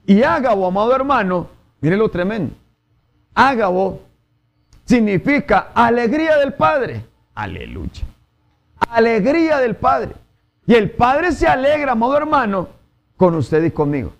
Y 0.05 0.21
Ágabo, 0.21 0.67
amado 0.67 0.95
hermano, 0.95 1.47
mire 1.81 1.97
lo 1.97 2.09
tremendo. 2.09 2.53
Ágabo 3.33 4.01
significa 4.85 5.71
alegría 5.73 6.37
del 6.37 6.53
Padre. 6.53 7.03
Aleluya. 7.33 8.03
Alegría 8.89 9.59
del 9.59 9.75
Padre. 9.75 10.15
Y 10.65 10.75
el 10.75 10.91
Padre 10.91 11.31
se 11.31 11.47
alegra, 11.47 11.91
amado 11.93 12.15
hermano, 12.17 12.67
con 13.17 13.35
usted 13.35 13.63
y 13.63 13.71
conmigo. 13.71 14.13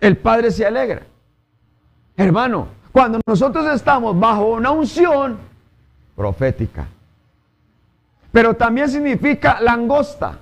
El 0.00 0.16
Padre 0.16 0.50
se 0.50 0.66
alegra. 0.66 1.02
Hermano, 2.16 2.68
cuando 2.92 3.20
nosotros 3.26 3.66
estamos 3.74 4.18
bajo 4.18 4.46
una 4.46 4.70
unción 4.70 5.38
profética, 6.14 6.86
pero 8.30 8.54
también 8.54 8.88
significa 8.88 9.60
langosta. 9.60 10.38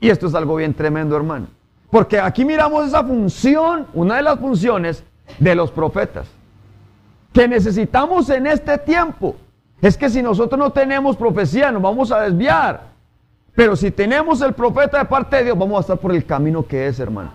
Y 0.00 0.10
esto 0.10 0.26
es 0.26 0.34
algo 0.34 0.56
bien 0.56 0.74
tremendo, 0.74 1.16
hermano. 1.16 1.48
Porque 1.90 2.18
aquí 2.18 2.44
miramos 2.44 2.88
esa 2.88 3.04
función, 3.04 3.86
una 3.92 4.16
de 4.16 4.22
las 4.22 4.38
funciones 4.38 5.04
de 5.38 5.54
los 5.54 5.70
profetas, 5.70 6.26
que 7.32 7.46
necesitamos 7.46 8.30
en 8.30 8.46
este 8.46 8.78
tiempo. 8.78 9.36
Es 9.82 9.98
que 9.98 10.08
si 10.08 10.22
nosotros 10.22 10.58
no 10.58 10.70
tenemos 10.70 11.16
profecía, 11.16 11.72
nos 11.72 11.82
vamos 11.82 12.12
a 12.12 12.20
desviar. 12.20 12.92
Pero 13.54 13.74
si 13.74 13.90
tenemos 13.90 14.40
el 14.40 14.54
profeta 14.54 14.98
de 15.00 15.04
parte 15.04 15.36
de 15.36 15.44
Dios, 15.44 15.58
vamos 15.58 15.78
a 15.78 15.80
estar 15.80 15.98
por 15.98 16.12
el 16.12 16.24
camino 16.24 16.64
que 16.64 16.86
es, 16.86 17.00
hermano. 17.00 17.32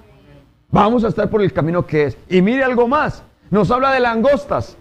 Vamos 0.71 1.03
a 1.03 1.09
estar 1.09 1.29
por 1.29 1.41
el 1.41 1.51
camino 1.51 1.85
que 1.85 2.05
es. 2.05 2.17
Y 2.29 2.41
mire 2.41 2.63
algo 2.63 2.87
más. 2.87 3.21
Nos 3.51 3.69
habla 3.69 3.91
de 3.91 3.99
langostas. 3.99 4.77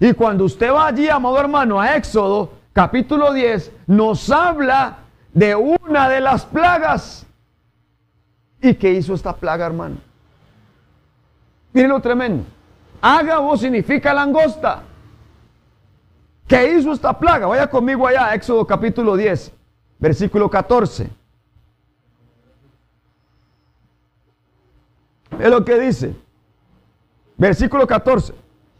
Y 0.00 0.14
cuando 0.14 0.44
usted 0.44 0.72
va 0.72 0.86
allí, 0.86 1.08
amado 1.08 1.38
hermano, 1.38 1.78
a 1.78 1.94
Éxodo, 1.96 2.52
capítulo 2.72 3.32
10 3.32 3.72
nos 3.86 4.30
habla 4.30 5.00
de 5.34 5.54
una 5.54 6.08
de 6.08 6.22
las 6.22 6.46
plagas. 6.46 7.26
¿Y 8.62 8.74
qué 8.74 8.92
hizo 8.92 9.12
esta 9.12 9.36
plaga, 9.36 9.66
hermano? 9.66 9.96
Miren 11.74 11.90
lo 11.90 12.00
tremendo. 12.00 12.44
Ágabo 13.02 13.56
significa 13.58 14.14
langosta. 14.14 14.84
¿Qué 16.50 16.76
hizo 16.76 16.92
esta 16.92 17.16
plaga? 17.16 17.46
Vaya 17.46 17.70
conmigo 17.70 18.08
allá, 18.08 18.34
Éxodo 18.34 18.66
capítulo 18.66 19.14
10, 19.14 19.52
versículo 20.00 20.50
14. 20.50 21.08
Es 25.38 25.48
lo 25.48 25.64
que 25.64 25.78
dice. 25.78 26.16
Versículo 27.36 27.86
14. 27.86 28.34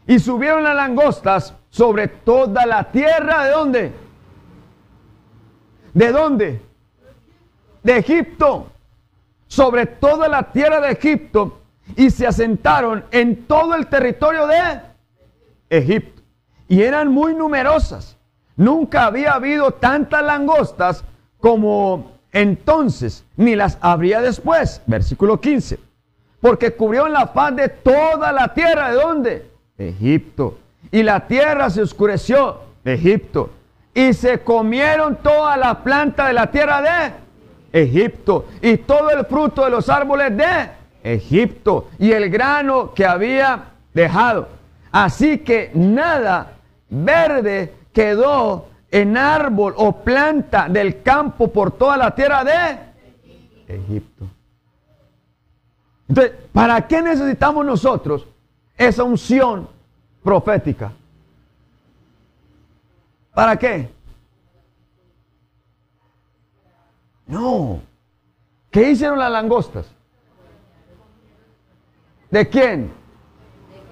Y 0.09 0.19
subieron 0.19 0.65
las 0.65 0.75
langostas 0.75 1.55
sobre 1.69 2.09
toda 2.09 2.67
la 2.67 2.91
tierra. 2.91 3.45
¿De 3.45 3.51
dónde? 3.53 3.93
¿De 5.95 6.11
dónde? 6.11 6.63
De 7.85 7.99
Egipto. 7.99 8.67
sobre 9.47 9.87
toda 9.87 10.29
la 10.29 10.51
tierra 10.51 10.81
de 10.81 10.91
Egipto 10.91 11.61
y 11.97 12.11
se 12.11 12.27
asentaron 12.27 13.05
en 13.13 13.47
todo 13.47 13.77
el 13.77 13.87
territorio 13.87 14.49
de 14.49 14.81
Egipto. 15.69 16.20
Y 16.71 16.85
eran 16.85 17.11
muy 17.11 17.35
numerosas. 17.35 18.17
Nunca 18.55 19.07
había 19.07 19.33
habido 19.33 19.73
tantas 19.73 20.23
langostas 20.23 21.05
como 21.41 22.13
entonces, 22.31 23.25
ni 23.37 23.57
las 23.57 23.77
habría 23.81 24.21
después. 24.21 24.81
Versículo 24.87 25.41
15. 25.41 25.81
Porque 26.41 26.71
cubrieron 26.71 27.13
la 27.13 27.27
faz 27.27 27.57
de 27.57 27.69
toda 27.71 28.31
la 28.31 28.55
tierra. 28.55 28.93
¿De 28.93 28.95
dónde? 28.95 29.51
Egipto. 29.79 30.59
Y 30.93 31.03
la 31.03 31.27
tierra 31.27 31.71
se 31.71 31.83
oscureció. 31.83 32.61
Egipto. 32.85 33.51
Y 33.93 34.13
se 34.13 34.39
comieron 34.39 35.17
toda 35.17 35.57
la 35.57 35.83
planta 35.83 36.29
de 36.29 36.35
la 36.35 36.53
tierra 36.53 36.83
de 37.73 37.83
Egipto. 37.83 38.47
Y 38.63 38.77
todo 38.77 39.11
el 39.11 39.27
fruto 39.27 39.65
de 39.65 39.71
los 39.71 39.89
árboles 39.89 40.37
de 40.37 40.71
Egipto. 41.03 41.89
Y 41.99 42.13
el 42.13 42.31
grano 42.31 42.95
que 42.95 43.05
había 43.05 43.71
dejado. 43.93 44.47
Así 44.93 45.39
que 45.39 45.73
nada 45.75 46.59
verde 46.91 47.75
quedó 47.93 48.67
en 48.91 49.17
árbol 49.17 49.75
o 49.77 49.93
planta 50.03 50.69
del 50.69 51.03
campo 51.03 51.49
por 51.49 51.71
toda 51.73 51.97
la 51.97 52.15
tierra 52.15 52.45
de 52.45 52.79
Egipto. 53.69 54.27
Entonces, 56.09 56.35
¿para 56.53 56.87
qué 56.89 57.01
necesitamos 57.01 57.65
nosotros 57.65 58.27
esa 58.77 59.05
unción 59.05 59.69
profética? 60.25 60.93
¿Para 63.33 63.57
qué? 63.57 63.89
No. 67.27 67.81
¿Qué 68.73 68.91
hicieron 68.91 69.19
las 69.19 69.31
langostas? 69.31 69.87
¿De 72.31 72.49
quién? 72.49 72.93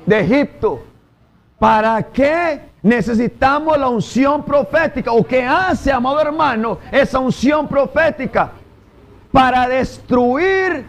De 0.06 0.20
Egipto. 0.20 0.82
¿Para 1.58 2.02
qué 2.02 2.60
necesitamos 2.82 3.76
la 3.78 3.88
unción 3.88 4.44
profética? 4.44 5.12
¿O 5.12 5.24
qué 5.24 5.42
hace, 5.44 5.90
amado 5.90 6.20
hermano, 6.20 6.78
esa 6.92 7.18
unción 7.18 7.66
profética? 7.66 8.52
Para 9.32 9.68
destruir 9.68 10.86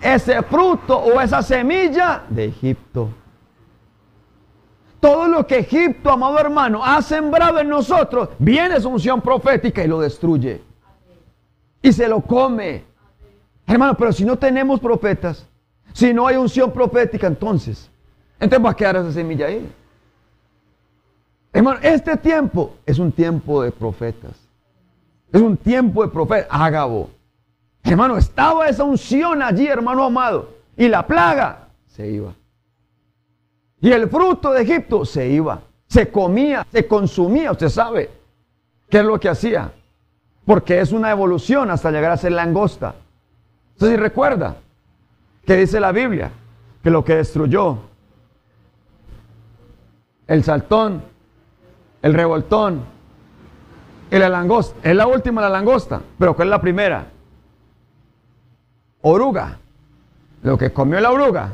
ese 0.00 0.42
fruto 0.42 0.98
o 0.98 1.20
esa 1.20 1.42
semilla 1.42 2.22
de 2.28 2.46
Egipto. 2.46 3.08
Todo 5.00 5.26
lo 5.26 5.46
que 5.46 5.58
Egipto, 5.58 6.10
amado 6.10 6.38
hermano, 6.38 6.84
ha 6.84 7.02
sembrado 7.02 7.58
en 7.58 7.68
nosotros, 7.68 8.28
viene 8.38 8.76
esa 8.76 8.86
unción 8.86 9.20
profética 9.20 9.82
y 9.82 9.88
lo 9.88 10.00
destruye. 10.00 10.62
Y 11.82 11.92
se 11.92 12.06
lo 12.06 12.20
come. 12.20 12.84
Hermano, 13.66 13.96
pero 13.96 14.12
si 14.12 14.24
no 14.24 14.36
tenemos 14.36 14.78
profetas, 14.78 15.48
si 15.92 16.14
no 16.14 16.28
hay 16.28 16.36
unción 16.36 16.72
profética, 16.72 17.26
entonces, 17.26 17.90
entonces 18.38 18.64
va 18.64 18.70
a 18.70 18.76
quedar 18.76 18.96
esa 18.96 19.12
semilla 19.12 19.46
ahí. 19.46 19.68
Hermano, 21.52 21.80
este 21.82 22.16
tiempo 22.16 22.76
es 22.86 22.98
un 22.98 23.12
tiempo 23.12 23.62
de 23.62 23.70
profetas. 23.70 24.32
Es 25.30 25.40
un 25.40 25.56
tiempo 25.56 26.02
de 26.02 26.08
profetas. 26.08 26.48
Ágabo. 26.50 27.10
Hermano, 27.84 28.16
estaba 28.16 28.68
esa 28.68 28.84
unción 28.84 29.42
allí, 29.42 29.66
hermano 29.66 30.04
amado. 30.04 30.48
Y 30.76 30.88
la 30.88 31.06
plaga 31.06 31.68
se 31.86 32.08
iba. 32.08 32.32
Y 33.80 33.90
el 33.90 34.08
fruto 34.08 34.52
de 34.52 34.62
Egipto 34.62 35.04
se 35.04 35.28
iba. 35.28 35.60
Se 35.88 36.10
comía, 36.10 36.66
se 36.72 36.86
consumía. 36.86 37.52
Usted 37.52 37.68
sabe 37.68 38.10
qué 38.88 38.98
es 38.98 39.04
lo 39.04 39.20
que 39.20 39.28
hacía. 39.28 39.72
Porque 40.46 40.80
es 40.80 40.92
una 40.92 41.10
evolución 41.10 41.70
hasta 41.70 41.90
llegar 41.90 42.12
a 42.12 42.16
ser 42.16 42.32
langosta. 42.32 42.94
Entonces, 43.74 43.96
si 43.98 44.02
recuerda 44.02 44.56
que 45.44 45.56
dice 45.56 45.80
la 45.80 45.92
Biblia 45.92 46.30
que 46.82 46.90
lo 46.90 47.04
que 47.04 47.16
destruyó 47.16 47.78
el 50.26 50.42
saltón 50.44 51.02
el 52.02 52.14
revoltón 52.14 52.92
la 54.18 54.28
langosta. 54.28 54.76
Es 54.82 54.94
la 54.94 55.06
última 55.06 55.40
la 55.40 55.48
langosta, 55.48 56.00
pero 56.18 56.34
¿cuál 56.34 56.48
es 56.48 56.50
la 56.50 56.60
primera? 56.60 57.06
Oruga. 59.02 59.58
Lo 60.42 60.58
que 60.58 60.72
comió 60.72 61.00
la 61.00 61.10
oruga, 61.10 61.52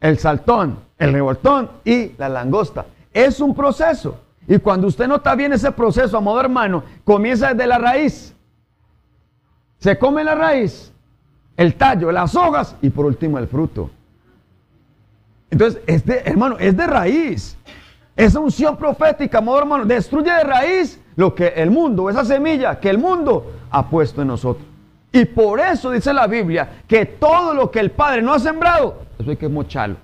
el 0.00 0.18
saltón, 0.18 0.78
el 0.98 1.12
revoltón 1.12 1.70
y 1.84 2.12
la 2.18 2.28
langosta. 2.28 2.86
Es 3.12 3.40
un 3.40 3.54
proceso. 3.54 4.20
Y 4.46 4.58
cuando 4.58 4.86
usted 4.86 5.08
nota 5.08 5.34
bien 5.34 5.52
ese 5.52 5.72
proceso, 5.72 6.18
amado 6.18 6.40
hermano, 6.40 6.84
comienza 7.04 7.54
desde 7.54 7.66
la 7.66 7.78
raíz. 7.78 8.34
Se 9.78 9.98
come 9.98 10.22
la 10.22 10.34
raíz, 10.34 10.92
el 11.56 11.74
tallo, 11.74 12.12
las 12.12 12.34
hojas 12.36 12.76
y 12.82 12.90
por 12.90 13.06
último 13.06 13.38
el 13.38 13.48
fruto. 13.48 13.90
Entonces, 15.50 15.80
este, 15.86 16.28
hermano, 16.28 16.56
es 16.58 16.76
de 16.76 16.86
raíz. 16.86 17.56
Esa 18.16 18.40
unción 18.40 18.76
profética, 18.76 19.38
amado 19.38 19.58
hermano, 19.58 19.84
destruye 19.84 20.32
de 20.32 20.42
raíz 20.42 21.00
lo 21.16 21.34
que 21.34 21.48
el 21.48 21.70
mundo, 21.70 22.08
esa 22.08 22.24
semilla 22.24 22.80
que 22.80 22.88
el 22.88 22.98
mundo 22.98 23.52
ha 23.70 23.88
puesto 23.88 24.22
en 24.22 24.28
nosotros. 24.28 24.66
Y 25.12 25.26
por 25.26 25.60
eso 25.60 25.90
dice 25.90 26.12
la 26.12 26.26
Biblia 26.26 26.82
que 26.88 27.04
todo 27.06 27.52
lo 27.52 27.70
que 27.70 27.80
el 27.80 27.90
Padre 27.90 28.22
no 28.22 28.32
ha 28.32 28.38
sembrado, 28.38 29.02
eso 29.18 29.30
hay 29.30 29.36
que 29.36 29.48
mocharlo. 29.48 29.96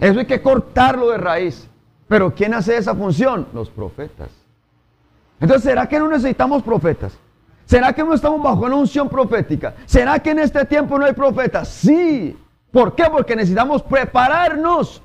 Eso 0.00 0.20
hay 0.20 0.26
que 0.26 0.40
cortarlo 0.40 1.10
de 1.10 1.18
raíz. 1.18 1.68
Pero 2.06 2.34
¿quién 2.34 2.54
hace 2.54 2.76
esa 2.76 2.94
función? 2.94 3.46
Los 3.52 3.68
profetas. 3.68 4.30
Entonces, 5.40 5.64
¿será 5.64 5.88
que 5.88 5.98
no 5.98 6.08
necesitamos 6.08 6.62
profetas? 6.62 7.16
¿Será 7.64 7.92
que 7.92 8.02
no 8.02 8.14
estamos 8.14 8.42
bajo 8.42 8.64
una 8.64 8.76
unción 8.76 9.08
profética? 9.08 9.74
¿Será 9.84 10.18
que 10.20 10.30
en 10.30 10.38
este 10.38 10.64
tiempo 10.64 10.98
no 10.98 11.04
hay 11.04 11.12
profetas? 11.12 11.68
Sí. 11.68 12.36
¿Por 12.72 12.94
qué? 12.94 13.04
Porque 13.10 13.36
necesitamos 13.36 13.82
prepararnos 13.82 15.02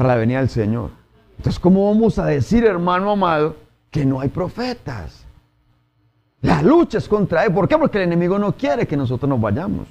para 0.00 0.14
la 0.14 0.16
venida 0.20 0.38
del 0.38 0.48
Señor. 0.48 0.92
Entonces, 1.36 1.60
¿cómo 1.60 1.92
vamos 1.92 2.18
a 2.18 2.24
decir, 2.24 2.64
hermano 2.64 3.10
amado, 3.10 3.56
que 3.90 4.06
no 4.06 4.18
hay 4.18 4.30
profetas? 4.30 5.26
La 6.40 6.62
lucha 6.62 6.96
es 6.96 7.06
contra 7.06 7.44
él. 7.44 7.52
¿Por 7.52 7.68
qué? 7.68 7.76
Porque 7.76 7.98
el 7.98 8.04
enemigo 8.04 8.38
no 8.38 8.52
quiere 8.52 8.86
que 8.86 8.96
nosotros 8.96 9.28
nos 9.28 9.38
vayamos. 9.38 9.88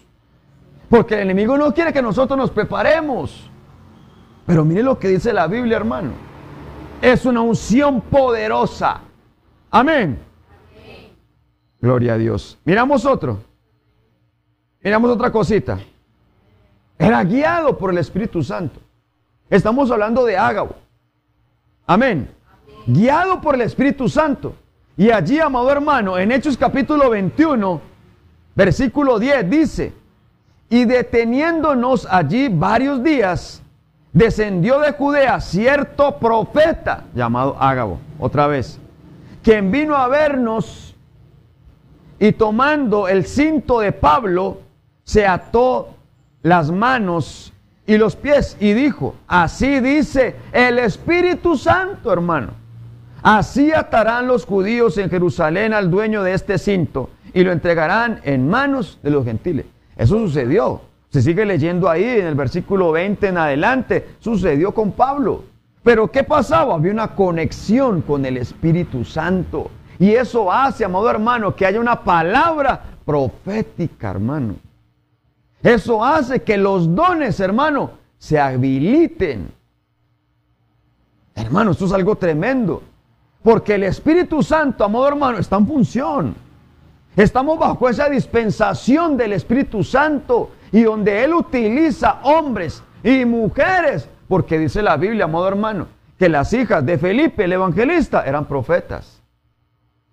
Porque 0.90 1.14
el 1.14 1.20
enemigo 1.20 1.60
no 1.60 1.72
quiere 1.76 1.94
que 1.94 2.02
nosotros 2.02 2.36
nos 2.40 2.50
preparemos. 2.50 3.52
Pero 4.48 4.66
mire 4.66 4.82
lo 4.82 4.98
que 4.98 5.10
dice 5.10 5.32
la 5.32 5.46
Biblia, 5.46 5.78
hermano. 5.78 6.14
Es 7.04 7.28
una 7.28 7.42
unción 7.42 8.02
poderosa. 8.02 9.02
Amén. 9.70 10.18
Gloria 11.80 12.14
a 12.14 12.18
Dios. 12.18 12.58
Miramos 12.66 13.06
otro. 13.06 13.44
Miramos 14.82 15.12
otra 15.12 15.32
cosita. 15.32 15.78
Era 16.98 17.24
guiado 17.24 17.78
por 17.78 17.92
el 17.92 18.00
Espíritu 18.00 18.42
Santo. 18.42 18.89
Estamos 19.50 19.90
hablando 19.90 20.26
de 20.26 20.38
Ágabo. 20.38 20.76
Amén. 21.88 22.30
Guiado 22.86 23.42
por 23.42 23.56
el 23.56 23.62
Espíritu 23.62 24.08
Santo. 24.08 24.56
Y 24.96 25.10
allí, 25.10 25.40
amado 25.40 25.72
hermano, 25.72 26.18
en 26.18 26.32
Hechos 26.32 26.56
capítulo 26.56 27.10
21, 27.10 27.82
versículo 28.54 29.18
10 29.18 29.50
dice, 29.50 29.94
y 30.70 30.86
deteniéndonos 30.86 32.06
allí 32.12 32.48
varios 32.50 33.02
días, 33.02 33.64
descendió 34.12 34.80
de 34.82 34.92
Judea 34.92 35.40
cierto 35.40 36.18
profeta 36.18 37.06
llamado 37.16 37.56
Ágabo, 37.60 38.00
otra 38.20 38.48
vez, 38.48 38.80
quien 39.42 39.72
vino 39.72 39.96
a 39.96 40.08
vernos 40.08 40.96
y 42.20 42.34
tomando 42.34 43.08
el 43.08 43.26
cinto 43.26 43.80
de 43.80 43.94
Pablo, 43.94 44.60
se 45.06 45.26
ató 45.26 45.96
las 46.44 46.70
manos 46.70 47.54
y 47.90 47.98
los 47.98 48.16
pies 48.16 48.56
y 48.60 48.74
dijo, 48.74 49.16
así 49.28 49.80
dice 49.80 50.36
el 50.52 50.78
Espíritu 50.78 51.58
Santo, 51.58 52.14
hermano. 52.14 52.50
Así 53.24 53.72
atarán 53.72 54.28
los 54.28 54.46
judíos 54.46 55.00
en 55.00 55.10
Jerusalén 55.10 55.74
al 55.74 55.90
dueño 55.90 56.22
de 56.22 56.36
este 56.36 56.60
cinto 56.60 57.10
y 57.34 57.44
lo 57.44 57.52
entregarán 57.52 58.22
en 58.26 58.48
manos 58.48 59.00
de 59.02 59.10
los 59.10 59.26
gentiles. 59.26 59.66
Eso 59.98 60.20
sucedió. 60.20 60.82
Se 61.10 61.24
sigue 61.24 61.48
leyendo 61.48 61.90
ahí 61.90 62.04
en 62.04 62.28
el 62.28 62.36
versículo 62.36 62.92
20 62.92 63.28
en 63.28 63.38
adelante. 63.40 64.08
Sucedió 64.20 64.72
con 64.72 64.92
Pablo. 64.92 65.46
Pero 65.82 66.12
¿qué 66.12 66.24
pasaba? 66.24 66.76
Había 66.76 66.92
una 66.92 67.16
conexión 67.16 68.04
con 68.04 68.24
el 68.24 68.38
Espíritu 68.38 69.04
Santo. 69.04 69.72
Y 69.98 70.12
eso 70.12 70.52
hace, 70.52 70.86
amado 70.86 71.10
hermano, 71.10 71.56
que 71.56 71.66
haya 71.66 71.80
una 71.80 72.04
palabra 72.04 72.84
profética, 73.04 74.12
hermano. 74.12 74.69
Eso 75.62 76.04
hace 76.04 76.42
que 76.42 76.58
los 76.58 76.94
dones, 76.96 77.40
hermano, 77.40 77.92
se 78.18 78.40
habiliten. 78.40 79.52
Hermano, 81.36 81.72
esto 81.72 81.86
es 81.86 81.92
algo 81.92 82.16
tremendo. 82.16 82.84
Porque 83.44 83.76
el 83.76 83.84
Espíritu 83.84 84.44
Santo, 84.44 84.84
amado 84.84 85.08
hermano, 85.08 85.38
está 85.38 85.58
en 85.58 85.68
función. 85.68 86.36
Estamos 87.16 87.58
bajo 87.60 87.90
esa 87.90 88.10
dispensación 88.10 89.18
del 89.18 89.34
Espíritu 89.34 89.84
Santo 89.84 90.52
y 90.72 90.84
donde 90.84 91.24
Él 91.24 91.34
utiliza 91.34 92.20
hombres 92.24 92.84
y 93.04 93.26
mujeres. 93.26 94.08
Porque 94.28 94.60
dice 94.60 94.82
la 94.82 94.98
Biblia, 94.98 95.26
amado 95.26 95.48
hermano, 95.48 95.88
que 96.18 96.30
las 96.30 96.54
hijas 96.54 96.86
de 96.86 96.98
Felipe, 96.98 97.46
el 97.46 97.54
evangelista, 97.54 98.24
eran 98.26 98.46
profetas. 98.46 99.22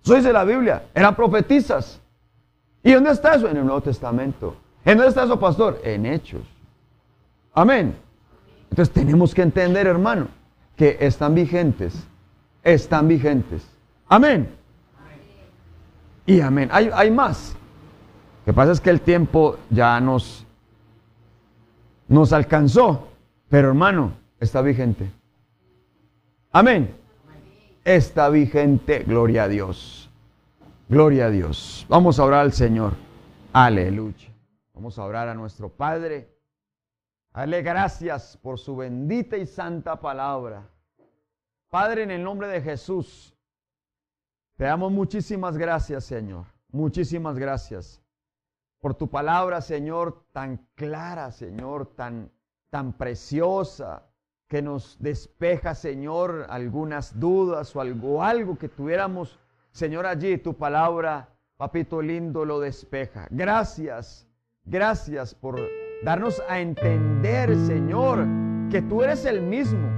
Eso 0.03 0.15
dice 0.15 0.33
la 0.33 0.45
Biblia, 0.45 0.85
eran 0.95 1.15
profetizas. 1.15 2.01
¿Y 2.83 2.93
dónde 2.93 3.11
está 3.11 3.35
eso? 3.35 3.49
En 3.49 3.57
el 3.57 3.65
Nuevo 3.65 3.81
Testamento. 3.81 4.57
¿En 4.87 4.97
dónde 4.97 5.09
está 5.09 5.25
eso, 5.25 5.39
pastor? 5.39 5.81
En 5.83 6.07
hechos. 6.07 6.43
Amén. 7.53 7.97
Entonces 8.71 8.95
tenemos 8.95 9.35
que 9.35 9.43
entender, 9.43 9.89
hermano, 9.89 10.29
que 10.77 10.97
están 11.01 11.35
vigentes. 11.35 12.07
Están 12.63 13.09
vigentes. 13.09 13.67
Amén. 14.09 14.49
Y 16.25 16.41
amén. 16.41 16.69
Hay, 16.71 16.89
hay 16.95 17.11
más. 17.11 17.57
Lo 18.45 18.53
que 18.53 18.57
pasa 18.57 18.71
es 18.71 18.81
que 18.81 18.91
el 18.91 19.01
tiempo 19.01 19.59
ya 19.71 19.99
nos, 19.99 20.47
nos 22.07 22.33
alcanzó. 22.33 23.09
Pero 23.49 23.69
hermano, 23.69 24.13
está 24.39 24.63
vigente. 24.63 25.11
Amén. 26.53 26.95
Está 27.85 28.29
vigente. 28.29 29.01
Gloria 29.01 29.45
a 29.45 29.49
Dios. 29.49 30.09
Gloria 30.89 31.27
a 31.27 31.31
Dios. 31.31 31.85
Vamos 31.89 32.21
a 32.21 32.25
orar 32.25 32.41
al 32.43 32.53
Señor. 32.53 32.93
Aleluya. 33.53 34.36
Vamos 34.77 34.99
a 34.99 35.05
orar 35.05 35.27
a 35.27 35.35
nuestro 35.35 35.71
Padre. 35.71 36.37
Dale 37.33 37.63
gracias 37.63 38.37
por 38.37 38.59
su 38.59 38.77
bendita 38.77 39.39
y 39.39 39.47
santa 39.47 39.99
palabra. 39.99 40.69
Padre, 41.71 42.03
en 42.03 42.11
el 42.11 42.23
nombre 42.23 42.47
de 42.49 42.61
Jesús, 42.61 43.35
te 44.57 44.65
damos 44.65 44.93
muchísimas 44.93 45.57
gracias, 45.57 46.05
Señor. 46.05 46.45
Muchísimas 46.69 47.39
gracias 47.39 48.03
por 48.79 48.95
tu 48.95 49.09
palabra, 49.09 49.63
Señor, 49.63 50.27
tan 50.33 50.69
clara, 50.75 51.33
Señor, 51.33 51.95
tan, 51.95 52.31
tan 52.69 52.93
preciosa, 52.99 54.11
que 54.47 54.61
nos 54.61 54.99
despeja, 55.01 55.75
Señor, 55.75 56.49
algunas 56.51 57.19
dudas 57.19 57.75
o 57.75 57.81
algo, 57.81 58.23
algo 58.23 58.59
que 58.59 58.69
tuviéramos, 58.69 59.41
Señor, 59.73 60.05
allí. 60.05 60.37
Tu 60.37 60.53
palabra, 60.55 61.31
papito 61.57 62.03
lindo, 62.03 62.45
lo 62.45 62.61
despeja. 62.61 63.27
Gracias, 63.31 64.27
gracias 64.67 65.35
por 65.35 65.61
darnos 66.03 66.43
a 66.49 66.61
entender, 66.61 67.57
Señor, 67.57 68.27
que 68.71 68.83
tú 68.83 69.03
eres 69.03 69.25
el 69.25 69.41
mismo 69.41 69.89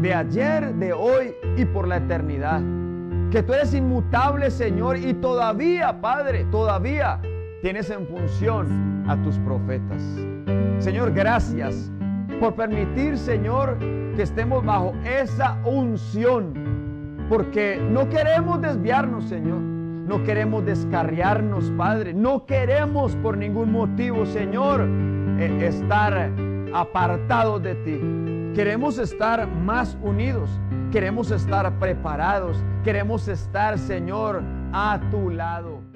de 0.00 0.14
ayer, 0.14 0.74
de 0.74 0.92
hoy 0.92 1.34
y 1.56 1.64
por 1.64 1.86
la 1.86 1.98
eternidad. 1.98 2.62
Que 3.30 3.42
tú 3.42 3.52
eres 3.52 3.74
inmutable, 3.74 4.50
Señor, 4.50 4.96
y 4.96 5.14
todavía, 5.14 6.00
Padre, 6.00 6.44
todavía 6.50 7.20
tienes 7.62 7.90
en 7.90 8.06
función 8.06 9.04
a 9.08 9.20
tus 9.22 9.38
profetas. 9.38 10.02
Señor, 10.78 11.12
gracias 11.12 11.90
por 12.40 12.54
permitir, 12.54 13.16
Señor, 13.16 13.78
que 14.16 14.22
estemos 14.22 14.64
bajo 14.64 14.92
esa 15.04 15.58
unción. 15.64 17.26
Porque 17.28 17.80
no 17.90 18.08
queremos 18.08 18.60
desviarnos, 18.60 19.24
Señor. 19.24 19.71
No 20.06 20.24
queremos 20.24 20.64
descarriarnos, 20.64 21.70
Padre. 21.76 22.12
No 22.12 22.44
queremos 22.44 23.14
por 23.16 23.36
ningún 23.36 23.70
motivo, 23.70 24.26
Señor, 24.26 24.80
eh, 25.38 25.66
estar 25.66 26.30
apartados 26.74 27.62
de 27.62 27.74
ti. 27.76 28.00
Queremos 28.54 28.98
estar 28.98 29.46
más 29.46 29.96
unidos. 30.02 30.50
Queremos 30.90 31.30
estar 31.30 31.70
preparados. 31.78 32.62
Queremos 32.84 33.28
estar, 33.28 33.78
Señor, 33.78 34.42
a 34.72 35.00
tu 35.10 35.30
lado. 35.30 35.91